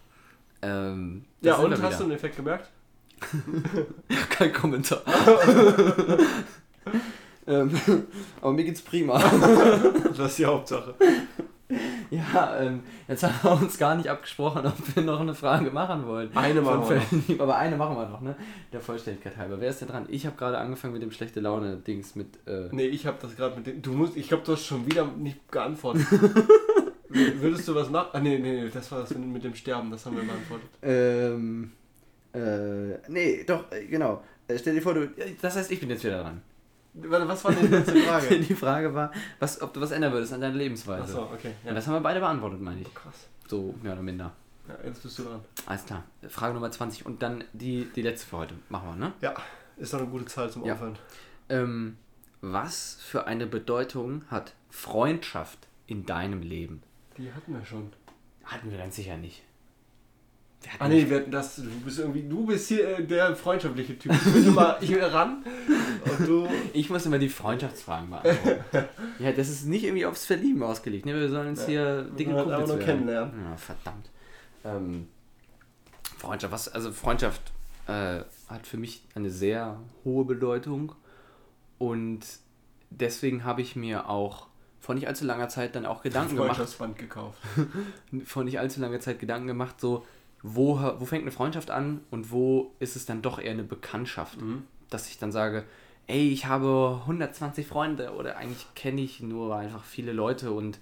Ähm, 0.61 1.25
Ja, 1.41 1.55
und 1.55 1.71
hast 1.71 1.81
du 1.81 1.87
wieder. 1.87 1.99
einen 2.03 2.11
Effekt 2.11 2.35
gemerkt? 2.35 2.69
Kein 4.29 4.53
Kommentar. 4.53 5.01
Ähm, 7.49 7.71
aber 8.41 8.53
mir 8.53 8.63
geht's 8.63 8.81
prima. 8.81 9.19
Das 10.17 10.31
ist 10.31 10.39
die 10.39 10.45
Hauptsache. 10.45 10.95
Ja, 12.09 12.59
ähm, 12.59 12.81
jetzt 13.07 13.23
haben 13.23 13.35
wir 13.43 13.51
uns 13.62 13.77
gar 13.77 13.95
nicht 13.95 14.09
abgesprochen, 14.09 14.65
ob 14.65 14.95
wir 14.95 15.03
noch 15.03 15.19
eine 15.19 15.35
Frage 15.35 15.69
machen 15.69 16.07
wollen. 16.07 16.35
Eine 16.35 16.62
machen 16.62 16.83
Von 16.83 16.95
wir 16.95 17.35
noch. 17.35 17.39
Aber 17.41 17.57
eine 17.57 17.77
machen 17.77 17.95
wir 17.95 18.09
noch, 18.09 18.21
ne? 18.21 18.35
Der 18.73 18.81
Vollständigkeit 18.81 19.38
halber. 19.38 19.62
Wer 19.62 19.69
ist 19.69 19.81
denn 19.81 19.89
dran? 19.89 20.07
Ich 20.09 20.25
habe 20.25 20.35
gerade 20.35 20.57
angefangen 20.57 20.93
mit 20.93 21.03
dem 21.03 21.12
schlechte 21.12 21.39
Laune-Dings 21.39 22.15
mit. 22.15 22.39
Äh, 22.47 22.69
Nee, 22.71 22.88
ich 22.88 23.05
habe 23.05 23.17
das 23.21 23.35
gerade 23.35 23.55
mit 23.55 23.67
dem. 23.67 23.81
Du 23.83 23.93
musst. 23.93 24.17
Ich 24.17 24.27
glaube, 24.27 24.43
du 24.43 24.53
hast 24.53 24.65
schon 24.65 24.85
wieder 24.88 25.05
nicht 25.05 25.51
geantwortet. 25.51 26.07
Würdest 27.09 27.67
du 27.67 27.75
was 27.75 27.89
machen? 27.89 28.09
Ah, 28.13 28.19
nee, 28.19 28.39
nee, 28.39 28.63
nee, 28.63 28.69
das 28.69 28.91
war 28.91 29.01
das 29.01 29.15
mit 29.15 29.43
dem 29.43 29.55
Sterben, 29.55 29.91
das 29.91 30.05
haben 30.05 30.15
wir 30.15 30.23
beantwortet. 30.23 30.69
Ähm. 30.81 31.71
Äh. 32.33 33.12
Nee, 33.12 33.43
doch, 33.45 33.71
äh, 33.71 33.85
genau. 33.85 34.23
Äh, 34.47 34.57
stell 34.57 34.73
dir 34.73 34.81
vor, 34.81 34.95
du. 34.95 35.07
Das 35.41 35.55
heißt, 35.55 35.71
ich 35.71 35.79
bin 35.79 35.89
jetzt 35.89 36.03
wieder 36.03 36.23
dran. 36.23 36.41
Warte, 36.93 37.28
was 37.28 37.43
war 37.45 37.52
denn 37.52 37.67
die 37.67 37.75
letzte 37.75 37.95
Frage? 37.95 38.39
Die 38.39 38.56
Frage 38.56 38.93
war, 38.93 39.12
was, 39.39 39.62
ob 39.62 39.73
du 39.73 39.80
was 39.82 39.91
ändern 39.91 40.12
würdest 40.12 40.34
an 40.34 40.41
deiner 40.41 40.56
Lebensweise. 40.56 41.04
Achso, 41.04 41.23
okay. 41.34 41.54
Und 41.63 41.69
Ja. 41.69 41.73
das 41.75 41.86
haben 41.88 41.93
wir 41.93 42.02
beide 42.02 42.19
beantwortet, 42.19 42.60
meine 42.62 42.82
ich. 42.82 42.93
Krass. 42.93 43.28
So, 43.47 43.75
mehr 43.82 43.93
oder 43.93 44.02
minder. 44.02 44.32
Ja, 44.67 44.75
jetzt 44.86 45.02
bist 45.04 45.17
du 45.19 45.23
dran. 45.23 45.41
Alles 45.65 45.86
klar. 45.86 46.04
Frage 46.28 46.54
Nummer 46.54 46.71
20 46.71 47.06
und 47.06 47.21
dann 47.23 47.43
die, 47.54 47.86
die 47.95 48.02
letzte 48.02 48.28
für 48.28 48.38
heute. 48.38 48.56
Machen 48.69 48.89
wir, 48.89 48.95
ne? 48.95 49.13
Ja, 49.21 49.34
ist 49.78 49.93
doch 49.93 49.99
eine 49.99 50.08
gute 50.10 50.25
Zahl 50.25 50.49
zum 50.49 50.65
Ja. 50.65 50.73
Aufhören. 50.73 50.97
Ähm, 51.49 51.97
was 52.41 52.97
für 53.02 53.28
eine 53.28 53.45
Bedeutung 53.47 54.23
hat 54.30 54.54
Freundschaft 54.69 55.67
in 55.88 56.06
deinem 56.06 56.41
Leben? 56.41 56.82
Die 57.17 57.32
hatten 57.34 57.54
wir 57.54 57.65
schon. 57.65 57.91
Hatten 58.43 58.71
wir 58.71 58.78
ganz 58.78 58.95
sicher 58.95 59.17
nicht. 59.17 59.43
Ah 60.78 60.88
nee, 60.88 61.10
wir 61.10 61.17
hatten 61.17 61.32
das, 61.32 61.56
du 61.56 61.63
bist 61.84 62.00
irgendwie, 62.00 62.24
du 62.28 62.45
bist 62.45 62.67
hier 62.67 63.00
äh, 63.00 63.04
der 63.04 63.36
freundschaftliche 63.36 63.98
Typ. 63.98 64.12
Ich 64.12 64.34
will 64.34 64.48
immer, 64.48 64.78
will 64.82 65.04
ran 65.04 65.43
und 66.06 66.28
du. 66.28 66.48
Ich 66.74 66.89
muss 66.89 67.06
immer 67.06 67.17
die 67.17 67.30
Freundschaftsfragen 67.30 68.10
beantworten. 68.10 68.63
ja, 69.19 69.32
das 69.32 69.50
ist 69.50 69.65
nicht 69.65 69.84
irgendwie 69.86 70.06
aufs 70.06 70.26
Verlieben 70.26 70.62
ausgelegt. 70.62 71.06
Ne? 71.06 71.15
Wir 71.15 71.30
sollen 71.30 71.48
uns 71.50 71.62
Ja. 71.62 71.67
hier 71.67 72.02
dicke 72.04 72.32
wollen 72.34 72.43
Kumpels 72.43 72.67
nur 72.67 72.78
werden. 72.78 72.86
kennenlernen. 72.86 73.34
Ja, 73.45 73.58
verdammt. 73.58 74.10
Ähm, 74.65 75.08
Freundschaft, 76.17 76.52
was, 76.54 76.67
also 76.67 76.91
Freundschaft 76.91 77.41
äh, 77.88 78.19
hat 78.50 78.67
für 78.67 78.78
mich 78.78 79.08
eine 79.15 79.30
sehr 79.30 79.80
hohe 80.04 80.26
Bedeutung 80.26 80.93
und 81.78 82.19
deswegen 82.89 83.43
habe 83.45 83.62
ich 83.62 83.76
mir 83.76 84.10
auch 84.10 84.48
vor 84.82 84.95
nicht 84.95 85.08
allzu 85.08 85.26
langer 85.26 85.50
Zeit 85.50 85.76
dann 85.76 85.86
auch 85.86 86.02
Gedanken 86.02 86.36
gemacht, 86.36 86.56
Freundschaftsband 86.56 86.98
gekauft. 86.98 87.39
vor 88.26 88.43
nicht 88.43 88.60
allzu 88.60 88.82
langer 88.82 89.00
Zeit 89.00 89.19
Gedanken 89.19 89.48
gemacht, 89.48 89.80
so, 89.80 90.06
wo, 90.41 90.80
wo 90.99 91.06
fängt 91.06 91.23
eine 91.23 91.32
Freundschaft 91.32 91.71
an 91.71 92.02
und 92.12 92.32
wo 92.32 92.73
ist 92.80 92.95
es 92.95 93.06
dann 93.06 93.21
doch 93.21 93.39
eher 93.39 93.52
eine 93.52 93.63
Bekanntschaft? 93.63 94.41
Mhm. 94.41 94.63
Dass 94.89 95.10
ich 95.10 95.17
dann 95.19 95.32
sage, 95.32 95.65
ey, 96.08 96.30
ich 96.32 96.45
habe 96.47 96.99
120 97.02 97.67
Freunde 97.67 98.13
oder 98.13 98.38
eigentlich 98.38 98.65
kenne 98.75 99.02
ich 99.02 99.21
nur 99.21 99.56
einfach 99.56 99.84
viele 99.84 100.12
Leute 100.13 100.52
und 100.52 100.80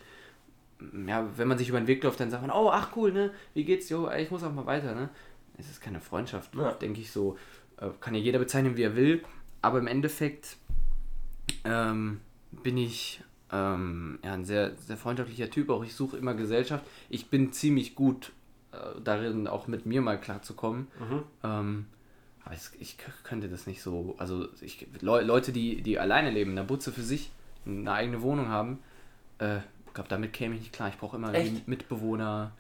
ja, 1.08 1.28
wenn 1.36 1.48
man 1.48 1.58
sich 1.58 1.70
über 1.70 1.80
den 1.80 1.88
Weg 1.88 2.04
läuft, 2.04 2.20
dann 2.20 2.30
sagt 2.30 2.46
man, 2.46 2.52
oh, 2.56 2.70
ach 2.72 2.96
cool, 2.96 3.12
ne, 3.12 3.32
wie 3.56 3.64
geht's, 3.66 3.90
jo, 3.90 4.08
ey, 4.08 4.24
ich 4.24 4.32
muss 4.32 4.44
auch 4.44 4.54
mal 4.54 4.66
weiter, 4.68 4.94
ne? 4.94 5.10
Es 5.58 5.70
ist 5.70 5.82
keine 5.82 6.00
Freundschaft, 6.00 6.54
Ja. 6.54 6.72
denke 6.74 7.02
ich 7.02 7.12
so. 7.12 7.36
Äh, 7.78 7.90
Kann 8.00 8.14
ja 8.14 8.22
jeder 8.22 8.38
bezeichnen, 8.38 8.78
wie 8.78 8.84
er 8.84 8.96
will, 8.96 9.24
aber 9.64 9.80
im 9.80 9.88
Endeffekt 9.88 10.58
ähm, 11.64 12.22
bin 12.52 12.78
ich 12.78 13.22
ähm, 13.52 14.20
ja, 14.24 14.34
ein 14.34 14.46
sehr, 14.46 14.76
sehr 14.76 14.98
freundschaftlicher 14.98 15.50
Typ, 15.50 15.70
auch 15.72 15.84
ich 15.84 15.96
suche 15.96 16.18
immer 16.18 16.36
Gesellschaft. 16.36 16.86
Ich 17.10 17.30
bin 17.30 17.52
ziemlich 17.54 17.96
gut 17.96 18.32
darin, 19.04 19.48
auch 19.48 19.68
mit 19.68 19.86
mir 19.86 20.02
mal 20.02 20.20
klarzukommen. 20.20 20.88
Mhm. 21.00 21.24
Ähm, 21.44 21.86
aber 22.46 22.56
ich 22.80 22.98
k- 22.98 23.12
könnte 23.24 23.50
das 23.50 23.68
nicht 23.68 23.82
so. 23.82 24.16
Also 24.18 24.48
ich, 24.62 24.88
Leu- 25.02 25.22
Leute, 25.24 25.52
die, 25.52 25.82
die 25.82 26.00
alleine 26.00 26.32
leben, 26.32 26.52
in 26.52 26.56
der 26.56 26.64
Butze 26.64 26.92
für 26.92 27.02
sich, 27.04 27.32
eine 27.66 27.92
eigene 27.92 28.22
Wohnung 28.22 28.48
haben, 28.50 28.80
äh, 29.40 29.60
glaube, 29.94 30.10
damit 30.10 30.32
käme 30.32 30.56
ich 30.56 30.62
nicht 30.62 30.74
klar. 30.74 30.90
Ich 30.90 30.98
brauche 30.98 31.18
immer 31.18 31.32
Mitbewohner. 31.66 32.52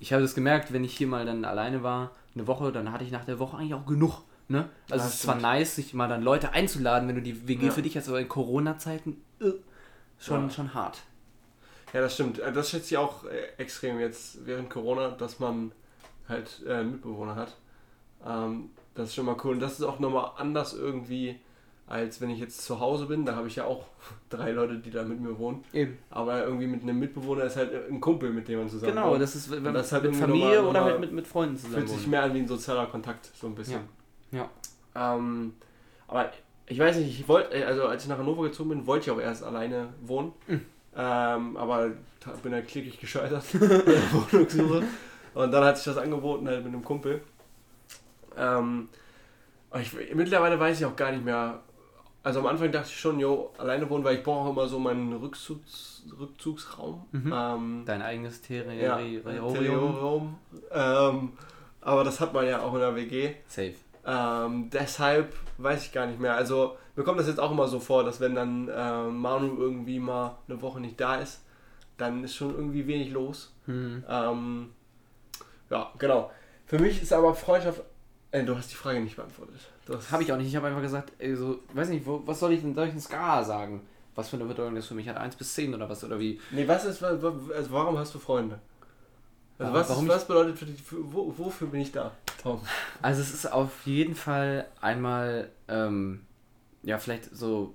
Ich 0.00 0.12
habe 0.12 0.22
das 0.22 0.34
gemerkt, 0.34 0.72
wenn 0.72 0.84
ich 0.84 0.96
hier 0.96 1.08
mal 1.08 1.26
dann 1.26 1.44
alleine 1.44 1.82
war, 1.82 2.12
eine 2.34 2.46
Woche, 2.46 2.70
dann 2.72 2.92
hatte 2.92 3.02
ich 3.04 3.10
nach 3.10 3.24
der 3.24 3.38
Woche 3.40 3.56
eigentlich 3.56 3.74
auch 3.74 3.84
genug. 3.86 4.22
Ne? 4.48 4.68
Also 4.90 5.02
Ja, 5.02 5.08
es 5.08 5.14
ist 5.14 5.22
zwar 5.22 5.34
nice, 5.34 5.74
sich 5.74 5.92
mal 5.92 6.08
dann 6.08 6.22
Leute 6.22 6.52
einzuladen, 6.52 7.08
wenn 7.08 7.16
du 7.16 7.22
die 7.22 7.46
WG 7.48 7.66
Ja. 7.66 7.72
für 7.72 7.82
dich 7.82 7.96
hast, 7.96 8.08
aber 8.08 8.20
in 8.20 8.28
Corona-Zeiten 8.28 9.20
äh, 9.40 9.50
schon, 10.18 10.44
Ja. 10.44 10.50
schon 10.50 10.72
hart. 10.72 11.02
Ja, 11.92 12.00
das 12.00 12.14
stimmt. 12.14 12.38
Äh, 12.38 12.52
Das 12.52 12.70
schätze 12.70 12.86
ich 12.94 12.96
auch 12.98 13.24
äh, 13.24 13.48
extrem 13.58 13.98
jetzt 14.00 14.44
während 14.46 14.68
Corona, 14.70 15.10
dass 15.10 15.38
man 15.40 15.72
halt 16.28 16.62
äh, 16.66 16.82
Mitbewohner 16.84 17.34
hat. 17.36 17.56
Ähm, 18.26 18.70
das 18.94 19.08
ist 19.10 19.14
schon 19.14 19.26
mal 19.26 19.36
cool. 19.44 19.52
Und 19.54 19.60
das 19.60 19.72
ist 19.78 19.82
auch 19.82 19.98
nochmal 19.98 20.32
anders 20.36 20.74
irgendwie, 20.74 21.36
als 21.86 22.20
wenn 22.20 22.28
ich 22.30 22.40
jetzt 22.40 22.62
zu 22.64 22.80
Hause 22.80 23.06
bin. 23.06 23.24
Da 23.24 23.36
habe 23.36 23.46
ich 23.48 23.56
ja 23.56 23.64
auch 23.64 23.86
drei 24.28 24.50
Leute, 24.52 24.78
die 24.78 24.90
da 24.90 25.02
mit 25.04 25.20
mir 25.20 25.38
wohnen. 25.38 25.64
Eben. 25.72 25.98
Aber 26.10 26.44
irgendwie 26.44 26.66
mit 26.66 26.82
einem 26.82 26.98
Mitbewohner 26.98 27.44
ist 27.44 27.56
halt 27.56 27.72
ein 27.90 28.00
Kumpel, 28.00 28.30
mit 28.30 28.48
dem 28.48 28.58
man 28.58 28.68
zusammen 28.68 28.92
Genau, 28.94 29.12
wohnt. 29.12 29.22
das 29.22 29.34
ist 29.36 29.50
wenn, 29.50 29.66
Und 29.66 29.72
das 29.74 29.86
ist 29.86 29.92
halt 29.92 30.04
mit 30.04 30.16
Familie 30.16 30.56
nochmal- 30.56 30.70
oder 30.70 30.84
halt 30.84 31.00
mit, 31.00 31.12
mit 31.12 31.26
Freunden 31.26 31.56
zusammen. 31.56 31.86
Fühlt 31.86 31.88
sich 31.98 32.06
mehr 32.06 32.22
an 32.24 32.34
wie 32.34 32.40
ein 32.40 32.48
sozialer 32.48 32.86
Kontakt, 32.86 33.30
so 33.34 33.46
ein 33.46 33.54
bisschen. 33.54 33.80
Ja. 34.30 34.50
Ähm, 34.94 35.54
aber 36.06 36.30
ich 36.66 36.78
weiß 36.78 36.96
nicht, 36.98 37.18
ich 37.20 37.28
wollte, 37.28 37.66
also 37.66 37.86
als 37.86 38.02
ich 38.02 38.08
nach 38.10 38.18
Hannover 38.18 38.42
gezogen 38.42 38.68
bin, 38.70 38.86
wollte 38.86 39.04
ich 39.06 39.10
auch 39.16 39.20
erst 39.20 39.42
alleine 39.42 39.88
wohnen. 40.02 40.32
Mhm. 40.46 40.66
Ähm, 40.98 41.56
aber 41.56 41.92
bin 42.42 42.52
halt 42.52 42.68
klickig 42.68 43.00
gescheitert 43.00 43.44
bei 43.52 43.66
der 43.66 44.12
Wohnungssuche. 44.12 44.82
Und 45.34 45.52
dann 45.52 45.64
hat 45.64 45.76
sich 45.76 45.84
das 45.84 45.96
angeboten 45.96 46.48
halt 46.48 46.64
mit 46.64 46.74
einem 46.74 46.84
Kumpel. 46.84 47.22
Ähm, 48.36 48.88
ich, 49.80 49.92
mittlerweile 50.14 50.58
weiß 50.58 50.80
ich 50.80 50.86
auch 50.86 50.96
gar 50.96 51.12
nicht 51.12 51.24
mehr. 51.24 51.60
Also 52.24 52.40
am 52.40 52.46
Anfang 52.46 52.72
dachte 52.72 52.88
ich 52.88 52.98
schon, 52.98 53.20
jo, 53.20 53.52
alleine 53.58 53.88
wohnen, 53.88 54.02
weil 54.02 54.16
ich 54.16 54.24
brauche 54.24 54.50
immer 54.50 54.66
so 54.66 54.78
meinen 54.78 55.12
Rückzugs, 55.12 56.02
Rückzugsraum. 56.18 57.06
Mhm. 57.12 57.32
Ähm, 57.34 57.82
Dein 57.86 58.02
eigenes 58.02 58.40
ja, 58.48 58.96
Territorium. 58.96 59.54
Territorium. 59.54 60.38
Ähm, 60.72 61.32
aber 61.80 62.04
das 62.04 62.20
hat 62.20 62.34
man 62.34 62.46
ja 62.46 62.60
auch 62.60 62.74
in 62.74 62.80
der 62.80 62.96
WG. 62.96 63.34
Safe. 63.46 63.74
Ähm, 64.04 64.70
deshalb 64.70 65.34
weiß 65.58 65.86
ich 65.86 65.92
gar 65.92 66.06
nicht 66.06 66.18
mehr. 66.18 66.34
Also 66.34 66.76
mir 66.98 67.04
kommt 67.04 67.20
das 67.20 67.28
jetzt 67.28 67.38
auch 67.38 67.52
immer 67.52 67.68
so 67.68 67.78
vor, 67.78 68.02
dass 68.02 68.18
wenn 68.20 68.34
dann 68.34 68.68
äh, 68.68 69.02
Manu 69.04 69.56
irgendwie 69.56 70.00
mal 70.00 70.36
eine 70.48 70.60
Woche 70.60 70.80
nicht 70.80 71.00
da 71.00 71.14
ist, 71.16 71.40
dann 71.96 72.24
ist 72.24 72.34
schon 72.34 72.50
irgendwie 72.54 72.86
wenig 72.88 73.10
los. 73.12 73.52
Hm. 73.66 74.02
Ähm, 74.08 74.70
ja, 75.70 75.92
genau. 75.98 76.30
Für 76.66 76.78
mich 76.80 77.00
ist 77.00 77.12
aber 77.12 77.34
Freundschaft. 77.34 77.82
Äh, 78.32 78.44
du 78.44 78.56
hast 78.56 78.70
die 78.72 78.74
Frage 78.74 79.00
nicht 79.00 79.14
beantwortet. 79.16 79.54
Du 79.86 79.94
hast- 79.94 80.10
Habe 80.10 80.22
ich 80.24 80.32
auch 80.32 80.36
nicht. 80.36 80.48
Ich 80.48 80.56
habe 80.56 80.66
einfach 80.66 80.82
gesagt, 80.82 81.12
ey, 81.18 81.34
so, 81.36 81.60
weiß 81.72 81.88
nicht, 81.88 82.04
wo, 82.04 82.20
was 82.26 82.40
soll 82.40 82.52
ich 82.52 82.60
denn, 82.62 82.76
eine 82.76 83.00
Skala 83.00 83.42
sagen? 83.44 83.80
Was 84.16 84.28
für 84.30 84.36
eine 84.36 84.46
Bedeutung 84.46 84.74
das 84.74 84.86
für 84.86 84.94
mich 84.94 85.08
hat? 85.08 85.16
1 85.16 85.36
bis 85.36 85.54
10 85.54 85.72
oder 85.74 85.88
was? 85.88 86.02
Oder 86.02 86.18
wie? 86.18 86.40
Nee, 86.50 86.66
was 86.66 86.84
ist, 86.84 87.02
also 87.02 87.32
warum 87.70 87.96
hast 87.96 88.12
du 88.14 88.18
Freunde? 88.18 88.58
Also 89.58 89.72
Warum- 89.72 89.74
was, 89.74 89.88
warum 89.90 90.08
was 90.08 90.26
bedeutet 90.26 90.58
für 90.58 90.66
dich, 90.66 90.82
für, 90.82 90.96
wo, 91.12 91.32
wofür 91.38 91.68
bin 91.68 91.80
ich 91.80 91.92
da, 91.92 92.10
Tom? 92.42 92.60
Also 93.02 93.20
es 93.22 93.32
ist 93.32 93.50
auf 93.50 93.86
jeden 93.86 94.14
Fall 94.16 94.66
einmal, 94.80 95.50
ähm, 95.68 96.20
ja, 96.88 96.98
vielleicht 96.98 97.34
so 97.36 97.74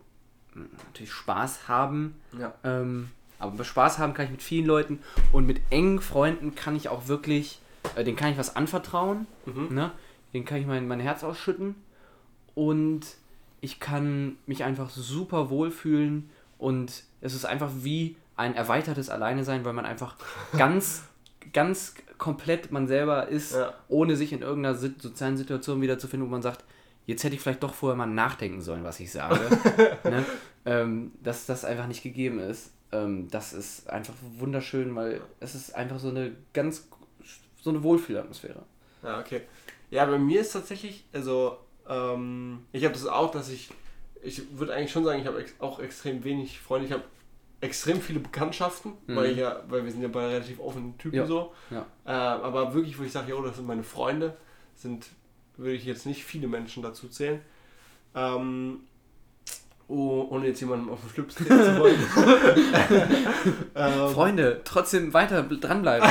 mh, 0.55 0.65
natürlich 0.87 1.11
Spaß 1.13 1.67
haben. 1.67 2.15
Ja. 2.37 2.53
Ähm, 2.63 3.09
aber 3.39 3.63
Spaß 3.63 3.99
haben 3.99 4.13
kann 4.13 4.25
ich 4.25 4.31
mit 4.31 4.41
vielen 4.41 4.65
Leuten 4.65 4.99
und 5.31 5.45
mit 5.45 5.61
engen 5.69 5.99
Freunden 6.01 6.55
kann 6.55 6.75
ich 6.75 6.89
auch 6.89 7.07
wirklich, 7.07 7.59
äh, 7.95 8.03
denen 8.03 8.17
kann 8.17 8.31
ich 8.31 8.37
was 8.37 8.55
anvertrauen. 8.55 9.27
Mhm. 9.45 9.67
Ne? 9.75 9.91
Den 10.33 10.45
kann 10.45 10.57
ich 10.59 10.65
mein, 10.65 10.87
mein 10.87 10.99
Herz 10.99 11.23
ausschütten. 11.23 11.75
Und 12.55 13.01
ich 13.61 13.79
kann 13.79 14.37
mich 14.45 14.63
einfach 14.63 14.89
super 14.89 15.49
wohlfühlen. 15.49 16.29
Und 16.57 17.03
es 17.21 17.33
ist 17.35 17.45
einfach 17.45 17.69
wie 17.81 18.15
ein 18.35 18.55
erweitertes 18.55 19.09
Alleine 19.09 19.43
sein, 19.43 19.63
weil 19.65 19.73
man 19.73 19.85
einfach 19.85 20.15
ganz, 20.57 21.03
ganz 21.51 21.95
komplett 22.17 22.71
man 22.71 22.87
selber 22.87 23.27
ist, 23.27 23.53
Ja. 23.53 23.73
ohne 23.89 24.15
sich 24.15 24.31
in 24.33 24.41
irgendeiner 24.41 24.75
sozialen 24.75 25.35
Situation 25.37 25.81
wiederzufinden, 25.81 26.27
wo 26.27 26.31
man 26.31 26.41
sagt, 26.41 26.63
jetzt 27.05 27.23
hätte 27.23 27.35
ich 27.35 27.41
vielleicht 27.41 27.63
doch 27.63 27.73
vorher 27.73 27.95
mal 27.97 28.05
nachdenken 28.05 28.61
sollen, 28.61 28.83
was 28.83 28.99
ich 28.99 29.11
sage. 29.11 29.39
ne? 30.03 30.25
ähm, 30.65 31.11
dass 31.21 31.45
das 31.45 31.65
einfach 31.65 31.87
nicht 31.87 32.03
gegeben 32.03 32.39
ist. 32.39 32.71
Ähm, 32.91 33.27
das 33.29 33.53
ist 33.53 33.89
einfach 33.89 34.13
wunderschön, 34.37 34.95
weil 34.95 35.21
es 35.39 35.55
ist 35.55 35.75
einfach 35.75 35.99
so 35.99 36.09
eine 36.09 36.31
ganz, 36.53 36.87
so 37.61 37.69
eine 37.69 37.83
Wohlfühlatmosphäre. 37.83 38.63
Ja, 39.03 39.19
okay. 39.19 39.41
Ja, 39.89 40.05
bei 40.05 40.17
mir 40.17 40.41
ist 40.41 40.53
tatsächlich, 40.53 41.05
also, 41.13 41.57
ähm, 41.87 42.65
ich 42.71 42.83
habe 42.85 42.93
das 42.93 43.05
auch, 43.05 43.31
dass 43.31 43.49
ich, 43.49 43.69
ich 44.21 44.57
würde 44.57 44.73
eigentlich 44.73 44.91
schon 44.91 45.03
sagen, 45.03 45.19
ich 45.19 45.27
habe 45.27 45.39
ex 45.41 45.53
auch 45.59 45.79
extrem 45.79 46.23
wenig 46.23 46.59
Freunde. 46.59 46.87
Ich 46.87 46.93
habe 46.93 47.03
extrem 47.61 47.99
viele 48.01 48.19
Bekanntschaften, 48.19 48.93
Mhm. 49.07 49.15
weil 49.15 49.31
ich 49.31 49.37
ja, 49.37 49.63
weil 49.67 49.83
wir 49.85 49.91
sind 49.91 50.01
ja 50.01 50.07
beide 50.07 50.29
relativ 50.33 50.59
offene 50.59 50.97
Typen 50.97 51.17
Ja. 51.17 51.25
so. 51.25 51.53
Ja. 51.69 51.85
Äh, 52.05 52.09
aber 52.11 52.73
wirklich, 52.73 52.97
wo 52.99 53.03
ich 53.03 53.11
sage, 53.11 53.31
jo, 53.31 53.41
das 53.43 53.55
sind 53.57 53.67
meine 53.67 53.83
Freunde, 53.83 54.35
sind, 54.75 55.07
würde 55.57 55.73
ich 55.73 55.85
jetzt 55.85 56.05
nicht 56.05 56.23
viele 56.23 56.47
Menschen 56.47 56.83
dazu 56.83 57.07
zählen. 57.07 57.41
Ähm, 58.15 58.81
oh, 59.87 60.27
ohne 60.29 60.47
jetzt 60.47 60.59
jemandem 60.61 60.89
auf 60.89 61.01
den 61.01 61.09
Schlips 61.09 61.35
treten 61.35 61.59
zu 61.63 61.79
wollen. 61.79 61.99
ähm, 63.75 64.09
Freunde, 64.13 64.61
trotzdem 64.63 65.13
weiter 65.13 65.41
bl- 65.41 65.59
dranbleiben. 65.59 66.09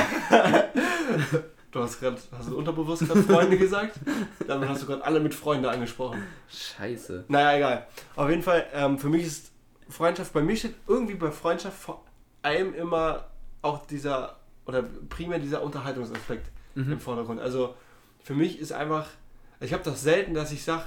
du 1.71 1.81
hast 1.81 2.01
gerade, 2.01 2.17
hast 2.37 2.49
du 2.49 2.57
unterbewusst 2.57 3.07
gerade 3.07 3.23
Freunde 3.23 3.57
gesagt? 3.59 3.99
Damit 4.47 4.69
hast 4.69 4.83
du 4.83 4.87
gerade 4.87 5.05
alle 5.05 5.21
mit 5.21 5.35
Freunde 5.35 5.71
angesprochen. 5.71 6.23
Scheiße. 6.49 7.25
Naja, 7.29 7.57
egal. 7.57 7.87
Auf 8.17 8.29
jeden 8.31 8.43
Fall, 8.43 8.67
ähm, 8.75 8.99
für 8.99 9.09
mich 9.09 9.25
ist 9.25 9.51
Freundschaft, 9.89 10.33
bei 10.33 10.43
mir 10.43 10.57
steht 10.57 10.75
irgendwie 10.87 11.15
bei 11.15 11.31
Freundschaft 11.31 11.79
vor 11.79 12.05
allem 12.43 12.75
immer 12.75 13.27
auch 13.63 13.87
dieser, 13.87 14.37
oder 14.67 14.83
primär 15.09 15.39
dieser 15.39 15.63
Unterhaltungsaspekt 15.63 16.51
im 16.75 16.99
Vordergrund. 16.99 17.41
Also 17.41 17.75
für 18.25 18.35
mich 18.35 18.59
ist 18.59 18.73
einfach, 18.73 19.07
ich 19.63 19.73
habe 19.73 19.83
das 19.83 20.03
selten, 20.03 20.35
dass 20.35 20.53
ich 20.53 20.65
sage, 20.65 20.85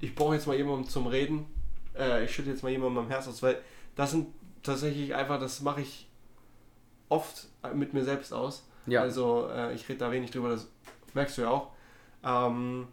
ich 0.00 0.14
brauche 0.14 0.34
jetzt 0.34 0.46
mal 0.46 0.56
jemanden 0.56 0.88
zum 0.88 1.06
Reden, 1.06 1.46
äh, 1.96 2.24
ich 2.24 2.34
schütte 2.34 2.50
jetzt 2.50 2.62
mal 2.62 2.70
jemandem 2.70 3.04
am 3.04 3.08
Herz 3.08 3.28
aus, 3.28 3.42
weil 3.42 3.60
das 3.96 4.10
sind 4.10 4.28
tatsächlich 4.62 5.14
einfach, 5.14 5.40
das 5.40 5.60
mache 5.60 5.80
ich 5.80 6.08
oft 7.08 7.48
mit 7.74 7.94
mir 7.94 8.04
selbst 8.04 8.32
aus. 8.32 8.66
Ja. 8.86 9.02
Also 9.02 9.48
äh, 9.48 9.74
ich 9.74 9.88
rede 9.88 10.00
da 10.00 10.10
wenig 10.10 10.30
drüber, 10.30 10.50
das 10.50 10.68
merkst 11.14 11.38
du 11.38 11.42
ja 11.42 11.50
auch. 11.50 11.70
Ähm, 12.24 12.88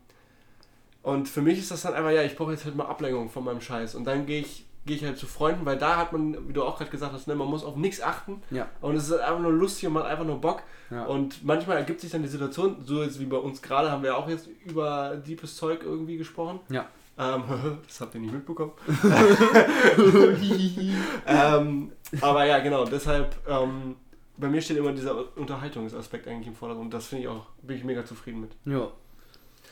und 1.02 1.28
für 1.28 1.42
mich 1.42 1.60
ist 1.60 1.72
das 1.72 1.82
dann 1.84 1.94
einfach, 1.94 2.12
ja, 2.12 2.24
ich 2.24 2.36
brauche 2.36 2.52
jetzt 2.52 2.66
halt 2.66 2.76
mal 2.76 2.86
Ablenkung 2.86 3.30
von 3.30 3.44
meinem 3.44 3.62
Scheiß. 3.62 3.96
Und 3.96 4.06
dann 4.06 4.26
gehe 4.26 4.42
ich, 4.42 4.66
gehe 4.90 4.98
ich 4.98 5.06
halt 5.06 5.20
zu 5.20 5.28
Freunden, 5.28 5.66
weil 5.66 5.78
da 5.78 5.98
hat 5.98 6.12
man, 6.14 6.48
wie 6.48 6.54
du 6.54 6.64
auch 6.64 6.80
gerade 6.80 6.90
gesagt 6.90 7.14
hast, 7.14 7.28
ne, 7.28 7.36
man 7.36 7.48
muss 7.48 7.64
auf 7.64 7.76
nichts 7.76 8.02
achten. 8.02 8.42
Ja. 8.50 8.68
Und 8.82 8.96
es 8.96 9.04
ist 9.06 9.12
halt 9.12 9.22
einfach 9.22 9.40
nur 9.40 9.54
lustig 9.54 9.86
und 9.88 9.94
man 9.94 10.04
hat 10.04 10.10
einfach 10.10 10.26
nur 10.26 10.42
Bock. 10.42 10.64
Ja. 10.90 11.06
Und 11.06 11.46
manchmal 11.46 11.78
ergibt 11.78 12.02
sich 12.02 12.10
dann 12.10 12.24
die 12.24 12.28
Situation, 12.28 12.78
so 12.84 13.04
jetzt 13.04 13.20
wie 13.20 13.26
bei 13.26 13.38
uns 13.38 13.62
gerade, 13.62 13.92
haben 13.92 14.02
wir 14.02 14.18
auch 14.18 14.28
jetzt 14.28 14.50
über 14.66 15.16
deepes 15.16 15.56
Zeug 15.56 15.84
irgendwie 15.84 16.18
gesprochen. 16.18 16.60
Ja. 16.70 16.88
Ähm, 17.20 17.44
das 17.88 18.02
habt 18.02 18.16
ihr 18.16 18.22
nicht 18.22 18.34
mitbekommen. 18.34 18.72
ähm, 21.28 21.92
aber 22.20 22.46
ja, 22.46 22.58
genau, 22.58 22.86
deshalb, 22.86 23.36
ähm, 23.48 23.96
bei 24.38 24.48
mir 24.48 24.60
steht 24.60 24.78
immer 24.78 24.92
dieser 24.92 25.38
Unterhaltungsaspekt 25.38 26.28
eigentlich 26.28 26.48
im 26.48 26.56
Vordergrund. 26.56 26.92
Das 26.96 27.06
finde 27.06 27.26
ich 27.26 27.30
auch, 27.30 27.46
bin 27.62 27.78
ich 27.78 27.84
mega 27.84 28.04
zufrieden 28.04 28.42
mit. 28.42 28.52
Ja. 28.66 28.88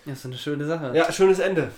Ja, 0.07 0.13
ist 0.13 0.25
eine 0.25 0.37
schöne 0.37 0.65
Sache. 0.65 0.91
Ja, 0.95 1.11
schönes 1.11 1.39
Ende. 1.39 1.69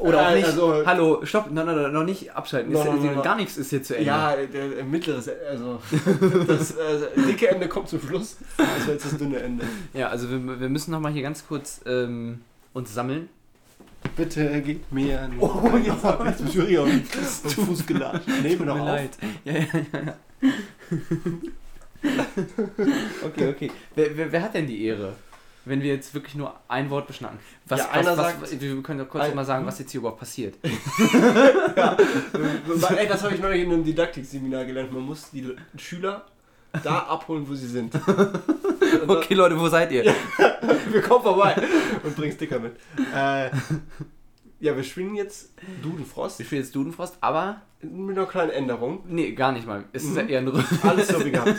Oder 0.00 0.20
auch 0.26 0.30
Äh, 0.32 0.34
nicht. 0.36 0.46
Also, 0.46 0.82
Hallo, 0.84 1.24
stopp, 1.24 1.50
nein, 1.52 1.64
nein, 1.64 1.76
nein, 1.80 1.92
noch 1.92 2.02
nicht 2.04 2.34
abschalten. 2.34 2.72
No, 2.72 2.82
no, 2.82 2.92
no. 2.94 3.22
Gar 3.22 3.36
nichts 3.36 3.56
ist 3.56 3.70
hier 3.70 3.82
zu 3.82 3.94
Ende. 3.94 4.06
ja, 4.08 4.34
der, 4.34 4.84
mittleres, 4.84 5.30
also 5.48 5.80
das 6.48 6.72
äh, 6.72 6.98
dicke 7.28 7.48
Ende 7.48 7.68
kommt 7.68 7.88
zum 7.88 8.00
Schluss. 8.00 8.36
Das 8.56 8.86
war 8.86 8.94
jetzt 8.94 9.04
das 9.06 9.16
dünne 9.16 9.38
Ende. 9.38 9.64
Ja, 9.94 10.08
also 10.08 10.28
wir, 10.28 10.60
wir 10.60 10.68
müssen 10.68 10.90
nochmal 10.90 11.12
hier 11.12 11.22
ganz 11.22 11.46
kurz 11.46 11.80
ähm, 11.86 12.40
uns 12.72 12.92
sammeln. 12.92 13.28
Bitte 14.16 14.60
gib 14.64 14.90
mir 14.90 15.28
nur. 15.38 15.64
Oh, 15.64 15.76
jetzt 15.76 16.02
hab 16.02 16.26
ich 16.40 16.56
mich 16.56 16.78
auf 16.78 16.88
den 16.88 17.04
Fuß 17.04 17.86
wir 17.86 18.58
Tut 18.58 18.66
noch 18.66 18.76
mir 18.76 18.84
leid. 18.84 19.10
Ja, 19.44 19.52
ja, 19.52 19.64
ja. 19.92 20.14
okay, 23.24 23.48
okay. 23.48 23.70
Wer, 23.94 24.16
wer, 24.16 24.32
wer 24.32 24.42
hat 24.42 24.54
denn 24.54 24.66
die 24.66 24.84
Ehre? 24.84 25.14
Wenn 25.68 25.82
wir 25.82 25.94
jetzt 25.94 26.14
wirklich 26.14 26.34
nur 26.34 26.54
ein 26.68 26.88
Wort 26.90 27.06
beschnacken. 27.06 27.38
Was, 27.66 27.80
Ja, 27.80 27.86
was, 27.90 27.96
einer 28.06 28.16
was, 28.16 28.26
sagt- 28.50 28.60
wir 28.60 28.82
können 28.82 28.98
doch 29.00 29.08
kurz 29.08 29.24
Ein- 29.24 29.34
mal 29.34 29.44
sagen, 29.44 29.66
was 29.66 29.78
jetzt 29.78 29.90
hier 29.92 30.00
überhaupt 30.00 30.20
passiert. 30.20 30.54
Ey, 30.64 30.72
das 33.08 33.22
habe 33.22 33.34
ich 33.34 33.40
neulich 33.40 33.62
in 33.64 33.72
einem 33.72 33.84
Didaktikseminar 33.84 34.64
gelernt. 34.64 34.92
Man 34.92 35.02
muss 35.02 35.30
die 35.30 35.54
Schüler 35.76 36.24
da 36.82 37.00
abholen, 37.00 37.46
wo 37.48 37.54
sie 37.54 37.68
sind. 37.68 37.94
Okay, 39.06 39.34
Leute, 39.34 39.60
wo 39.60 39.68
seid 39.68 39.92
ihr? 39.92 40.02
wir 40.90 41.02
kommen 41.02 41.22
vorbei 41.22 41.54
und 42.02 42.16
bringen 42.16 42.32
Sticker 42.32 42.58
mit. 42.58 42.72
Äh, 43.14 43.50
ja, 44.60 44.74
wir 44.74 44.82
spielen 44.82 45.14
jetzt 45.14 45.50
Dudenfrost 45.82 46.38
Wir 46.38 46.46
spielen 46.46 46.62
jetzt 46.62 46.74
Dudenfrost, 46.74 47.18
aber. 47.20 47.60
mit 47.82 48.16
einer 48.16 48.26
kleinen 48.26 48.48
Änderung. 48.50 49.04
Nee, 49.06 49.32
gar 49.32 49.52
nicht 49.52 49.66
mal. 49.66 49.84
Es 49.92 50.04
ist 50.04 50.16
ja 50.16 50.22
Mhm. 50.22 50.28
eher 50.30 50.38
ein 50.38 50.48
Rück. 50.48 50.64
Alles 50.82 51.08
so 51.08 51.22
wie 51.22 51.32
gehabt. 51.32 51.54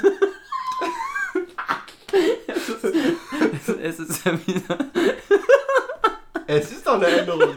Es 3.81 3.99
ist 3.99 4.25
ja 4.25 4.33
wieder. 4.47 4.77
Es 6.47 6.71
ist 6.71 6.85
doch 6.85 6.95
eine 6.95 7.07
Änderung. 7.07 7.55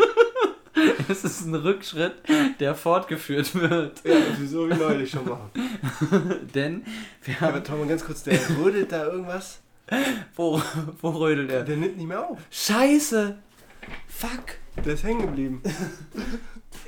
Es 1.08 1.24
ist 1.24 1.42
ein 1.42 1.54
Rückschritt, 1.54 2.14
der 2.60 2.74
fortgeführt 2.74 3.54
wird. 3.54 4.02
Ja, 4.04 4.16
so 4.46 4.68
wie 4.68 4.74
neulich 4.74 5.10
schon 5.10 5.28
mal. 5.28 5.50
Denn 6.54 6.84
wir 7.24 7.36
Aber 7.40 7.54
haben. 7.54 7.64
Tom, 7.64 7.88
ganz 7.88 8.04
kurz, 8.04 8.22
der 8.22 8.38
rödelt 8.58 8.92
da 8.92 9.06
irgendwas. 9.06 9.60
Wo, 10.34 10.60
wo 11.00 11.08
rödelt 11.10 11.50
er? 11.50 11.64
Der 11.64 11.76
nimmt 11.76 11.96
nicht 11.96 12.06
mehr 12.06 12.26
auf. 12.26 12.38
Scheiße! 12.50 13.38
Fuck! 14.08 14.56
Der 14.84 14.94
ist 14.94 15.04
hängen 15.04 15.22
geblieben. 15.22 15.62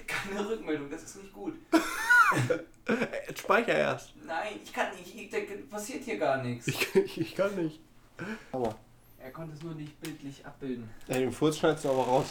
Keine 0.07 0.49
Rückmeldung, 0.49 0.91
das 0.91 1.03
ist 1.03 1.17
nicht 1.17 1.33
gut. 1.33 1.55
Äh, 2.87 3.35
Speicher 3.35 3.75
erst. 3.75 4.15
Nein, 4.27 4.61
ich 4.63 4.73
kann 4.73 4.95
nicht. 4.97 5.15
Ich 5.15 5.31
denke, 5.31 5.55
passiert 5.71 6.05
hier 6.05 6.19
gar 6.19 6.43
nichts. 6.43 6.67
Ich, 6.69 6.95
ich, 6.95 7.21
ich 7.21 7.35
kann 7.35 7.55
nicht. 7.57 7.81
Aua. 8.53 8.75
Er 9.25 9.31
konnte 9.31 9.55
es 9.55 9.63
nur 9.63 9.75
nicht 9.75 9.99
bildlich 10.03 10.45
abbilden. 10.45 10.87
Ey, 11.09 11.21
den 11.21 11.33
Furz 11.33 11.57
schneidest 11.57 11.87
du 11.87 11.91
aber 11.91 12.03
raus. 12.03 12.27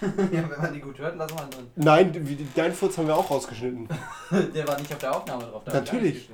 ja, 0.00 0.48
wenn 0.48 0.62
man 0.62 0.72
die 0.72 0.80
gut 0.80 0.98
hört, 0.98 1.14
lassen 1.16 1.36
wir 1.36 1.44
drin. 1.44 1.66
Nein, 1.76 2.26
wie, 2.26 2.46
deinen 2.54 2.72
Furz 2.72 2.96
haben 2.96 3.06
wir 3.06 3.14
auch 3.14 3.30
rausgeschnitten. 3.30 3.86
Der 4.54 4.66
war 4.66 4.80
nicht 4.80 4.90
auf 4.90 4.98
der 4.98 5.14
Aufnahme 5.14 5.44
drauf. 5.44 5.62
da 5.66 5.74
hab 5.74 5.84
ich 5.84 5.92
Natürlich. 5.92 6.30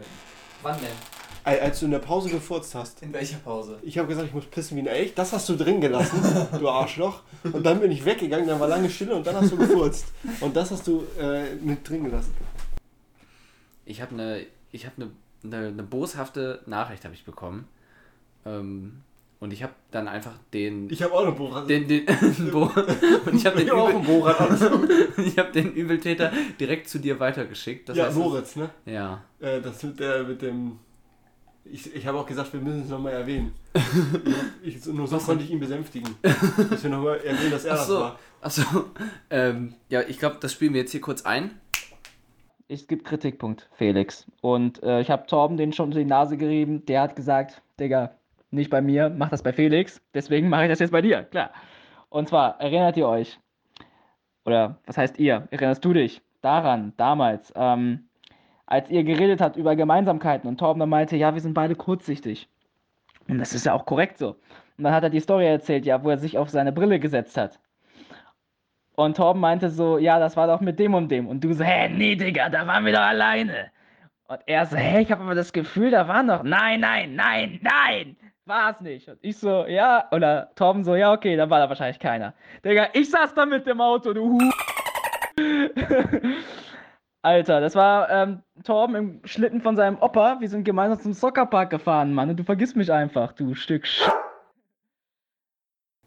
Wann 0.62 0.76
denn? 0.78 1.60
Als 1.60 1.80
du 1.80 1.86
in 1.86 1.90
der 1.90 1.98
Pause 1.98 2.28
gefurzt 2.28 2.76
hast. 2.76 3.02
In 3.02 3.12
welcher 3.12 3.38
Pause? 3.38 3.80
Ich 3.82 3.98
habe 3.98 4.06
gesagt, 4.06 4.28
ich 4.28 4.34
muss 4.34 4.44
pissen 4.46 4.76
wie 4.76 4.82
ein 4.82 4.86
Elch. 4.86 5.14
Das 5.14 5.32
hast 5.32 5.48
du 5.48 5.56
drin 5.56 5.80
gelassen, 5.80 6.20
du 6.60 6.68
Arschloch. 6.68 7.22
Und 7.42 7.64
dann 7.66 7.80
bin 7.80 7.90
ich 7.90 8.04
weggegangen, 8.04 8.46
dann 8.46 8.60
war 8.60 8.68
lange 8.68 8.90
Stille 8.90 9.16
und 9.16 9.26
dann 9.26 9.34
hast 9.34 9.50
du 9.50 9.56
gefurzt. 9.56 10.06
Und 10.40 10.54
das 10.54 10.70
hast 10.70 10.86
du 10.86 11.04
äh, 11.18 11.54
mit 11.56 11.88
drin 11.88 12.04
gelassen. 12.04 12.34
Ich 13.84 14.00
habe 14.00 14.12
eine, 14.12 14.46
ich 14.70 14.86
habe 14.86 14.94
eine, 15.02 15.10
eine, 15.42 15.68
eine 15.68 15.82
boshafte 15.82 16.62
Nachricht 16.66 17.04
habe 17.04 17.14
ich 17.14 17.24
bekommen. 17.24 17.66
Ähm, 18.44 19.02
und 19.40 19.52
ich 19.52 19.62
habe 19.62 19.72
dann 19.92 20.08
einfach 20.08 20.36
den, 20.52 20.90
Ich 20.90 21.00
habe 21.02 21.14
auch 21.14 21.22
eine 21.22 21.32
Bohrrad. 21.32 21.68
den, 21.70 21.86
den, 21.86 22.04
Bo 22.50 22.62
und 22.64 23.34
ich 23.34 23.46
habe 23.46 23.56
den, 23.56 23.70
hab 23.70 23.94
Übel, 23.94 25.08
ich 25.26 25.38
habe 25.38 25.52
den 25.52 25.72
Übeltäter 25.72 26.32
direkt 26.58 26.88
zu 26.88 26.98
dir 26.98 27.20
weitergeschickt. 27.20 27.88
Das 27.88 27.96
ja, 27.96 28.06
heißt, 28.06 28.16
Moritz, 28.16 28.56
ne? 28.56 28.70
Ja. 28.84 29.22
Äh, 29.38 29.60
das 29.60 29.82
mit 29.84 30.00
der, 30.00 30.24
mit 30.24 30.42
dem. 30.42 30.80
Ich, 31.64 31.94
ich 31.94 32.06
habe 32.06 32.18
auch 32.18 32.26
gesagt, 32.26 32.52
wir 32.52 32.60
müssen 32.60 32.82
es 32.82 32.88
nochmal 32.88 33.12
erwähnen. 33.12 33.54
Ich, 34.60 34.84
nur 34.86 35.06
so 35.06 35.16
Was 35.16 35.26
konnte 35.26 35.44
ich 35.44 35.50
ihn 35.50 35.60
besänftigen. 35.60 36.16
Dass 36.22 36.82
wir 36.82 36.90
nochmal 36.90 37.18
erwähnen, 37.18 37.52
dass 37.52 37.64
er 37.64 37.74
Ach 37.74 37.78
das 37.78 37.90
war. 37.90 38.18
Achso, 38.40 38.84
ähm, 39.30 39.74
ja, 39.88 40.02
ich 40.02 40.18
glaube, 40.18 40.36
das 40.40 40.52
spielen 40.52 40.74
wir 40.74 40.80
jetzt 40.80 40.90
hier 40.90 41.00
kurz 41.00 41.22
ein. 41.22 41.58
Es 42.66 42.86
gibt 42.86 43.06
Kritikpunkt, 43.06 43.68
Felix. 43.76 44.26
Und 44.42 44.82
äh, 44.82 45.00
ich 45.00 45.10
habe 45.10 45.26
Torben 45.26 45.56
den 45.56 45.72
schon 45.72 45.86
unter 45.86 46.00
die 46.00 46.04
Nase 46.04 46.36
gerieben. 46.36 46.84
Der 46.86 47.02
hat 47.02 47.16
gesagt, 47.16 47.62
Digga, 47.80 48.12
nicht 48.50 48.70
bei 48.70 48.80
mir, 48.80 49.10
mach 49.10 49.28
das 49.30 49.42
bei 49.42 49.52
Felix. 49.52 50.00
Deswegen 50.14 50.48
mache 50.48 50.64
ich 50.64 50.70
das 50.70 50.78
jetzt 50.78 50.92
bei 50.92 51.02
dir, 51.02 51.24
klar. 51.24 51.50
Und 52.08 52.28
zwar, 52.28 52.60
erinnert 52.60 52.96
ihr 52.96 53.06
euch, 53.06 53.38
oder 54.44 54.78
was 54.86 54.96
heißt 54.96 55.18
ihr, 55.18 55.46
erinnerst 55.50 55.84
du 55.84 55.92
dich 55.92 56.22
daran, 56.40 56.94
damals, 56.96 57.52
ähm, 57.54 58.08
als 58.66 58.90
ihr 58.90 59.04
geredet 59.04 59.40
habt 59.40 59.56
über 59.56 59.76
Gemeinsamkeiten 59.76 60.48
und 60.48 60.58
Torben 60.58 60.80
dann 60.80 60.88
meinte, 60.88 61.16
ja, 61.16 61.34
wir 61.34 61.40
sind 61.40 61.54
beide 61.54 61.74
kurzsichtig. 61.74 62.48
Und 63.28 63.38
das 63.38 63.52
ist 63.52 63.66
ja 63.66 63.74
auch 63.74 63.84
korrekt 63.84 64.18
so. 64.18 64.36
Und 64.76 64.84
dann 64.84 64.92
hat 64.92 65.02
er 65.02 65.10
die 65.10 65.20
Story 65.20 65.46
erzählt, 65.46 65.84
ja, 65.84 66.02
wo 66.02 66.10
er 66.10 66.18
sich 66.18 66.38
auf 66.38 66.50
seine 66.50 66.72
Brille 66.72 66.98
gesetzt 66.98 67.36
hat. 67.36 67.60
Und 68.94 69.16
Torben 69.16 69.40
meinte 69.40 69.70
so, 69.70 69.98
ja, 69.98 70.18
das 70.18 70.36
war 70.36 70.46
doch 70.46 70.60
mit 70.60 70.78
dem 70.78 70.94
und 70.94 71.10
dem. 71.10 71.28
Und 71.28 71.44
du 71.44 71.52
so, 71.52 71.64
hä, 71.64 71.88
nee, 71.88 72.16
Digga, 72.16 72.48
da 72.48 72.66
waren 72.66 72.84
wir 72.84 72.92
doch 72.92 73.00
alleine. 73.00 73.70
Und 74.28 74.40
er 74.46 74.66
so, 74.66 74.76
hä, 74.76 75.00
ich 75.00 75.12
habe 75.12 75.22
aber 75.22 75.34
das 75.34 75.52
Gefühl, 75.52 75.90
da 75.90 76.08
waren 76.08 76.28
doch, 76.28 76.42
nein, 76.42 76.80
nein, 76.80 77.14
nein, 77.14 77.60
nein, 77.62 78.16
war 78.48 78.72
es 78.72 78.80
nicht. 78.80 79.08
Und 79.08 79.18
ich 79.22 79.36
so, 79.36 79.66
ja, 79.66 80.08
oder 80.10 80.50
Torben 80.54 80.82
so, 80.84 80.96
ja, 80.96 81.12
okay, 81.12 81.36
dann 81.36 81.50
war 81.50 81.60
da 81.60 81.68
wahrscheinlich 81.68 81.98
keiner. 81.98 82.34
Digga, 82.64 82.88
ich 82.94 83.10
saß 83.10 83.34
da 83.34 83.46
mit 83.46 83.66
dem 83.66 83.80
Auto, 83.80 84.12
du 84.12 84.38
Alter, 87.22 87.60
das 87.60 87.74
war 87.74 88.08
ähm, 88.10 88.42
Torben 88.64 88.94
im 88.96 89.20
Schlitten 89.24 89.60
von 89.60 89.76
seinem 89.76 89.98
Opa. 90.00 90.40
Wir 90.40 90.48
sind 90.48 90.64
gemeinsam 90.64 91.00
zum 91.00 91.12
Soccerpark 91.12 91.70
gefahren, 91.70 92.14
Mann. 92.14 92.30
Und 92.30 92.36
du 92.36 92.44
vergisst 92.44 92.76
mich 92.76 92.90
einfach, 92.90 93.32
du 93.32 93.54
Stück 93.54 93.86
Sch 93.86 94.08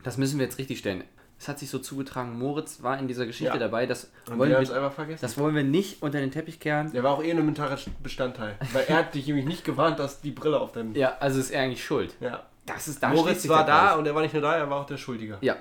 Das 0.04 0.18
müssen 0.18 0.40
wir 0.40 0.46
jetzt 0.46 0.58
richtig 0.58 0.80
stellen. 0.80 1.04
Es 1.42 1.48
hat 1.48 1.58
sich 1.58 1.72
so 1.72 1.80
zugetragen, 1.80 2.38
Moritz 2.38 2.84
war 2.84 3.00
in 3.00 3.08
dieser 3.08 3.26
Geschichte 3.26 3.54
Ja. 3.54 3.58
dabei. 3.60 3.88
Das 3.88 4.12
Und 4.30 4.38
wollen, 4.38 4.52
wir 4.52 4.60
einfach 4.60 4.94
vergessen. 4.94 5.22
das 5.24 5.40
wollen 5.40 5.56
wir 5.56 5.64
nicht 5.64 6.04
unter 6.04 6.20
den 6.20 6.30
Teppich 6.30 6.60
kehren. 6.60 6.92
Der 6.92 7.02
war 7.02 7.14
auch 7.14 7.24
eh 7.24 7.32
ein 7.32 7.38
elementarer 7.38 7.80
Bestandteil. 8.04 8.56
Weil 8.74 8.86
er 8.88 8.98
hat 8.98 9.16
dich 9.16 9.26
nämlich 9.26 9.46
nicht 9.46 9.66
gewarnt, 9.66 9.98
dass 9.98 10.22
die 10.22 10.30
Brille 10.30 10.60
auf 10.60 10.72
deinem. 10.72 10.94
Ja, 10.96 11.18
also 11.20 11.40
ist 11.40 11.50
er 11.50 11.64
eigentlich 11.64 11.84
schuld. 11.84 12.14
Ja. 12.20 12.44
Das 12.68 12.88
ist 12.88 13.02
da 13.02 13.10
Moritz 13.10 13.48
war 13.50 13.66
da 13.66 13.88
Kreis. 13.88 13.98
und 13.98 14.06
er 14.06 14.14
war 14.14 14.22
nicht 14.22 14.34
nur 14.34 14.44
da, 14.44 14.56
er 14.56 14.70
war 14.70 14.82
auch 14.82 14.86
der 14.86 14.98
Schuldige. 14.98 15.40
Ja, 15.42 15.56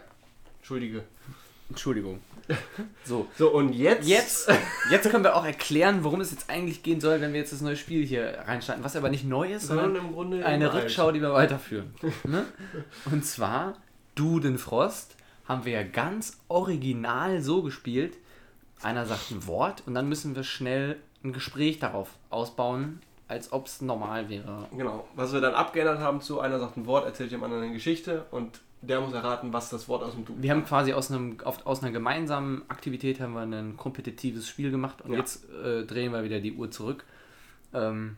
Schuldige. 0.61 1.03
Entschuldigung. 1.71 2.21
So, 3.05 3.29
So, 3.39 3.49
und 3.51 3.73
jetzt. 3.73 4.07
jetzt, 4.07 4.53
jetzt 4.91 5.09
können 5.11 5.25
wir 5.25 5.35
auch 5.37 5.45
erklären, 5.47 6.03
worum 6.05 6.21
es 6.21 6.31
jetzt 6.33 6.51
eigentlich 6.51 6.83
gehen 6.83 7.01
soll, 7.01 7.21
wenn 7.23 7.33
wir 7.33 7.41
jetzt 7.41 7.53
das 7.53 7.61
neue 7.63 7.77
Spiel 7.77 8.05
hier 8.05 8.39
reinschalten. 8.47 8.85
Was 8.85 8.97
aber 8.97 9.09
nicht 9.09 9.25
neu 9.25 9.53
ist, 9.55 9.69
Sondern 9.69 9.87
sondern 9.87 10.07
im 10.07 10.13
Grunde. 10.13 10.45
eine. 10.45 10.75
Rückschau, 10.75 11.11
die 11.13 11.21
wir 11.23 11.33
weiterführen. 11.33 11.95
ne? 12.25 12.45
Und 13.11 13.25
zwar, 13.25 13.75
Dudenfrost 14.17 15.15
haben 15.51 15.65
wir 15.65 15.73
ja 15.73 15.83
ganz 15.83 16.39
original 16.49 17.43
so 17.43 17.63
gespielt. 17.63 18.17
Einer 18.83 19.05
sagt 19.05 19.31
ein 19.33 19.47
Wort 19.47 19.83
und 19.87 19.95
dann 19.95 20.09
müssen 20.09 20.35
wir 20.37 20.45
schnell 20.45 20.97
ein 21.23 21.33
Gespräch 21.33 21.79
darauf 21.81 22.09
ausbauen, 22.31 23.01
als 23.29 23.53
ob 23.53 23.67
es 23.67 23.83
normal 23.83 24.29
wäre. 24.29 24.69
Genau. 24.77 25.07
Was 25.17 25.33
wir 25.33 25.41
dann 25.41 25.55
abgeändert 25.55 25.99
haben 25.99 26.21
zu 26.21 26.41
einer 26.41 26.59
sagt 26.59 26.77
ein 26.77 26.87
Wort, 26.87 27.05
erzählt 27.05 27.33
dem 27.33 27.43
anderen 27.43 27.65
eine 27.65 27.73
Geschichte 27.73 28.25
und 28.31 28.61
der 28.81 29.01
muss 29.01 29.13
erraten, 29.13 29.53
was 29.53 29.69
das 29.69 29.89
Wort 29.89 30.03
aus 30.03 30.13
dem 30.15 30.25
Duden 30.25 30.43
Wir 30.43 30.53
haben 30.53 30.65
quasi 30.65 30.95
aus, 30.95 31.11
einem, 31.11 31.39
auf, 31.45 31.67
aus 31.67 31.83
einer 31.83 31.93
gemeinsamen 31.93 32.63
Aktivität 32.69 33.21
haben 33.21 33.35
wir 33.35 33.43
ein 33.43 33.77
kompetitives 33.77 34.49
Spiel 34.49 34.71
gemacht 34.71 35.03
und 35.03 35.13
Ja. 35.13 35.19
jetzt 35.19 35.45
äh, 35.51 35.85
drehen 35.85 36.13
wir 36.13 36.23
wieder 36.25 36.41
die 36.41 36.55
Uhr 36.55 36.71
zurück. 36.71 37.05
Ähm, 37.75 38.17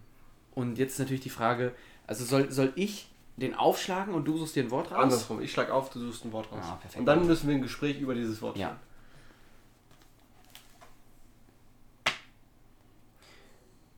und 0.54 0.78
jetzt 0.78 0.92
ist 0.92 0.98
natürlich 1.00 1.22
die 1.22 1.30
Frage, 1.30 1.72
also 2.06 2.24
soll, 2.24 2.50
soll 2.52 2.72
ich 2.76 3.08
den 3.36 3.54
aufschlagen 3.54 4.14
und 4.14 4.26
du 4.26 4.36
suchst 4.38 4.56
dir 4.56 4.64
ein 4.64 4.70
Wort 4.70 4.90
raus? 4.90 5.02
Andersrum. 5.02 5.40
Ich 5.40 5.52
schlag 5.52 5.70
auf, 5.70 5.90
du 5.90 5.98
suchst 6.00 6.24
ein 6.24 6.32
Wort 6.32 6.50
raus. 6.52 6.64
Ah, 6.64 6.76
perfekt. 6.76 7.00
Und 7.00 7.06
dann 7.06 7.26
müssen 7.26 7.48
wir 7.48 7.54
ein 7.56 7.62
Gespräch 7.62 8.00
über 8.00 8.14
dieses 8.14 8.40
Wort 8.42 8.56
Ja. 8.56 8.76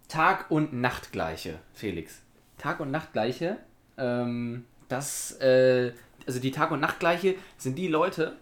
Tag- 0.09 0.51
und 0.51 0.73
Nachtgleiche, 0.73 1.59
Felix. 1.73 2.23
Tag- 2.59 2.81
und 2.81 2.91
Nachtgleiche, 2.91 3.59
ähm, 3.99 4.65
das, 4.89 5.33
äh, 5.41 5.93
also 6.27 6.39
die 6.39 6.53
Tag- 6.53 6.71
und 6.71 6.81
Nachtgleiche 6.81 7.35
sind 7.59 7.77
die 7.77 7.89
Leute, 7.89 8.37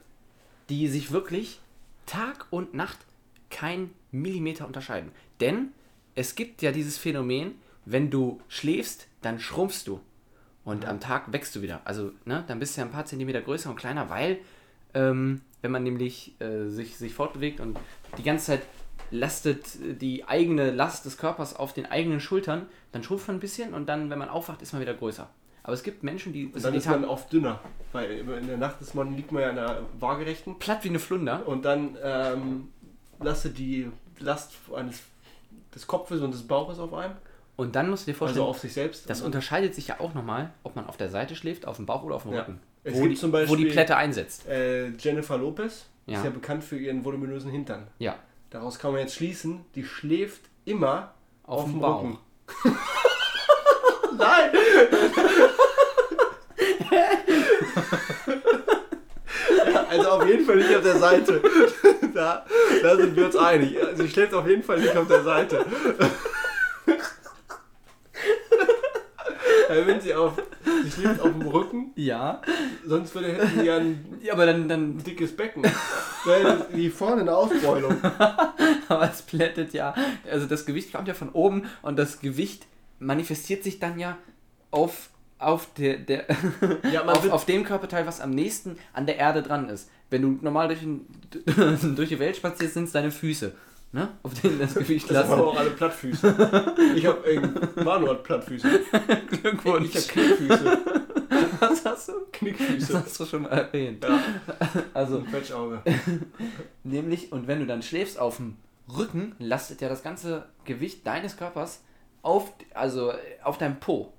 die 0.69 0.89
sich 0.89 1.13
wirklich 1.13 1.61
Tag 2.07 2.47
und 2.51 2.75
Nacht 2.75 2.99
kein 3.51 3.91
Millimeter 4.11 4.67
unterscheiden. 4.67 5.13
Denn 5.41 5.73
es 6.15 6.35
gibt 6.35 6.63
ja 6.63 6.73
dieses 6.73 6.99
Phänomen, 6.99 7.55
wenn 7.85 8.11
du 8.11 8.41
schläfst, 8.49 9.09
dann 9.23 9.39
schrumpfst 9.39 9.85
du. 9.87 10.01
Und 10.65 10.87
am 10.87 11.01
Tag 11.01 11.33
wächst 11.33 11.57
du 11.57 11.63
wieder. 11.63 11.81
Also, 11.85 12.13
ne, 12.25 12.45
dann 12.47 12.59
bist 12.59 12.77
du 12.77 12.81
ja 12.81 12.87
ein 12.87 12.93
paar 12.93 13.05
Zentimeter 13.05 13.41
größer 13.41 13.69
und 13.69 13.77
kleiner, 13.77 14.11
weil, 14.11 14.39
ähm, 14.95 15.41
wenn 15.61 15.71
man 15.71 15.83
nämlich 15.83 16.41
äh, 16.41 16.69
sich, 16.69 16.97
sich 16.97 17.15
fortbewegt 17.15 17.61
und 17.61 17.79
die 18.19 18.23
ganze 18.23 18.47
Zeit 18.47 18.63
lastet 19.11 19.77
äh, 19.77 19.95
die 19.95 20.25
eigene 20.25 20.71
Last 20.71 21.05
des 21.05 21.19
Körpers 21.19 21.57
auf 21.57 21.73
den 21.73 21.87
eigenen 21.87 22.21
Schultern, 22.21 22.67
dann 22.93 23.03
schrumpft 23.03 23.29
man 23.29 23.37
ein 23.37 23.41
bisschen 23.41 23.75
und 23.75 23.89
dann, 23.89 24.11
wenn 24.11 24.19
man 24.19 24.29
aufwacht, 24.29 24.63
ist 24.63 24.73
man 24.73 24.83
wieder 24.83 24.95
größer. 24.95 25.29
Aber 25.65 25.75
es 25.75 25.83
gibt 25.83 26.03
Menschen, 26.03 26.33
die, 26.33 26.47
Und 26.47 26.65
dann 26.65 26.75
ist 26.75 26.89
man 26.89 27.05
oft 27.05 27.33
dünner. 27.33 27.61
Weil 27.93 28.11
in 28.11 28.49
der 28.49 28.57
Nacht 28.57 28.81
ist 28.81 28.95
man, 28.95 29.15
liegt 29.15 29.31
man 29.31 29.43
ja 29.43 29.51
in 29.51 29.57
der 29.57 29.83
Waagerechten. 30.01 30.59
platt 30.59 30.83
wie 30.83 30.89
eine 30.89 30.99
Flunder. 30.99 31.47
Und 31.47 31.65
dann 31.65 31.97
ähm, 32.03 32.69
lastet 33.21 33.59
die 33.59 33.89
Last 34.19 34.55
eines, 34.75 35.03
des 35.73 35.87
Kopfes 35.87 36.21
und 36.21 36.35
des 36.35 36.43
Bauches 36.43 36.81
auf 36.81 36.93
einem. 36.95 37.15
Und 37.63 37.77
dann 37.77 37.89
musst 37.91 38.07
du 38.09 38.11
dir 38.11 38.17
vorstellen, 38.17 38.43
Also 38.43 38.51
auf 38.51 38.59
sich 38.59 38.73
selbst. 38.73 39.09
das 39.09 39.21
Und- 39.21 39.27
unterscheidet 39.27 39.73
sich 39.75 39.87
ja 39.89 40.01
auch 40.01 40.15
nochmal, 40.15 40.51
ob 40.65 40.75
man 40.75 40.87
auf 40.89 40.97
der 40.97 41.09
Seite 41.11 41.37
schläft, 41.37 41.65
auf 41.67 41.77
dem 41.77 41.87
Bauch 41.87 42.03
oder 42.03 42.17
auf 42.17 42.25
dem 42.25 42.33
Ja. 42.33 42.41
Rücken. 42.41 42.61
Es 42.83 42.95
Wo 42.95 43.07
die, 43.07 43.15
zum 43.15 43.33
wo 43.33 43.37
die 43.37 43.43
Beispiel- 43.47 43.71
Plätte 43.71 43.97
einsetzt. 43.97 44.49
Äh, 44.49 44.89
Jennifer 44.99 45.39
Lopez 45.39 45.87
Ja. 46.07 46.19
ist 46.19 46.25
ja 46.25 46.31
bekannt 46.31 46.65
für 46.65 46.77
ihren 46.77 47.05
voluminösen 47.05 47.51
Hintern. 47.53 47.87
Ja. 48.01 48.17
Daraus 48.51 48.81
kann 48.81 48.91
man 48.91 49.01
jetzt 49.01 49.15
schließen, 49.15 49.65
die 49.77 49.85
schläft 49.85 50.43
immer 50.65 51.15
Auf 51.45 51.61
auf, 51.61 51.71
dem 51.71 51.81
Bauch. 51.81 52.03
Rücken. 52.03 52.19
Nein! 54.19 54.51
Also 59.89 60.09
auf 60.11 60.27
jeden 60.27 60.45
Fall 60.45 60.57
nicht 60.57 60.75
auf 60.75 60.83
der 60.83 60.97
Seite. 60.97 61.41
Da, 62.15 62.45
da 62.83 62.95
sind 62.95 63.17
wir 63.17 63.25
uns 63.25 63.37
einig. 63.37 63.75
Sie 63.95 64.07
schläft 64.07 64.35
auf 64.35 64.47
jeden 64.47 64.63
Fall 64.63 64.79
nicht 64.81 64.95
auf 64.95 65.09
der 65.09 65.23
Seite. 65.23 65.65
Weil 69.69 69.87
wenn 69.87 70.01
sie 70.01 70.15
auf. 70.15 70.33
Sie 70.85 70.91
schläft 70.91 71.21
auf 71.21 71.31
dem 71.33 71.43
Rücken, 71.43 71.93
Ja. 71.97 72.41
sonst 72.87 73.15
würde, 73.15 73.33
hätten 73.33 73.61
sie 73.61 73.67
ja 73.67 73.77
ein 73.77 74.05
ja 74.23 74.33
aber 74.35 74.47
dann, 74.47 74.69
dann 74.69 74.99
dickes 74.99 75.37
Becken. 75.37 75.63
Weil 76.25 76.67
die 76.75 76.89
vorne 76.91 77.23
eine 77.23 77.35
Ausbeulung. 77.37 77.97
Aber 78.89 79.11
es 79.11 79.23
plättet 79.23 79.73
ja, 79.73 79.95
also 80.31 80.47
das 80.47 80.67
Gewicht 80.67 80.93
kommt 80.93 81.09
ja 81.09 81.15
von 81.15 81.31
oben 81.31 81.65
und 81.83 81.99
das 81.99 82.21
Gewicht 82.21 82.67
manifestiert 82.99 83.65
sich 83.65 83.79
dann 83.81 83.99
ja 83.99 84.17
auf, 84.71 85.11
auf, 85.39 85.69
der, 85.75 85.97
der 85.99 86.27
Ja, 86.93 87.03
auf, 87.07 87.29
auf 87.31 87.45
dem 87.47 87.65
Körperteil, 87.65 88.07
was 88.07 88.21
am 88.21 88.31
nächsten 88.31 88.77
an 88.93 89.07
der 89.07 89.17
Erde 89.17 89.43
dran 89.43 89.69
ist. 89.69 89.89
Wenn 90.11 90.23
du 90.23 90.39
normal 90.43 90.69
durch, 90.69 90.81
den, 90.81 91.07
durch 91.97 92.11
die 92.11 92.19
Welt 92.19 92.37
spazierst, 92.37 92.75
sind 92.75 92.85
es 92.85 92.93
deine 92.93 93.11
Füße, 93.11 93.53
ne? 93.93 94.09
auf 94.23 94.35
denen 94.41 94.59
das 94.59 94.75
Gewicht 94.75 95.09
Das 95.11 95.19
haben 95.29 95.31
lastet. 95.31 95.47
auch 95.47 95.57
alle 95.59 95.71
Plattfüße. 95.71 96.75
Ich 96.97 97.07
hab, 97.07 97.27
äh, 97.27 97.41
Manu 97.83 98.09
hat 98.09 98.23
Plattfüße. 98.25 98.69
Glückwunsch. 99.29 99.89
Ich 99.95 99.97
hab 99.97 100.09
Knickfüße. 100.09 100.79
Was 101.61 101.85
hast 101.85 102.09
du? 102.09 102.13
Das 102.13 102.33
Knickfüße. 102.33 102.99
hast 103.05 103.21
du 103.21 103.25
schon 103.27 103.43
mal 103.43 103.51
erwähnt. 103.51 104.03
Ja, 104.05 104.19
Also, 104.95 105.19
ein 105.19 105.27
Quetschauge. 105.27 105.83
Nämlich, 106.85 107.33
und 107.33 107.47
wenn 107.47 107.61
du 107.61 107.67
dann 107.67 107.83
schläfst 107.83 108.19
auf 108.19 108.37
dem 108.39 108.57
Rücken, 108.97 109.35
lastet 109.39 109.81
ja 109.81 109.89
das 109.89 110.03
ganze 110.03 110.47
Gewicht 110.65 111.07
deines 111.07 111.37
Körpers 111.37 111.83
auf, 112.23 112.53
also 112.75 113.13
auf 113.45 113.59
deinem 113.59 113.79
Po. 113.81 114.13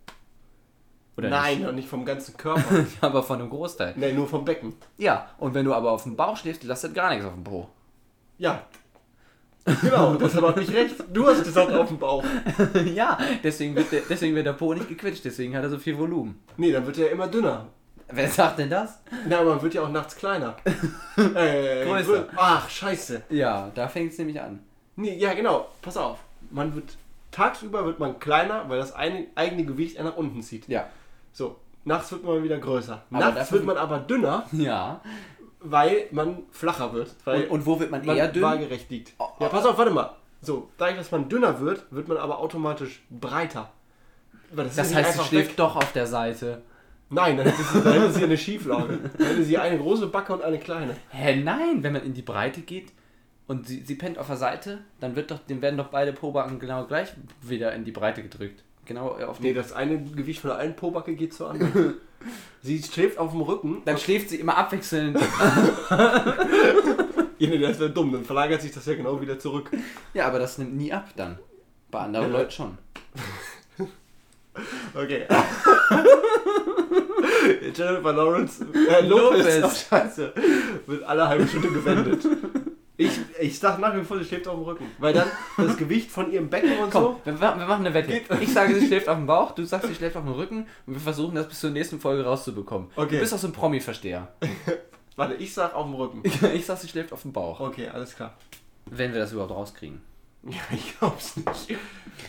Oder 1.15 1.30
Nein, 1.30 1.59
Nicht? 1.59 1.67
und 1.67 1.76
nicht 1.76 1.88
vom 1.89 2.05
ganzen 2.05 2.36
Körper. 2.38 2.86
aber 3.01 3.21
von 3.21 3.39
einem 3.39 3.49
Großteil. 3.49 3.93
Nein, 3.97 4.15
nur 4.15 4.28
vom 4.28 4.45
Becken. 4.45 4.74
Ja, 4.97 5.30
und 5.38 5.53
wenn 5.53 5.65
du 5.65 5.74
aber 5.74 5.91
auf 5.91 6.03
dem 6.03 6.15
Bauch 6.15 6.38
schläfst, 6.38 6.63
lastet 6.63 6.95
gar 6.95 7.09
nichts 7.11 7.26
auf 7.26 7.34
dem 7.34 7.43
Po. 7.43 7.69
Ja. 8.39 8.63
Genau, 9.82 10.16
das 10.16 10.36
hat 10.36 10.43
auch 10.43 10.55
nicht 10.55 10.74
recht. 10.74 10.95
Du 11.14 11.26
hast 11.28 11.43
gesagt 11.43 11.72
auf 11.72 11.88
dem 11.88 11.97
Bauch. 11.97 12.24
ja, 12.93 13.18
deswegen 13.43 13.76
wird, 13.76 13.91
der, 13.91 14.01
deswegen 14.09 14.36
wird 14.36 14.45
der 14.45 14.53
Po 14.53 14.74
nicht 14.74 14.89
gequetscht, 14.89 15.24
deswegen 15.24 15.55
hat 15.55 15.64
er 15.64 15.70
so 15.70 15.78
viel 15.80 15.97
Volumen. 15.97 16.41
Nee, 16.57 16.72
dann 16.72 16.86
wird 16.86 16.97
er 16.97 17.11
immer 17.11 17.28
dünner. 17.28 17.68
Wer 18.11 18.28
sagt 18.30 18.59
denn 18.59 18.70
das? 18.70 18.99
Na, 19.28 19.39
aber 19.39 19.51
man 19.51 19.61
wird 19.61 19.74
ja 19.74 19.82
auch 19.84 19.89
nachts 19.89 20.16
kleiner. 20.16 20.55
Äh, 21.18 21.86
Größer. 21.86 22.11
grö- 22.11 22.26
Ach, 22.36 22.70
scheiße. 22.70 23.24
Ja, 23.30 23.72
da 23.76 23.88
fängt 23.88 24.11
es 24.11 24.18
nämlich 24.18 24.41
an. 24.41 24.59
Nee, 24.95 25.16
ja, 25.18 25.34
genau. 25.34 25.68
Pass 25.82 25.95
auf. 25.95 26.20
Man 26.51 26.74
wird 26.76 26.97
tagsüber 27.32 27.86
wird 27.86 27.99
man 27.99 28.20
kleiner, 28.20 28.68
weil 28.68 28.80
das 28.80 28.93
eine, 28.93 29.28
eigene 29.36 29.64
Gewicht 29.66 30.01
nach 30.03 30.18
unten 30.18 30.41
zieht. 30.41 30.68
Ja. 30.68 30.88
So, 31.32 31.55
nachts 31.86 32.11
wird 32.11 32.24
man 32.24 32.43
wieder 32.43 32.57
größer. 32.57 33.03
Aber 33.11 33.20
nachts 33.20 33.51
wird 33.51 33.64
man 33.66 33.78
aber 33.78 33.99
dünner, 33.99 34.45
Ja. 34.51 35.01
Weil 35.64 36.07
man 36.11 36.43
flacher 36.51 36.93
wird. 36.93 37.16
Und, 37.26 37.49
und 37.49 37.66
wo 37.66 37.80
wird 37.80 37.91
man, 37.91 38.05
man 38.05 38.16
eher 38.18 38.28
dünn? 38.28 38.43
waagerecht 38.43 38.89
liegt. 38.89 39.14
Oh, 39.18 39.28
Ja, 39.39 39.49
pass 39.49 39.66
auf, 39.66 39.78
warte 39.78 39.91
mal. 39.91 40.16
So, 40.41 40.70
dadurch, 40.78 40.97
dass 40.97 41.11
man 41.11 41.30
dünner 41.30 41.59
wird, 41.59 41.86
wird 41.91 42.07
man 42.07 42.18
aber 42.18 42.39
automatisch 42.39 43.03
breiter. 43.09 43.72
Das 44.55 44.76
nicht 44.76 44.95
heißt, 44.95 45.14
sie 45.14 45.24
schläft 45.26 45.49
weg. 45.51 45.57
doch 45.57 45.76
auf 45.76 45.91
der 45.93 46.05
Seite. 46.05 46.61
Nein, 47.09 47.38
dann 47.38 47.47
hätte, 47.47 48.11
sie, 48.11 48.24
eine 48.24 48.38
Schieflage. 48.38 48.99
Dann 49.18 49.28
hätte 49.28 49.43
sie 49.43 49.57
eine 49.57 49.78
große 49.78 50.07
Backe 50.07 50.34
und 50.34 50.41
eine 50.41 50.57
kleine. 50.57 50.95
Hä, 51.09 51.36
nein, 51.41 51.84
wenn 51.84 51.93
man 51.93 52.03
in 52.03 52.14
die 52.14 52.22
Breite 52.22 52.61
geht 52.61 52.91
und 53.47 53.68
sie, 53.68 53.82
sie 53.82 53.95
pennt 53.95 54.18
auf 54.18 54.28
der 54.28 54.38
Seite, 54.38 54.80
dann 54.99 55.16
wird 55.16 55.32
doch, 55.32 55.39
dem 55.39 55.61
werden 55.61 55.78
doch 55.78 55.88
beide 55.88 56.11
Pobacken 56.11 56.59
genau 56.59 56.86
gleich 56.86 57.14
wieder 57.41 57.74
in 57.74 57.86
die 57.86 57.91
Breite 57.91 58.24
gedrückt. 58.24 58.64
Genau 58.86 59.18
äh, 59.18 59.24
auf 59.24 59.39
Nee, 59.39 59.53
das 59.53 59.74
eine 59.74 60.01
Gewicht 60.03 60.41
von 60.41 60.49
der 60.49 60.57
einen 60.57 60.76
Pobacke 60.76 61.16
geht 61.16 61.34
zur 61.34 61.51
anderen. 61.51 61.95
sie 62.61 62.82
schläft 62.82 63.17
auf 63.17 63.32
dem 63.32 63.41
Rücken. 63.41 63.82
Dann 63.86 63.97
schläft 63.97 64.30
sie 64.30 64.38
immer 64.38 64.57
abwechselnd. 64.57 65.19
Ja, 67.39 67.49
nee, 67.49 67.57
das 67.57 67.78
wäre 67.80 67.89
dumm, 67.89 68.13
dann 68.13 68.24
verlagert 68.24 68.61
sich 68.61 68.71
das 68.71 68.86
ja 68.86 68.93
genau 68.95 69.19
wieder 69.19 69.38
zurück. 69.38 69.69
ja, 70.13 70.28
aber 70.28 70.39
das 70.39 70.57
nimmt 70.59 70.78
nie 70.78 70.93
ab 70.93 71.09
dann. 71.17 71.38
Bei 71.91 71.99
anderen 71.99 72.32
Ja. 72.32 72.38
Leuten 72.38 72.51
schon. 72.51 72.78
Okay. 74.93 75.26
Jennifer 77.76 78.13
Lawrence 78.13 78.65
äh, 78.88 79.05
Lopez. 79.05 79.59
Lopez. 79.59 79.63
Oh, 79.63 79.69
scheiße. 79.95 80.34
Wird 80.86 81.03
alle 81.03 81.28
halbe 81.28 81.47
Stunde 81.47 81.69
gewendet. 81.69 82.26
Ich, 82.96 83.12
ich 83.39 83.58
sag 83.58 83.80
nach 83.80 83.96
wie 83.96 84.04
vor, 84.04 84.20
sie 84.20 84.26
schläft 84.26 84.48
auf 84.48 84.56
dem 84.56 84.64
Rücken. 84.64 84.86
Weil 85.00 85.14
dann 85.14 85.28
das 85.58 85.78
Gewicht 85.78 86.12
von 86.12 86.32
ihrem 86.32 86.50
Becken 86.50 86.78
und 86.78 86.91
Komm, 86.91 87.04
so. 87.04 87.22
wir, 87.26 87.39
wir 87.39 87.56
machen 87.56 87.86
eine 87.86 87.94
Wette. 87.94 88.22
Ich 88.39 88.54
sage, 88.54 88.80
sie 88.80 88.86
schläft 88.86 89.10
auf 89.10 89.18
dem 89.18 89.26
Bauch, 89.26 89.52
du 89.52 89.66
sagst, 89.66 89.88
sie 89.88 89.96
schläft 89.96 90.16
auf 90.16 90.24
dem 90.24 90.34
Rücken 90.34 90.68
und 90.86 90.94
wir 90.94 91.02
versuchen 91.02 91.34
das 91.36 91.48
bis 91.48 91.60
zur 91.60 91.72
nächsten 91.72 92.00
Folge 92.00 92.24
rauszubekommen. 92.24 92.89
Okay. 92.96 93.16
Du 93.16 93.20
bist 93.20 93.34
auch 93.34 93.39
so 93.39 93.48
ein 93.48 93.54
Promi-Versteher. 93.54 94.28
Warte, 95.16 95.36
ich 95.36 95.54
sag 95.54 95.74
auf 95.74 95.86
dem 95.86 95.96
Rücken. 95.96 96.24
Ich 96.54 96.66
sag, 96.66 96.78
sie 96.78 96.88
schläft 96.88 97.14
auf 97.14 97.24
dem 97.24 97.34
Bauch. 97.34 97.60
Okay, 97.60 97.88
alles 97.88 98.16
klar. 98.16 98.36
Wenn 98.86 99.12
wir 99.14 99.20
das 99.20 99.32
überhaupt 99.32 99.52
rauskriegen. 99.52 100.02
Ja, 100.44 100.60
ich 100.72 100.98
glaub's 101.00 101.36
nicht. 101.38 101.78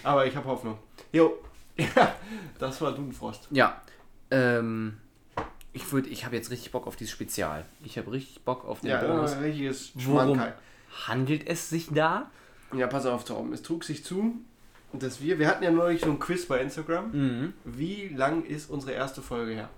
Aber 0.03 0.27
ich 0.27 0.35
habe 0.35 0.49
Hoffnung. 0.49 0.79
Jo. 1.13 1.35
Ja, 1.77 2.15
das 2.59 2.81
war 2.81 2.93
Dunfrost. 2.93 3.49
Ja. 3.51 3.83
Ähm, 4.31 4.99
ich 5.75 5.93
würde, 5.93 6.09
ich 6.09 6.25
habe 6.25 6.37
jetzt 6.37 6.51
richtig 6.51 6.71
Bock 6.73 6.87
auf 6.87 6.97
dieses 6.97 7.13
Spezial. 7.13 7.65
Ich 7.85 7.99
habe 7.99 8.11
richtig 8.13 8.43
Bock 8.43 8.65
auf 8.65 8.81
den 8.81 8.91
Ja, 8.91 9.01
Bonus. 9.03 9.33
ein 9.33 9.43
richtiges 9.43 9.93
Worum 9.95 10.41
handelt 11.07 11.47
es 11.47 11.69
sich 11.69 11.89
da? 11.93 12.31
Ja, 12.73 12.87
pass 12.87 13.05
auf, 13.07 13.25
Torben. 13.25 13.53
Es 13.53 13.63
trug 13.63 13.85
sich 13.85 14.05
zu, 14.05 14.37
dass 14.93 15.21
wir, 15.21 15.39
wir 15.39 15.49
hatten 15.49 15.65
ja 15.65 15.71
neulich 15.71 16.01
so 16.01 16.11
ein 16.11 16.19
Quiz 16.21 16.47
bei 16.47 16.61
Instagram. 16.61 17.11
Mhm. 17.13 17.53
Wie 17.65 18.09
lang 18.09 18.45
ist 18.45 18.71
unsere 18.71 18.93
erste 18.93 19.21
Folge 19.21 19.53
her? 19.53 19.69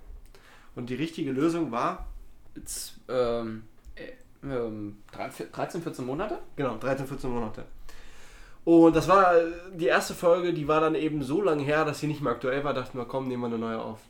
Und 0.75 0.91
die 0.91 0.95
richtige 0.95 1.33
Lösung 1.33 1.73
war, 1.73 2.07
Z 2.65 2.95
ähm, 3.09 3.63
äh, 3.95 4.13
ähm, 4.47 4.99
13, 5.13 5.83
14 5.83 6.05
Monate? 6.05 6.39
genau, 6.57 6.77
13, 6.77 7.07
14 7.07 7.31
Monate. 7.31 7.65
Und 8.65 8.95
das 8.97 9.09
war 9.09 9.35
äh, 9.37 9.53
die 9.75 9.87
erste 9.87 10.13
Folge, 10.13 10.53
die 10.53 10.69
war 10.69 10.81
dann 10.81 10.95
eben 10.95 11.23
so 11.23 11.41
lange 11.41 11.63
her, 11.63 11.85
dass 11.87 12.01
sie 12.01 12.07
nicht 12.07 12.21
mehr 12.21 12.33
aktuell 12.33 12.65
war. 12.65 12.75
Dachten 12.75 12.99
wir, 12.99 13.07
komm, 13.07 13.29
nehmen 13.29 13.43
wir 13.43 13.47
eine 13.47 13.59
neue 13.59 13.81
auf. 13.81 14.01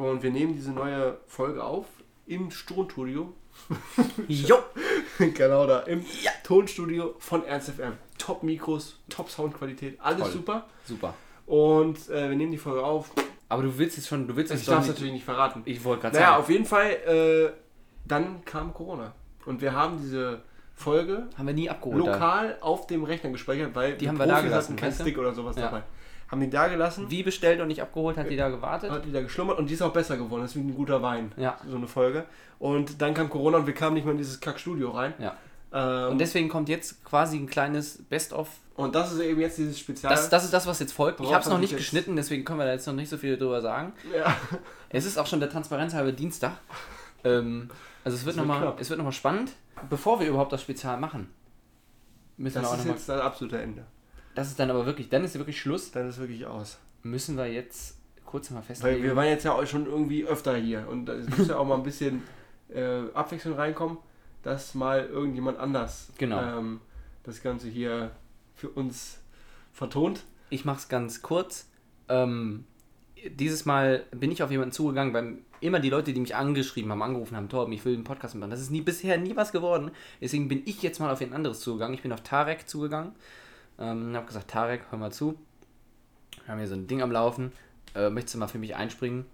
Und 0.00 0.22
wir 0.22 0.30
nehmen 0.30 0.54
diese 0.54 0.70
neue 0.72 1.18
Folge 1.26 1.62
auf 1.62 1.86
im 2.26 2.48
Tonstudio. 2.50 3.32
Jo! 4.28 4.56
genau 5.18 5.66
da, 5.66 5.80
im 5.80 6.04
Tonstudio 6.44 7.14
von 7.18 7.44
Ernst 7.44 7.70
FM. 7.70 7.92
Top 8.16 8.42
Mikros, 8.42 8.98
Top 9.08 9.28
Soundqualität, 9.30 9.98
alles 10.00 10.22
Toll. 10.22 10.30
super. 10.32 10.66
Super. 10.84 11.14
Und 11.46 12.08
äh, 12.08 12.28
wir 12.30 12.36
nehmen 12.36 12.52
die 12.52 12.58
Folge 12.58 12.82
auf. 12.82 13.10
Aber 13.48 13.62
du 13.62 13.76
willst 13.76 13.96
jetzt 13.96 14.06
schon, 14.08 14.26
du 14.28 14.36
willst 14.36 14.52
Ich 14.52 14.58
jetzt 14.60 14.68
darf 14.68 14.76
doch 14.78 14.82
es 14.84 14.88
natürlich 14.90 15.12
nicht 15.12 15.24
verraten. 15.24 15.62
Ich 15.64 15.82
wollte 15.84 16.02
gerade 16.02 16.16
Naja, 16.16 16.28
sagen. 16.30 16.42
auf 16.42 16.48
jeden 16.50 16.64
Fall, 16.64 16.90
äh, 16.90 17.50
dann 18.06 18.44
kam 18.44 18.72
Corona. 18.72 19.12
Und 19.44 19.60
wir 19.60 19.72
haben 19.74 19.98
diese 20.00 20.42
Folge 20.74 21.28
haben 21.36 21.46
wir 21.46 21.54
nie 21.54 21.68
abgeholt. 21.68 21.98
lokal 21.98 22.56
auf 22.62 22.86
dem 22.86 23.04
Rechner 23.04 23.30
gespeichert, 23.30 23.74
weil 23.74 23.96
Die 23.98 24.08
haben 24.08 24.18
wir 24.18 24.26
da 24.26 24.40
gelassen, 24.40 24.68
hatten 24.68 24.76
keinen 24.76 24.90
weißt 24.92 25.00
du? 25.00 25.04
Stick 25.04 25.18
oder 25.18 25.34
sowas 25.34 25.56
Ja. 25.56 25.62
dabei. 25.64 25.82
Haben 26.30 26.40
die 26.40 26.50
da 26.50 26.68
gelassen, 26.68 27.10
Wie 27.10 27.22
bestellt 27.22 27.60
und 27.60 27.68
nicht 27.68 27.82
abgeholt, 27.82 28.16
hat 28.16 28.30
die 28.30 28.36
da 28.36 28.48
gewartet? 28.50 28.90
hat 28.90 29.04
die 29.04 29.12
da 29.12 29.20
geschlummert 29.22 29.58
und 29.58 29.68
die 29.68 29.74
ist 29.74 29.82
auch 29.82 29.92
besser 29.92 30.16
geworden. 30.16 30.42
Das 30.42 30.52
ist 30.52 30.56
wie 30.56 30.60
ein 30.68 30.74
guter 30.74 31.02
Wein, 31.02 31.32
Ja. 31.36 31.58
so 31.68 31.76
eine 31.76 31.88
Folge. 31.88 32.24
Und 32.58 33.02
dann 33.02 33.14
kam 33.14 33.28
Corona 33.28 33.58
und 33.58 33.66
wir 33.66 33.74
kamen 33.74 33.94
nicht 33.94 34.04
mehr 34.04 34.12
in 34.12 34.18
dieses 34.18 34.38
Kackstudio 34.40 34.90
rein. 34.90 35.14
Ja. 35.18 35.36
Ähm, 35.72 36.12
Und 36.12 36.18
deswegen 36.18 36.48
kommt 36.48 36.68
jetzt 36.68 37.04
quasi 37.04 37.36
ein 37.36 37.46
kleines 37.48 38.02
Best-of. 38.08 38.48
und 38.76 38.94
das 38.94 39.12
ist 39.12 39.20
eben 39.20 39.40
jetzt 39.40 39.56
dieses 39.58 39.78
Spezial. 39.78 40.12
Das, 40.12 40.28
das 40.28 40.44
ist 40.44 40.52
das, 40.52 40.66
was 40.66 40.78
jetzt 40.80 40.92
folgt. 40.92 41.20
Ich 41.20 41.32
habe 41.32 41.42
es 41.42 41.48
noch 41.48 41.58
nicht 41.58 41.76
geschnitten, 41.76 42.16
deswegen 42.16 42.44
können 42.44 42.58
wir 42.58 42.66
da 42.66 42.72
jetzt 42.72 42.86
noch 42.86 42.94
nicht 42.94 43.08
so 43.08 43.16
viel 43.16 43.36
drüber 43.36 43.60
sagen. 43.60 43.92
ja. 44.16 44.36
Es 44.88 45.06
ist 45.06 45.18
auch 45.18 45.26
schon 45.26 45.38
der 45.40 45.48
Transparenz 45.50 45.94
halbe 45.94 46.12
Dienstag. 46.12 46.52
Ähm, 47.24 47.70
also 48.04 48.16
es 48.16 48.24
wird 48.24 48.36
nochmal 48.36 48.60
noch 48.60 49.12
spannend. 49.12 49.52
Bevor 49.88 50.18
wir 50.20 50.26
überhaupt 50.28 50.52
das 50.52 50.62
Spezial 50.62 50.98
machen, 50.98 51.28
müssen 52.36 52.56
wir 52.56 52.62
Das 52.62 52.70
auch 52.70 52.74
ist 52.74 52.78
nochmal. 52.80 52.96
jetzt 52.96 53.08
das 53.08 53.20
absolute 53.20 53.60
Ende. 53.60 53.84
Das 54.40 54.48
ist 54.48 54.58
dann 54.58 54.70
aber 54.70 54.86
wirklich, 54.86 55.10
dann 55.10 55.22
ist 55.22 55.36
wirklich 55.36 55.60
Schluss. 55.60 55.90
Dann 55.90 56.08
ist 56.08 56.16
wirklich 56.18 56.46
aus. 56.46 56.78
Müssen 57.02 57.36
wir 57.36 57.44
jetzt 57.52 57.98
kurz 58.24 58.48
mal 58.48 58.60
Weil 58.60 58.62
festlegen. 58.64 59.02
wir 59.02 59.14
waren 59.14 59.26
jetzt 59.26 59.44
ja 59.44 59.52
auch 59.52 59.66
schon 59.66 59.84
irgendwie 59.84 60.24
öfter 60.24 60.56
hier 60.56 60.88
und 60.88 61.10
es 61.10 61.28
muss 61.36 61.48
ja 61.48 61.58
auch 61.58 61.66
mal 61.66 61.74
ein 61.74 61.82
bisschen 61.82 62.22
äh, 62.72 63.02
Abwechslung 63.12 63.52
reinkommen, 63.56 63.98
dass 64.42 64.74
mal 64.74 65.04
irgendjemand 65.04 65.58
anders 65.58 66.08
Genau. 66.16 66.40
ähm, 66.40 66.80
das 67.22 67.42
Ganze 67.42 67.68
hier 67.68 68.12
für 68.54 68.70
uns 68.70 69.18
vertont. 69.74 70.24
Ich 70.48 70.64
mache 70.64 70.78
es 70.78 70.88
ganz 70.88 71.20
kurz. 71.20 71.68
Ähm, 72.08 72.64
dieses 73.28 73.66
Mal 73.66 74.04
bin 74.10 74.32
ich 74.32 74.42
auf 74.42 74.50
jemanden 74.50 74.72
zugegangen, 74.72 75.12
weil 75.12 75.36
immer 75.60 75.80
die 75.80 75.90
Leute, 75.90 76.14
die 76.14 76.20
mich 76.20 76.34
angeschrieben 76.34 76.90
haben, 76.90 77.02
angerufen 77.02 77.36
haben, 77.36 77.50
Torben, 77.50 77.74
ich 77.74 77.84
will 77.84 77.92
einen 77.92 78.04
Podcast 78.04 78.36
machen. 78.36 78.50
Das 78.50 78.62
ist 78.62 78.70
nie, 78.70 78.80
bisher 78.80 79.18
nie 79.18 79.36
was 79.36 79.52
geworden. 79.52 79.90
Deswegen 80.18 80.48
bin 80.48 80.62
ich 80.64 80.80
jetzt 80.82 80.98
mal 80.98 81.12
auf 81.12 81.20
ein 81.20 81.34
anderes 81.34 81.60
zugegangen. 81.60 81.92
Ich 81.92 82.00
bin 82.00 82.10
auf 82.12 82.22
Tarek 82.22 82.66
zugegangen. 82.66 83.12
Ähm, 83.80 84.14
habe 84.14 84.26
gesagt, 84.26 84.50
Tarek, 84.50 84.82
hör 84.90 84.98
mal 84.98 85.10
zu. 85.12 85.38
Wir 86.44 86.52
haben 86.52 86.58
hier 86.58 86.68
so 86.68 86.74
ein 86.74 86.86
Ding 86.86 87.02
am 87.02 87.10
Laufen. 87.10 87.52
Äh, 87.94 88.10
möchtest 88.10 88.34
du 88.34 88.38
mal 88.38 88.48
für 88.48 88.58
mich 88.58 88.76
einspringen? 88.76 89.26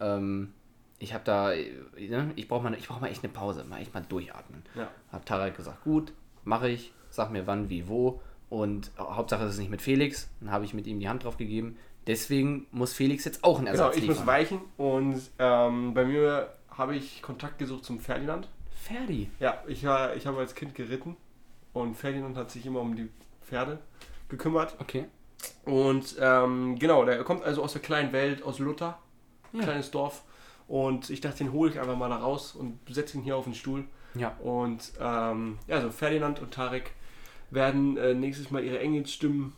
Ähm, 0.00 0.52
ich 0.98 1.14
habe 1.14 1.24
da, 1.24 1.52
äh, 1.52 1.72
ne, 1.96 2.30
ich 2.36 2.48
brauche 2.48 2.62
mal, 2.62 2.74
ich 2.74 2.88
brauch 2.88 3.00
mal 3.00 3.08
echt 3.08 3.24
eine 3.24 3.32
Pause, 3.32 3.64
mal 3.64 3.80
echt 3.80 3.94
mal 3.94 4.04
durchatmen. 4.08 4.62
Ja. 4.74 4.88
Hab 5.10 5.26
Tarek 5.26 5.56
gesagt, 5.56 5.82
gut, 5.84 6.12
mache 6.44 6.68
ich, 6.68 6.92
sag 7.10 7.30
mir 7.30 7.46
wann, 7.46 7.68
wie, 7.70 7.88
wo. 7.88 8.20
Und 8.50 8.92
Hauptsache, 8.98 9.44
es 9.44 9.54
ist 9.54 9.58
nicht 9.58 9.70
mit 9.70 9.82
Felix. 9.82 10.28
Dann 10.40 10.50
habe 10.50 10.64
ich 10.64 10.74
mit 10.74 10.86
ihm 10.86 11.00
die 11.00 11.08
Hand 11.08 11.24
drauf 11.24 11.36
gegeben. 11.36 11.76
Deswegen 12.06 12.66
muss 12.70 12.92
Felix 12.92 13.24
jetzt 13.24 13.42
auch 13.42 13.56
einen 13.58 13.66
Genau, 13.66 13.78
Ersatz 13.84 13.96
ich 13.96 14.02
muss 14.06 14.16
liefern. 14.16 14.26
weichen 14.26 14.60
und 14.76 15.20
ähm, 15.38 15.94
bei 15.94 16.04
mir 16.04 16.52
habe 16.68 16.94
ich 16.94 17.22
Kontakt 17.22 17.58
gesucht 17.58 17.84
zum 17.84 17.98
Ferdinand. 17.98 18.48
Ferdi. 18.74 19.30
Ja, 19.40 19.62
ich, 19.66 19.84
war, 19.84 20.14
ich 20.14 20.26
habe 20.26 20.38
als 20.38 20.54
Kind 20.54 20.74
geritten 20.74 21.16
und 21.72 21.94
Ferdinand 21.96 22.36
hat 22.36 22.50
sich 22.50 22.66
immer 22.66 22.80
um 22.80 22.94
die 22.94 23.08
Pferde 23.44 23.78
gekümmert. 24.28 24.76
Okay. 24.80 25.06
Und 25.64 26.16
ähm, 26.20 26.78
genau, 26.78 27.04
der 27.04 27.22
kommt 27.24 27.44
also 27.44 27.62
aus 27.62 27.72
der 27.72 27.82
kleinen 27.82 28.12
Welt, 28.12 28.42
aus 28.42 28.58
Luther, 28.58 28.98
Ja. 29.52 29.62
kleines 29.62 29.90
Dorf. 29.90 30.22
Und 30.66 31.10
ich 31.10 31.20
dachte, 31.20 31.38
den 31.38 31.52
hole 31.52 31.70
ich 31.70 31.78
einfach 31.78 31.96
mal 31.96 32.08
da 32.08 32.16
raus 32.16 32.54
und 32.54 32.78
setze 32.88 33.18
ihn 33.18 33.22
hier 33.22 33.36
auf 33.36 33.44
den 33.44 33.54
Stuhl. 33.54 33.84
Ja. 34.14 34.28
Und 34.42 34.92
ähm, 35.00 35.58
ja, 35.66 35.76
also 35.76 35.90
Ferdinand 35.90 36.40
und 36.40 36.52
Tarek 36.54 36.92
werden 37.50 37.96
äh, 37.98 38.14
nächstes 38.14 38.50
Mal 38.50 38.64
ihre 38.64 38.78
Engelsstimmen 38.78 39.52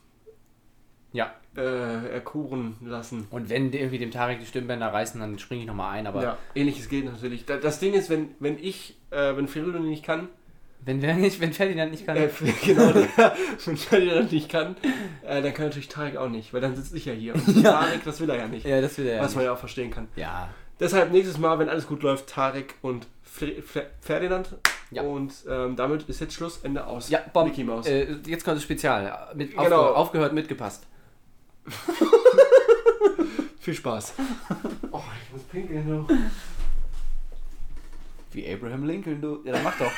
Ja. 1.12 1.32
äh, 1.56 2.08
erkoren 2.10 2.76
lassen. 2.80 3.26
Und 3.30 3.48
wenn 3.48 3.70
die 3.70 3.78
irgendwie 3.78 3.98
dem 3.98 4.10
Tarek 4.10 4.40
die 4.40 4.46
Stimmbänder 4.46 4.92
reißen, 4.92 5.20
dann 5.20 5.38
springe 5.38 5.62
ich 5.62 5.66
nochmal 5.68 5.92
ein. 5.96 6.06
Aber 6.06 6.22
ja, 6.22 6.38
ähnliches 6.54 6.88
gilt 6.88 7.04
natürlich. 7.06 7.44
Da- 7.46 7.58
Das 7.58 7.78
Ding 7.78 7.94
ist, 7.94 8.10
wenn, 8.10 8.30
wenn 8.40 8.58
ich, 8.58 8.96
äh, 9.10 9.36
wenn 9.36 9.46
Ferdinand 9.48 9.86
nicht 9.86 10.04
kann, 10.04 10.28
wenn, 10.84 11.02
wer 11.02 11.14
nicht, 11.14 11.40
wenn 11.40 11.52
Ferdinand 11.52 11.90
nicht 11.90 12.06
kann. 12.06 12.16
äh, 12.16 12.28
genau, 12.64 12.92
wenn 13.64 13.76
Ferdinand 13.76 14.30
nicht 14.32 14.48
kann, 14.48 14.76
äh, 15.24 15.42
dann 15.42 15.52
kann 15.54 15.66
natürlich 15.66 15.88
Tarek 15.88 16.16
auch 16.16 16.28
nicht, 16.28 16.52
weil 16.54 16.60
dann 16.60 16.76
sitze 16.76 16.96
ich 16.96 17.04
ja 17.06 17.12
hier. 17.12 17.34
Und 17.46 17.62
Ja. 17.62 17.80
Tarek, 17.80 18.04
das 18.04 18.20
will 18.20 18.30
er 18.30 18.36
ja 18.36 18.46
nicht. 18.46 18.64
ja, 18.66 18.80
das 18.80 18.96
will 18.98 19.06
er 19.06 19.16
ja. 19.16 19.22
was 19.22 19.34
man 19.34 19.42
nicht. 19.42 19.46
ja 19.48 19.52
auch 19.54 19.58
verstehen 19.58 19.90
kann. 19.90 20.08
Ja. 20.16 20.48
Deshalb 20.78 21.10
nächstes 21.10 21.38
Mal, 21.38 21.58
wenn 21.58 21.68
alles 21.70 21.86
gut 21.86 22.02
läuft, 22.02 22.28
Tarek 22.28 22.74
und 22.82 23.06
Fre- 23.24 23.62
Fe- 23.62 23.86
Ferdinand. 24.00 24.54
Ja. 24.90 25.02
Und 25.02 25.32
ähm, 25.48 25.74
damit 25.74 26.08
ist 26.08 26.20
jetzt 26.20 26.34
Schluss, 26.34 26.60
Ende 26.62 26.86
aus. 26.86 27.08
Ja, 27.10 27.20
Bomb. 27.32 27.48
Mickey 27.48 27.64
Mouse. 27.64 27.86
Äh, 27.86 28.16
jetzt 28.26 28.44
kommt 28.44 28.56
das 28.56 28.62
Spezial. 28.62 29.30
Mit 29.34 29.50
Genau. 29.50 29.62
aufge 29.64 29.96
aufgehört, 29.96 30.32
mitgepasst. 30.32 30.84
Viel 33.58 33.74
Spaß. 33.74 34.14
oh, 34.92 35.00
ich 35.26 35.32
muss 35.32 35.42
pinkeln 35.50 35.88
noch. 36.02 36.08
Wie 38.36 38.46
Abraham 38.52 38.84
Lincoln, 38.84 39.20
du. 39.22 39.40
Ja, 39.46 39.52
dann 39.52 39.64
mach 39.64 39.78
doch. 39.78 39.90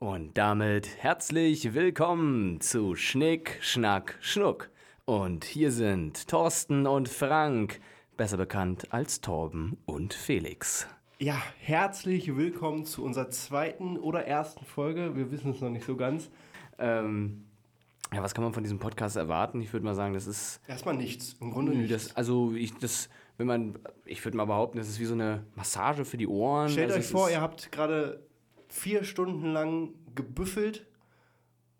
Und 0.00 0.36
damit 0.36 0.88
herzlich 0.98 1.72
willkommen 1.72 2.60
zu 2.60 2.96
Schnick, 2.96 3.58
Schnack, 3.60 4.18
Schnuck. 4.20 4.70
Und 5.04 5.44
hier 5.44 5.70
sind 5.70 6.26
Thorsten 6.26 6.88
und 6.88 7.08
Frank, 7.08 7.78
besser 8.16 8.38
bekannt 8.38 8.92
als 8.92 9.20
Torben 9.20 9.76
und 9.86 10.14
Felix. 10.14 10.88
Ja, 11.20 11.40
herzlich 11.60 12.36
willkommen 12.36 12.84
zu 12.84 13.04
unserer 13.04 13.30
zweiten 13.30 13.96
oder 13.96 14.26
ersten 14.26 14.64
Folge. 14.64 15.14
Wir 15.14 15.30
wissen 15.30 15.52
es 15.52 15.60
noch 15.60 15.70
nicht 15.70 15.86
so 15.86 15.94
ganz. 15.94 16.28
Ähm, 16.80 17.44
ja, 18.12 18.22
was 18.22 18.34
kann 18.34 18.44
man 18.44 18.52
von 18.52 18.62
diesem 18.62 18.78
Podcast 18.78 19.16
erwarten? 19.16 19.60
Ich 19.60 19.72
würde 19.72 19.84
mal 19.84 19.94
sagen, 19.94 20.14
das 20.14 20.26
ist 20.26 20.60
Erstmal 20.66 20.96
nichts. 20.96 21.36
Im 21.40 21.50
Grunde 21.50 21.72
Nö, 21.72 21.78
nichts. 21.82 22.06
das, 22.06 22.16
also 22.16 22.54
ich, 22.54 22.74
das, 22.74 23.08
wenn 23.36 23.46
man, 23.46 23.78
ich 24.04 24.24
würde 24.24 24.36
mal 24.36 24.46
behaupten, 24.46 24.78
das 24.78 24.88
ist 24.88 24.98
wie 24.98 25.04
so 25.04 25.14
eine 25.14 25.44
Massage 25.54 26.04
für 26.04 26.16
die 26.16 26.26
Ohren. 26.26 26.70
Stellt 26.70 26.90
also 26.90 27.00
euch 27.00 27.06
vor, 27.06 27.30
ihr 27.30 27.40
habt 27.40 27.70
gerade 27.70 28.26
vier 28.68 29.04
Stunden 29.04 29.52
lang 29.52 29.90
gebüffelt 30.14 30.86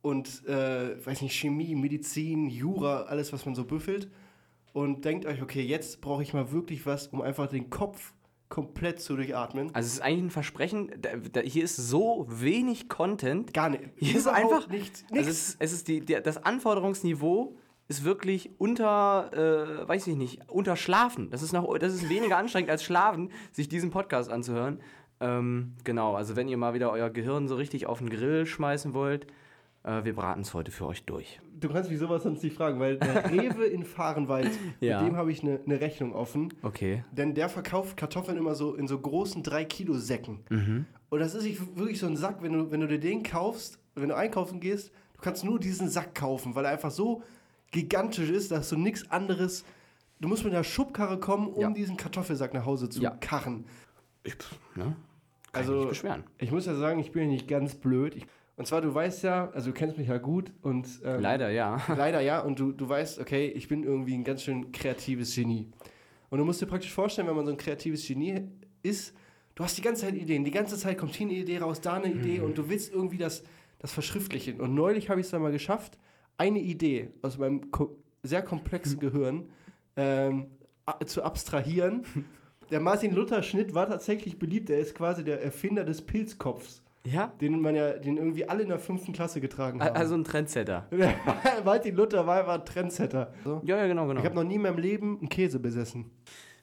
und, 0.03 0.47
äh, 0.47 1.05
weiß 1.05 1.22
nicht, 1.22 1.35
Chemie, 1.35 1.74
Medizin, 1.74 2.49
Jura, 2.49 3.03
alles, 3.03 3.33
was 3.33 3.47
man 3.47 3.55
so 3.55 3.64
büffelt. 3.64 4.11
Und 4.72 5.05
denkt 5.05 5.26
euch, 5.26 5.43
okay, 5.43 5.62
jetzt 5.62 6.01
brauche 6.01 6.22
ich 6.22 6.35
mal 6.35 6.53
wirklich 6.53 6.87
was, 6.87 7.09
um 7.09 7.20
einfach 7.22 7.49
den 7.49 7.70
Kopf 7.70 8.12
komplett 8.49 9.01
zu 9.01 9.16
durchatmen. 9.16 9.74
Also 9.74 9.86
es 9.86 9.94
ist 9.94 10.01
eigentlich 10.01 10.24
ein 10.24 10.30
Versprechen, 10.30 10.90
da, 11.01 11.11
da, 11.32 11.40
hier 11.40 11.64
ist 11.64 11.76
so 11.76 12.26
wenig 12.28 12.88
Content. 12.88 13.53
Gar 13.53 13.70
nicht. 13.70 13.84
Hier 13.96 14.16
ist 14.16 14.26
einfach, 14.26 14.68
nichts. 14.68 15.05
also 15.11 15.30
es, 15.30 15.57
es 15.59 15.72
ist 15.72 15.88
die, 15.88 16.01
der, 16.01 16.20
das 16.20 16.42
Anforderungsniveau 16.42 17.57
ist 17.88 18.05
wirklich 18.05 18.51
unter, 18.59 19.30
äh, 19.32 19.88
weiß 19.88 20.07
ich 20.09 20.16
nicht, 20.16 20.40
unter 20.49 20.76
Schlafen. 20.76 21.30
Das 21.30 21.42
ist, 21.42 21.53
noch, 21.53 21.76
das 21.78 21.94
ist 21.94 22.09
weniger 22.09 22.36
anstrengend 22.36 22.70
als 22.70 22.84
Schlafen, 22.84 23.30
sich 23.51 23.68
diesen 23.68 23.90
Podcast 23.90 24.30
anzuhören. 24.30 24.80
Ähm, 25.20 25.74
genau, 25.84 26.14
also 26.14 26.36
wenn 26.36 26.49
ihr 26.49 26.59
mal 26.59 26.74
wieder 26.74 26.90
euer 26.92 27.11
Gehirn 27.11 27.49
so 27.49 27.57
richtig 27.57 27.86
auf 27.86 27.99
den 27.99 28.11
Grill 28.11 28.46
schmeißen 28.46 28.92
wollt, 28.94 29.26
äh, 29.89 30.05
wir 30.05 30.14
braten 30.14 30.43
es 30.43 30.55
heute 30.55 30.70
für 30.70 30.86
euch 30.86 31.05
durch. 31.05 31.41
Du 31.61 31.68
kannst 31.68 31.91
mich 31.91 31.99
sowas 31.99 32.22
sonst 32.22 32.43
nicht 32.45 32.55
fragen, 32.57 32.78
weil 32.78 32.99
der 32.99 33.24
Rewe 33.32 33.64
in 33.66 33.84
Fahrenwald, 33.84 34.51
Ja. 34.80 35.01
mit 35.03 35.11
dem 35.11 35.16
habe 35.16 35.32
ich 35.32 35.43
eine 35.43 35.61
eine 35.66 35.80
Rechnung 35.80 36.12
offen. 36.14 36.53
Okay. 36.62 37.05
Denn 37.12 37.34
der 37.34 37.49
verkauft 37.49 37.97
Kartoffeln 37.97 38.36
immer 38.39 38.55
so 38.55 38.74
in 38.74 38.86
so 38.86 38.99
großen 38.99 39.43
3-Kilo-Säcken. 39.43 40.86
Und 41.11 41.18
das 41.20 41.34
ist 41.34 41.45
nicht 41.45 41.76
wirklich 41.76 41.99
so 41.99 42.07
ein 42.07 42.16
Sack, 42.16 42.43
wenn 42.43 42.53
du, 42.53 42.70
wenn 42.70 42.80
du 42.80 42.86
dir 42.89 43.01
den 43.01 43.22
kaufst, 43.22 43.78
wenn 43.95 44.09
du 44.11 44.16
einkaufen 44.16 44.61
gehst, 44.61 44.93
du 45.14 45.20
kannst 45.20 45.45
nur 45.45 45.59
diesen 45.59 45.89
Sack 45.89 46.14
kaufen, 46.14 46.55
weil 46.55 46.64
er 46.64 46.70
einfach 46.72 46.91
so 46.91 47.22
gigantisch 47.70 48.30
ist, 48.30 48.51
dass 48.53 48.68
du 48.68 48.76
nichts 48.76 49.11
anderes. 49.11 49.64
Du 50.20 50.28
musst 50.28 50.45
mit 50.45 50.53
einer 50.53 50.64
Schubkarre 50.64 51.18
kommen, 51.18 51.49
um 51.49 51.61
Ja. 51.61 51.70
diesen 51.70 51.97
Kartoffelsack 51.97 52.55
nach 52.55 52.64
Hause 52.66 52.89
zu 52.89 53.01
Ja. 53.01 53.11
karren. 53.11 53.64
Ich, 54.24 54.34
ne? 54.74 54.97
Kann 55.53 55.62
Also, 55.62 55.91
ich. 55.91 56.03
Ich 56.39 56.53
muss 56.53 56.66
ja 56.66 56.74
sagen, 56.74 56.99
ich 57.01 57.11
bin 57.12 57.22
ja 57.24 57.28
nicht 57.28 57.49
ganz 57.49 57.74
blöd. 57.74 58.14
Ich, 58.16 58.26
und 58.59 58.67
zwar, 58.67 58.81
du 58.81 58.93
weißt 58.93 59.23
ja, 59.23 59.51
also 59.53 59.71
du 59.71 59.73
kennst 59.73 59.97
mich 59.99 60.09
ja 60.09 60.19
gut 60.19 60.53
und. 60.63 60.89
ähm, 61.05 61.21
Leider 61.21 61.49
ja. 61.51 61.81
Leider 61.97 62.21
ja, 62.21 62.41
und 62.41 62.59
du, 62.59 62.73
du 62.73 62.89
weißt, 62.89 63.21
okay, 63.21 63.47
ich 63.47 63.69
bin 63.69 63.85
irgendwie 63.85 64.15
ein 64.15 64.25
ganz 64.25 64.43
schön 64.43 64.73
kreatives 64.73 65.33
Genie. 65.33 65.69
Und 66.29 66.39
du 66.39 66.45
musst 66.45 66.61
dir 66.61 66.67
praktisch 66.67 66.93
vorstellen, 66.93 67.29
wenn 67.29 67.37
man 67.37 67.47
so 67.47 67.53
ein 67.53 67.57
kreatives 67.57 68.05
Genie 68.05 68.49
ist, 68.83 69.15
du 69.55 69.63
hast 69.63 69.79
die 69.79 69.83
ganze 69.83 70.07
Zeit 70.07 70.17
Ideen, 70.17 70.45
die 70.45 70.51
ganze 70.51 70.77
Zeit 70.77 70.99
kommt 70.99 71.15
hier 71.15 71.29
eine 71.29 71.37
Idee 71.37 71.59
raus, 71.59 71.81
da 71.81 71.95
eine 71.95 72.13
Idee 72.13 72.41
und 72.41 72.59
du 72.59 72.69
willst 72.69 72.93
irgendwie 72.93 73.17
das, 73.17 73.45
das 73.79 73.93
verschriftlichen. 73.93 74.61
Und 74.61 74.75
neulich 74.75 75.09
habe 75.09 75.21
ich 75.21 75.27
es 75.27 75.31
dann 75.31 75.41
mal 75.43 75.53
geschafft, 75.53 75.97
eine 76.37 76.59
Idee 76.59 77.11
aus 77.23 77.39
meinem 77.39 77.71
ko 77.71 77.97
sehr 78.25 78.43
komplexen 78.43 78.99
Gehirn 79.01 79.49
ähm, 79.95 80.49
zu 81.07 81.23
abstrahieren. 81.23 82.05
Der 82.71 82.81
Martin 82.81 83.15
Luther 83.15 83.45
Schnitt 83.45 83.73
war 83.73 83.89
tatsächlich 83.89 84.39
beliebt, 84.39 84.69
er 84.69 84.81
ist 84.81 84.95
quasi 84.95 85.25
der 85.25 85.43
Erfinder 85.43 85.85
des 85.85 86.03
Pilzkopfs, 86.03 86.83
Ja? 87.13 87.33
den 87.41 87.61
man 87.61 87.75
ja, 87.75 87.93
den 87.93 88.17
irgendwie 88.17 88.49
alle 88.49 88.63
in 88.63 88.69
der 88.69 88.79
fünften 88.79 89.13
Klasse 89.13 89.41
getragen 89.41 89.83
haben. 89.83 89.95
Also 89.97 90.15
ein 90.15 90.25
Trendsetter. 90.25 90.87
Martin 91.65 91.95
Luther 91.95 92.27
war 92.27 92.41
einfach 92.41 92.55
ein 92.55 92.65
Trendsetter. 92.65 93.33
So. 93.45 93.61
Ja, 93.65 93.77
ja, 93.79 93.87
genau, 93.87 94.07
genau. 94.07 94.21
Ich 94.21 94.27
habe 94.27 94.35
noch 94.37 94.45
nie 94.45 94.57
in 94.57 94.63
meinem 94.63 94.79
Leben 94.79 95.19
einen 95.19 95.29
Käse 95.29 95.59
besessen. 95.59 96.11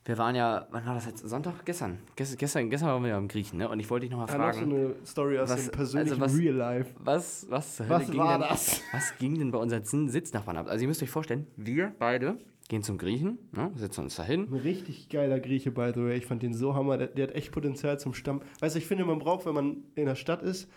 Wir 0.08 0.20
waren 0.20 0.36
ja, 0.36 0.68
wann 0.70 0.86
war 0.86 0.94
das 0.94 1.08
jetzt? 1.08 1.28
Sonntag? 1.28 1.66
Gestern. 1.66 1.98
Gestern, 2.16 2.38
gestern, 2.38 2.70
gestern 2.70 2.90
waren 2.90 3.02
wir 3.02 3.10
ja 3.10 3.18
im 3.18 3.28
Griechen, 3.28 3.58
ne? 3.58 3.68
Und 3.68 3.80
ich 3.80 3.90
wollte 3.90 4.04
dich 4.06 4.12
nochmal 4.12 4.28
Ah, 4.30 4.38
noch 4.38 4.54
so 4.54 4.60
fragen, 4.60 4.72
eine 4.76 4.96
Story 5.04 5.40
aus 5.40 5.50
Was- 5.50 5.64
dem 5.66 5.72
persönlichen 5.72 6.22
also 6.22 6.34
was- 6.36 6.40
Real 6.40 6.54
Life. 6.56 6.92
was, 7.00 7.48
was, 7.50 7.80
Was 7.80 7.90
Hölle 7.90 8.06
ging 8.12 8.20
war 8.20 8.38
denn, 8.38 8.48
das? 8.48 8.82
Was 8.92 9.18
ging 9.18 9.40
denn 9.40 9.50
bei 9.50 9.58
unseren 9.58 9.84
Sitz- 9.84 10.12
Sitznachbarn 10.12 10.58
ab? 10.58 10.68
Also 10.70 10.84
ihr 10.84 10.88
müsst 10.90 11.02
euch 11.02 11.10
vorstellen, 11.10 11.48
wir 11.58 11.92
beide 11.98 12.38
gehen 12.68 12.84
zum 12.84 12.98
Griechen, 12.98 13.38
ne? 13.52 13.72
setzen 13.76 14.04
uns 14.06 14.16
dahin. 14.16 14.48
Ein 14.52 14.60
richtig 14.60 15.10
geiler 15.10 15.40
Grieche, 15.40 15.72
by 15.72 15.92
the 15.94 16.02
way. 16.02 16.18
Ich 16.18 16.26
fand 16.26 16.42
den 16.44 16.54
so 16.54 16.74
hammer. 16.76 16.98
Der, 16.98 17.08
der 17.08 17.28
hat 17.28 17.36
echt 17.36 17.52
Potenzial 17.52 18.00
zum 18.00 18.14
Stamm. 18.14 18.42
Weißt 18.60 18.76
du, 18.76 18.80
ich 18.80 18.88
finde, 18.88 19.06
man 19.06 19.20
braucht, 19.20 19.46
wenn 19.46 19.54
man 19.54 19.84
in 19.96 20.06
der 20.06 20.16
Stadt 20.16 20.42
ist, 20.42 20.68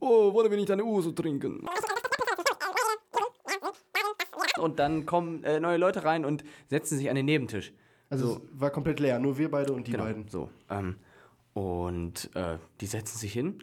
Oh, 0.00 0.32
wollen 0.32 0.50
wir 0.50 0.56
nicht 0.58 0.70
eine 0.70 0.84
Uso 0.84 1.10
trinken? 1.12 1.66
Und 4.58 4.78
dann 4.78 5.04
kommen 5.06 5.44
äh, 5.44 5.60
neue 5.60 5.76
Leute 5.76 6.04
rein 6.04 6.24
und 6.24 6.44
setzen 6.68 6.96
sich 6.98 7.10
an 7.10 7.16
den 7.16 7.26
Nebentisch. 7.26 7.72
also 8.08 8.36
es 8.54 8.60
war 8.60 8.70
komplett 8.70 9.00
leer. 9.00 9.18
Nur 9.18 9.36
wir 9.38 9.50
beide 9.50 9.72
und 9.72 9.86
die 9.86 9.92
Genau, 9.92 10.04
beiden. 10.04 10.28
so. 10.28 10.48
Ähm, 10.70 10.96
und 11.54 12.30
äh, 12.34 12.58
die 12.80 12.86
setzen 12.86 13.18
sich 13.18 13.32
hin 13.32 13.62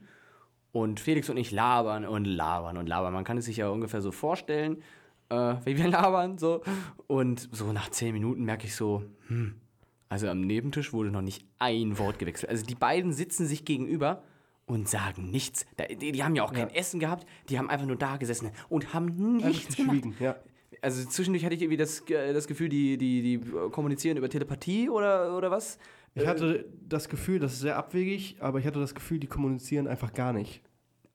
und 0.73 0.99
Felix 0.99 1.29
und 1.29 1.37
ich 1.37 1.51
labern 1.51 2.03
und 2.03 2.25
labern 2.25 2.77
und 2.77 2.89
labern. 2.89 3.13
Man 3.13 3.23
kann 3.23 3.37
es 3.37 3.45
sich 3.45 3.57
ja 3.57 3.69
ungefähr 3.69 4.01
so 4.01 4.11
vorstellen, 4.11 4.83
äh, 5.29 5.55
wie 5.63 5.77
wir 5.77 5.87
labern, 5.87 6.37
so. 6.37 6.61
Und 7.07 7.47
so 7.51 7.71
nach 7.71 7.89
zehn 7.89 8.11
Minuten 8.11 8.43
merke 8.43 8.65
ich 8.65 8.75
so, 8.75 9.03
hm, 9.27 9.55
also 10.09 10.27
am 10.27 10.41
Nebentisch 10.41 10.91
wurde 10.91 11.11
noch 11.11 11.21
nicht 11.21 11.45
ein 11.59 11.97
Wort 11.99 12.19
gewechselt. 12.19 12.49
Also 12.49 12.65
die 12.65 12.75
beiden 12.75 13.13
sitzen 13.13 13.45
sich 13.45 13.65
gegenüber 13.65 14.23
und 14.65 14.89
sagen 14.89 15.29
nichts. 15.29 15.65
Die, 16.01 16.11
die 16.11 16.23
haben 16.23 16.35
ja 16.35 16.43
auch 16.43 16.53
kein 16.53 16.69
Essen 16.71 16.99
gehabt, 16.99 17.27
die 17.49 17.59
haben 17.59 17.69
einfach 17.69 17.85
nur 17.85 17.95
da 17.95 18.17
gesessen 18.17 18.49
und 18.67 18.93
haben 18.93 19.37
nichts 19.37 19.75
gemacht. 19.75 20.01
geschwiegen, 20.01 20.15
ja. 20.19 20.35
Also 20.81 21.07
zwischendurch 21.07 21.45
hatte 21.45 21.55
ich 21.55 21.61
irgendwie 21.61 21.77
das, 21.77 22.01
äh, 22.09 22.33
das 22.33 22.47
Gefühl, 22.47 22.67
die, 22.67 22.97
die, 22.97 23.21
die 23.21 23.39
kommunizieren 23.69 24.17
über 24.17 24.27
Telepathie 24.27 24.89
oder, 24.89 25.37
oder 25.37 25.51
was. 25.51 25.77
Ich 26.15 26.27
hatte 26.27 26.65
das 26.87 27.09
Gefühl, 27.09 27.39
das 27.39 27.53
ist 27.53 27.61
sehr 27.61 27.75
abwegig, 27.77 28.37
aber 28.39 28.59
ich 28.59 28.67
hatte 28.67 28.79
das 28.79 28.93
Gefühl, 28.93 29.19
die 29.19 29.27
kommunizieren 29.27 29.87
einfach 29.87 30.13
gar 30.13 30.31
nicht. 30.33 30.61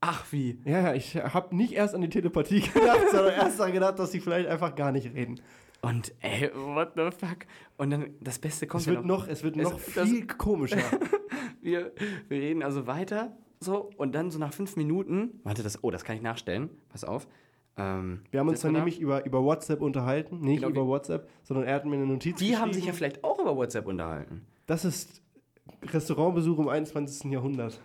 Ach 0.01 0.25
wie. 0.31 0.59
Ja, 0.65 0.81
ja, 0.81 0.93
ich 0.93 1.15
habe 1.15 1.55
nicht 1.55 1.73
erst 1.73 1.93
an 1.95 2.01
die 2.01 2.09
Telepathie 2.09 2.61
gedacht, 2.73 3.09
sondern 3.11 3.33
erst 3.33 3.59
daran 3.59 3.73
gedacht, 3.73 3.99
dass 3.99 4.11
die 4.11 4.19
vielleicht 4.19 4.47
einfach 4.49 4.75
gar 4.75 4.91
nicht 4.91 5.13
reden. 5.13 5.39
Und 5.81 6.13
ey, 6.19 6.51
what 6.53 6.91
the 6.95 7.03
fuck? 7.17 7.39
Und 7.77 7.91
dann 7.91 8.09
das 8.19 8.39
Beste 8.39 8.67
kommt 8.67 8.81
Es 8.81 8.87
ja 8.87 8.93
wird 8.93 9.05
noch, 9.05 9.27
es 9.27 9.43
wird 9.43 9.55
noch 9.55 9.77
Es- 9.79 10.09
viel 10.09 10.27
komischer. 10.27 10.77
Wir, 11.61 11.91
wir 12.29 12.39
reden 12.39 12.63
also 12.63 12.87
weiter 12.87 13.35
so 13.59 13.89
und 13.97 14.15
dann 14.15 14.31
so 14.31 14.39
nach 14.39 14.53
fünf 14.53 14.77
Minuten, 14.77 15.41
warte, 15.43 15.61
das, 15.61 15.83
oh, 15.83 15.91
das 15.91 16.05
kann 16.05 16.15
ich 16.15 16.21
nachstellen, 16.21 16.69
pass 16.87 17.03
auf. 17.03 17.27
Ähm, 17.75 18.21
Wir 18.31 18.39
haben 18.39 18.47
uns 18.47 18.61
dann 18.61 18.73
da. 18.73 18.79
nämlich 18.79 19.01
über, 19.01 19.25
über 19.25 19.43
WhatsApp 19.43 19.81
unterhalten. 19.81 20.39
Nicht 20.39 20.61
Genau, 20.61 20.69
über 20.69 20.87
WhatsApp, 20.87 21.27
sondern 21.43 21.65
er 21.65 21.75
hat 21.75 21.85
mir 21.85 21.95
eine 21.95 22.05
Notiz 22.05 22.37
Die 22.39 22.55
haben 22.55 22.71
sich 22.71 22.85
ja 22.85 22.93
vielleicht 22.93 23.25
auch 23.25 23.39
über 23.39 23.57
WhatsApp 23.57 23.87
unterhalten. 23.87 24.45
Das 24.69 24.85
ist 24.85 25.23
Restaurantbesuch 25.81 26.59
im 26.59 26.69
21. 26.69 27.31
Jahrhundert. 27.31 27.81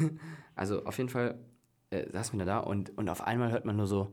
Also 0.56 0.84
auf 0.84 0.98
jeden 0.98 1.10
Fall 1.10 1.36
äh, 1.90 2.08
saßen 2.12 2.38
wir 2.38 2.46
da 2.46 2.60
und, 2.60 2.96
und 2.96 3.08
auf 3.08 3.22
einmal 3.22 3.50
hört 3.50 3.64
man 3.64 3.74
nur 3.76 3.88
so, 3.88 4.12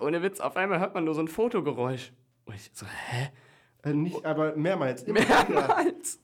ohne 0.00 0.22
Witz, 0.22 0.40
auf 0.40 0.56
einmal 0.56 0.80
hört 0.80 0.94
man 0.94 1.04
nur 1.04 1.14
so 1.14 1.20
ein 1.20 1.28
Fotogeräusch. 1.28 2.14
Und 2.46 2.54
ich 2.54 2.70
so, 2.72 2.86
hä? 2.86 3.28
Äh, 3.82 3.92
nicht, 3.92 4.24
aber 4.24 4.56
mehrmals. 4.56 5.06
Mehrmals. 5.06 6.18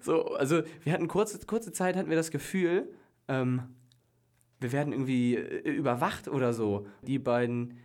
So, 0.00 0.26
also 0.34 0.62
wir 0.84 0.92
hatten 0.92 1.08
kurze, 1.08 1.44
kurze 1.44 1.72
Zeit 1.72 1.96
hatten 1.96 2.08
wir 2.08 2.16
das 2.16 2.30
Gefühl, 2.30 2.88
ähm, 3.26 3.62
wir 4.60 4.70
werden 4.70 4.92
irgendwie 4.92 5.34
äh, 5.34 5.70
überwacht 5.70 6.28
oder 6.28 6.52
so. 6.52 6.86
Die 7.02 7.18
beiden, 7.18 7.78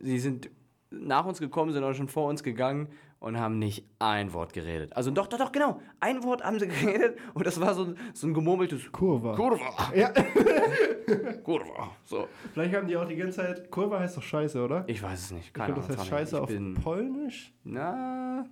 sie 0.00 0.18
sind 0.18 0.48
nach 0.90 1.26
uns 1.26 1.40
gekommen, 1.40 1.72
sind 1.72 1.84
auch 1.84 1.92
schon 1.92 2.08
vor 2.08 2.26
uns 2.26 2.42
gegangen 2.42 2.88
und 3.20 3.38
haben 3.38 3.58
nicht 3.58 3.84
ein 3.98 4.32
Wort 4.32 4.52
geredet. 4.52 4.92
Also 4.96 5.10
doch, 5.10 5.26
doch, 5.26 5.38
doch, 5.38 5.50
genau. 5.52 5.80
Ein 6.00 6.22
Wort 6.22 6.42
haben 6.44 6.58
sie 6.58 6.68
geredet 6.68 7.18
und 7.34 7.46
das 7.46 7.60
war 7.60 7.74
so, 7.74 7.84
ein- 7.84 7.96
so 8.14 8.26
ein 8.26 8.34
gemurmeltes 8.34 8.90
Kurva. 8.92 9.34
Kurva. 9.34 9.92
Ja, 9.94 10.10
Kurva. 11.44 11.90
So. 12.04 12.28
vielleicht 12.52 12.74
haben 12.74 12.86
die 12.86 12.96
auch 12.96 13.06
die 13.06 13.16
ganze 13.16 13.36
Zeit. 13.38 13.70
Kurva 13.70 14.00
heißt 14.00 14.16
doch 14.16 14.22
Scheiße, 14.22 14.62
oder? 14.62 14.84
Ich 14.86 15.02
weiß 15.02 15.18
es 15.20 15.30
nicht. 15.32 15.46
Ich 15.46 15.52
Keine 15.52 15.72
glaube, 15.74 15.88
das 15.88 15.98
heißt 15.98 16.08
Scheiße 16.08 16.40
auf 16.40 16.50
ich 16.50 16.60
Polnisch. 16.82 17.52
Na, 17.64 18.46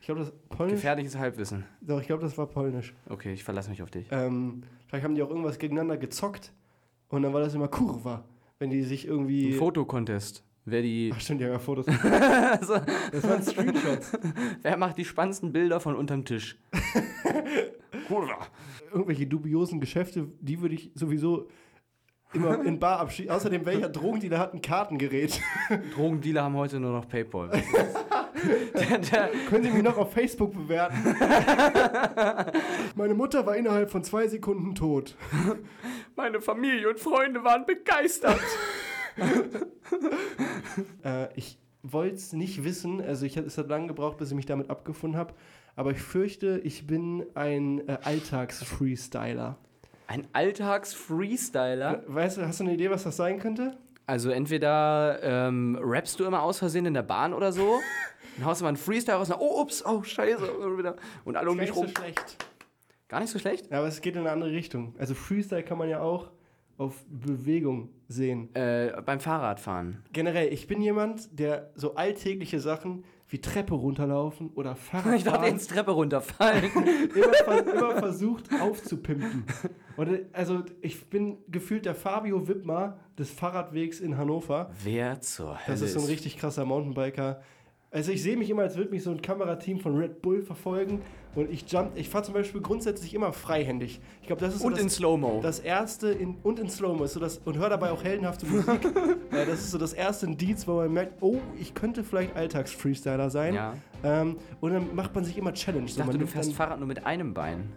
Ich 0.00 0.06
glaube, 0.06 0.20
das 0.20 0.32
Polnisch. 0.48 0.74
gefährliches 0.76 1.16
Halbwissen. 1.18 1.64
Doch, 1.80 2.00
ich 2.00 2.06
glaube, 2.06 2.22
das 2.22 2.36
war 2.38 2.46
Polnisch. 2.46 2.94
Okay, 3.08 3.32
ich 3.32 3.44
verlasse 3.44 3.70
mich 3.70 3.82
auf 3.82 3.90
dich. 3.90 4.06
Ähm, 4.10 4.62
vielleicht 4.86 5.04
haben 5.04 5.14
die 5.14 5.22
auch 5.22 5.30
irgendwas 5.30 5.58
gegeneinander 5.58 5.96
gezockt 5.96 6.52
und 7.08 7.22
dann 7.22 7.32
war 7.32 7.40
das 7.40 7.54
immer 7.54 7.68
Kurva, 7.68 8.24
wenn 8.58 8.70
die 8.70 8.82
sich 8.82 9.06
irgendwie. 9.06 9.52
Ein 9.52 9.58
Fotocontest. 9.58 10.42
Wer 10.68 10.82
die. 10.82 11.12
Ach 11.14 11.20
stimmt, 11.20 11.40
die 11.40 11.44
haben 11.44 11.52
ja 11.52 11.58
Fotos. 11.60 11.86
Also, 11.88 12.74
Das 13.12 13.22
waren 13.28 13.42
Screenshots. 13.42 14.12
wer 14.62 14.76
macht 14.76 14.98
die 14.98 15.04
spannendsten 15.04 15.52
Bilder 15.52 15.78
von 15.78 15.94
unterm 15.94 16.24
Tisch? 16.24 16.58
Irgendwelche 18.92 19.26
dubiosen 19.26 19.80
Geschäfte, 19.80 20.28
die 20.40 20.60
würde 20.60 20.74
ich 20.74 20.90
sowieso 20.94 21.48
immer 22.32 22.64
in 22.64 22.78
Bar 22.80 22.98
abschließen. 23.00 23.32
Außerdem, 23.32 23.64
welcher 23.64 23.88
Drogendealer 23.88 24.38
hat 24.40 24.54
ein 24.54 24.60
Kartengerät? 24.60 25.40
Drogendealer 25.94 26.42
haben 26.42 26.56
heute 26.56 26.80
nur 26.80 26.92
noch 26.92 27.08
Paypal. 27.08 27.50
der, 28.74 28.98
der, 28.98 29.30
Können 29.48 29.64
Sie 29.64 29.70
mich 29.70 29.82
noch 29.82 29.98
auf 29.98 30.12
Facebook 30.12 30.52
bewerten? 30.52 30.96
Meine 32.96 33.14
Mutter 33.14 33.46
war 33.46 33.56
innerhalb 33.56 33.90
von 33.90 34.02
zwei 34.02 34.26
Sekunden 34.26 34.74
tot. 34.74 35.16
meine 36.16 36.40
Familie 36.40 36.88
und 36.88 36.98
Freunde 36.98 37.44
waren 37.44 37.66
begeistert. 37.66 38.40
Äh, 41.04 41.28
ich 41.36 41.58
wollte 41.82 42.16
es 42.16 42.32
nicht 42.32 42.64
wissen, 42.64 43.00
also 43.00 43.24
ich, 43.24 43.36
es 43.36 43.56
hat 43.56 43.68
lange 43.68 43.86
gebraucht, 43.86 44.18
bis 44.18 44.30
ich 44.30 44.36
mich 44.36 44.44
damit 44.46 44.68
abgefunden 44.68 45.18
habe, 45.18 45.32
aber 45.74 45.92
ich 45.92 46.02
fürchte, 46.02 46.60
ich 46.64 46.86
bin 46.86 47.24
ein 47.34 47.86
äh, 47.88 47.96
Alltags-Freestyler. 48.02 49.56
Ein 50.06 50.26
Alltags-Freestyler. 50.32 52.02
Weißt 52.06 52.36
du, 52.38 52.46
hast 52.46 52.60
du 52.60 52.64
eine 52.64 52.74
Idee, 52.74 52.90
was 52.90 53.04
das 53.04 53.16
sein 53.16 53.38
könnte? 53.38 53.76
Also 54.06 54.30
entweder 54.30 55.18
ähm, 55.22 55.78
rappst 55.80 56.20
du 56.20 56.24
immer 56.24 56.42
aus 56.42 56.58
Versehen 56.58 56.86
in 56.86 56.94
der 56.94 57.02
Bahn 57.02 57.32
oder 57.32 57.52
so, 57.52 57.80
dann 58.36 58.46
haust 58.46 58.60
du 58.60 58.64
mal 58.64 58.68
einen 58.68 58.76
Freestyle 58.76 59.16
raus 59.18 59.30
und 59.30 59.36
oh, 59.38 59.60
ups, 59.62 59.84
oh, 59.84 60.02
scheiße. 60.02 60.50
Und 60.52 60.78
wieder- 60.78 60.96
Und 61.24 61.36
alle 61.36 61.50
um 61.50 61.56
Gar 61.56 61.66
dich 61.66 61.74
nicht 61.74 61.74
so 61.74 61.80
rum. 61.86 62.04
schlecht. 62.04 62.44
Gar 63.08 63.20
nicht 63.20 63.30
so 63.30 63.38
schlecht? 63.38 63.70
Ja, 63.70 63.78
aber 63.78 63.88
es 63.88 64.00
geht 64.00 64.14
in 64.14 64.20
eine 64.20 64.30
andere 64.32 64.50
Richtung. 64.50 64.94
Also 64.98 65.14
Freestyle 65.14 65.62
kann 65.62 65.78
man 65.78 65.88
ja 65.88 66.00
auch 66.00 66.30
auf 66.78 67.04
Bewegung 67.08 67.90
sehen. 68.08 68.54
Äh, 68.54 68.92
beim 69.04 69.20
Fahrradfahren. 69.20 70.02
Generell, 70.12 70.52
ich 70.52 70.66
bin 70.66 70.80
jemand, 70.80 71.38
der 71.38 71.70
so 71.74 71.94
alltägliche 71.94 72.60
Sachen 72.60 73.04
wie 73.28 73.40
Treppe 73.40 73.74
runterlaufen 73.74 74.50
oder 74.54 74.76
Fahrradfahren 74.76 75.16
Ich 75.16 75.24
dachte, 75.24 75.46
ins 75.46 75.66
Treppe 75.66 75.92
runterfallen. 75.92 76.64
immer, 77.14 77.74
immer 77.74 77.90
versucht 77.98 78.48
aufzupimpen. 78.60 79.44
Und 79.96 80.20
also 80.32 80.62
ich 80.80 81.08
bin 81.08 81.38
gefühlt 81.48 81.86
der 81.86 81.94
Fabio 81.94 82.46
Wittmer 82.46 82.98
des 83.18 83.30
Fahrradwegs 83.30 84.00
in 84.00 84.16
Hannover. 84.16 84.70
Wer 84.84 85.20
zur 85.20 85.54
Hölle 85.54 85.66
Das 85.66 85.80
ist 85.80 85.94
so 85.94 86.00
ein 86.00 86.06
richtig 86.06 86.36
krasser 86.38 86.64
Mountainbiker. 86.64 87.40
Also 87.90 88.12
ich 88.12 88.22
sehe 88.22 88.36
mich 88.36 88.50
immer, 88.50 88.62
als 88.62 88.76
würde 88.76 88.90
mich 88.90 89.02
so 89.02 89.10
ein 89.10 89.22
Kamerateam 89.22 89.80
von 89.80 89.96
Red 89.96 90.20
Bull 90.20 90.42
verfolgen 90.42 91.00
und 91.36 91.50
ich 91.50 91.70
jump, 91.70 91.92
ich 91.96 92.08
fahre 92.08 92.24
zum 92.24 92.32
Beispiel 92.34 92.62
grundsätzlich 92.62 93.12
immer 93.12 93.32
freihändig. 93.32 94.00
Ich 94.22 94.26
glaube, 94.26 94.40
das 94.40 94.54
ist 94.54 94.60
so 94.60 94.66
Und 94.66 94.72
das, 94.72 94.82
in 94.82 94.90
Slow-Mo. 94.90 95.40
das 95.42 95.58
erste 95.60 96.08
in, 96.08 96.36
und 96.42 96.58
in 96.58 96.70
Slow-Mo 96.70 97.04
ist 97.04 97.12
so 97.12 97.20
das 97.20 97.38
und 97.44 97.58
höre 97.58 97.68
dabei 97.68 97.90
auch 97.90 98.02
heldenhafte 98.02 98.46
Musik. 98.46 98.84
äh, 99.30 99.44
das 99.44 99.60
ist 99.60 99.70
so 99.70 99.78
das 99.78 99.92
erste 99.92 100.26
Indiz, 100.26 100.66
wo 100.66 100.76
man 100.76 100.92
merkt, 100.92 101.22
oh, 101.22 101.38
ich 101.60 101.74
könnte 101.74 102.04
vielleicht 102.04 102.34
Alltags-Freestyler 102.34 103.28
sein. 103.28 103.54
Ja. 103.54 103.74
Ähm, 104.02 104.38
und 104.60 104.72
dann 104.72 104.94
macht 104.94 105.14
man 105.14 105.24
sich 105.24 105.36
immer 105.36 105.52
Challenge. 105.52 105.84
Ich 105.84 105.94
So, 105.94 106.00
dachte, 106.00 106.12
man 106.12 106.20
du 106.20 106.26
fährst 106.26 106.54
Fahrrad 106.54 106.78
nur 106.78 106.88
mit 106.88 107.04
einem 107.04 107.34
Bein. 107.34 107.70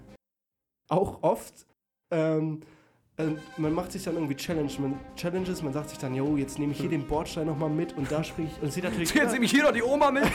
auch 0.88 1.22
oft. 1.22 1.68
Ähm, 2.12 2.62
äh, 3.18 3.26
man 3.58 3.74
macht 3.74 3.92
sich 3.92 4.04
dann 4.04 4.16
irgendwie 4.16 4.36
Challenge, 4.36 4.72
man, 4.80 4.98
Challenges, 5.18 5.62
man 5.62 5.74
sagt 5.74 5.90
sich 5.90 6.00
dann, 6.00 6.16
yo, 6.16 6.38
jetzt 6.38 6.58
nehme 6.58 6.72
ich 6.72 6.80
hier 6.80 6.90
den 6.90 7.06
Bordstein 7.06 7.48
nochmal 7.48 7.70
mit 7.70 7.96
und 7.98 8.10
da 8.10 8.24
springe 8.24 8.50
ich. 8.56 8.64
Und 8.64 8.72
sieht 8.72 8.86
natürlich 8.86 9.14
Jetzt 9.14 9.34
nehme 9.34 9.44
ich 9.44 9.52
hier 9.52 9.64
noch 9.64 9.74
die 9.74 9.84
Oma 9.84 10.12
mit. 10.12 10.24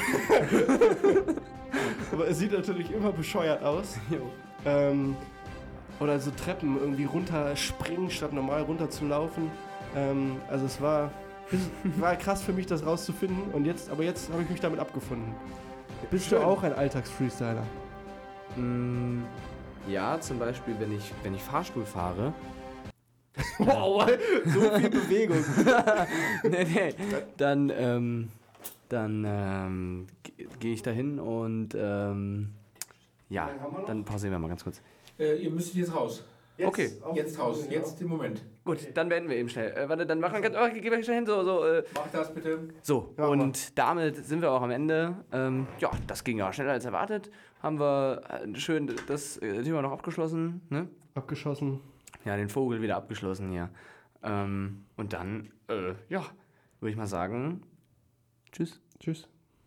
aber 2.13 2.29
es 2.29 2.39
sieht 2.39 2.53
natürlich 2.53 2.91
immer 2.91 3.13
bescheuert 3.13 3.63
aus. 3.63 3.99
Ähm, 4.67 5.15
oder 6.01 6.19
so 6.19 6.31
Treppen 6.31 6.79
irgendwie 6.81 7.05
runterspringen, 7.05 8.11
statt 8.11 8.33
normal 8.33 8.63
runter 8.63 8.89
zu 8.89 9.05
laufen. 9.05 9.51
Ähm, 9.95 10.41
also 10.49 10.65
es 10.65 10.81
war, 10.81 11.11
war 11.99 12.17
krass 12.17 12.43
für 12.43 12.55
mich, 12.55 12.65
das 12.65 12.85
rauszufinden. 12.85 13.53
Und 13.53 13.67
jetzt, 13.67 13.91
aber 13.91 14.05
jetzt 14.05 14.33
habe 14.33 14.43
ich 14.43 14.49
mich 14.49 14.61
damit 14.61 14.81
abgefunden. 14.81 15.35
Bist 16.11 16.33
du 16.33 16.39
auch 16.39 16.63
ein 16.63 16.73
Alltags-Freestyler? 16.73 17.63
Mm, 18.57 19.23
ja, 19.89 20.19
zum 20.21 20.39
Beispiel, 20.39 20.75
wenn 20.79 20.97
ich, 20.97 21.13
wenn 21.23 21.35
ich 21.35 21.43
Fahrstuhl 21.43 21.85
fahre. 21.85 22.33
Wow, 23.59 24.09
so 24.47 24.61
viel 24.79 24.91
Bewegung. 24.91 25.45
nee, 26.45 26.65
nee. 26.65 26.95
Dann, 27.37 27.71
ähm, 27.71 28.29
dann 28.95 29.25
ähm, 29.27 30.07
ge- 30.23 30.47
gehe 30.59 30.73
ich 30.73 30.83
da 30.83 30.91
hin 30.91 31.19
und 31.21 31.75
ähm, 31.77 32.55
ja, 33.29 33.51
dann 33.87 34.05
pausieren 34.05 34.33
wir 34.33 34.39
mal 34.39 34.49
ganz 34.49 34.65
kurz. 34.65 34.81
Äh, 35.19 35.37
ihr 35.43 35.51
müsst 35.51 35.75
jetzt 35.75 35.95
raus. 35.95 36.25
Okay. 36.63 36.89
Jetzt 37.15 37.37
raus. 37.39 37.67
Jetzt 37.69 38.01
im 38.01 38.09
Moment. 38.09 38.45
Gut, 38.65 38.79
dann 38.95 39.09
beenden 39.09 39.29
wir 39.29 39.37
eben 39.37 39.49
schnell. 39.49 39.73
Äh, 39.73 39.89
warte, 39.89 40.07
dann 40.07 40.21
machen 40.21 40.35
wir 40.35 40.41
ganz. 40.51 40.57
Oh, 40.57 40.69
geh 40.73 41.03
schnell 41.03 41.17
hin, 41.17 41.27
so, 41.27 41.43
so. 41.43 41.65
Äh, 41.65 41.83
Mach 41.95 42.09
das 42.13 42.33
bitte. 42.33 42.69
so, 42.81 43.13
Ja, 43.19 43.27
und 43.27 43.77
damit 43.77 44.25
sind 44.25 44.41
wir 44.41 44.53
auch 44.53 44.63
am 44.63 44.71
Ende. 44.71 45.17
Ähm, 45.33 45.67
ja, 45.81 45.91
das 46.07 46.23
ging 46.23 46.39
ja 46.39 46.53
schneller 46.53 46.73
als 46.73 46.85
erwartet. 46.85 47.31
Haben 47.61 47.81
wir 47.81 48.23
äh, 48.29 48.55
schön 48.59 48.95
das 49.09 49.37
äh, 49.39 49.63
Thema 49.65 49.83
noch 49.83 49.91
abgeschlossen, 49.93 50.61
ne? 50.71 50.87
Abgeschossen. 51.15 51.81
Ja, 52.25 52.37
den 52.37 52.49
Vogel 52.49 52.81
wieder 52.81 52.97
abgeschlossen 52.97 53.51
hier. 53.51 53.69
Ähm, 54.23 54.85
und 54.97 55.13
dann, 55.13 55.51
äh, 55.69 55.95
ja, 56.09 56.25
würde 56.81 56.91
ich 56.93 56.97
mal 56.97 57.07
sagen, 57.09 57.63
tschüss. 58.53 58.81
Tschüss. 59.01 59.29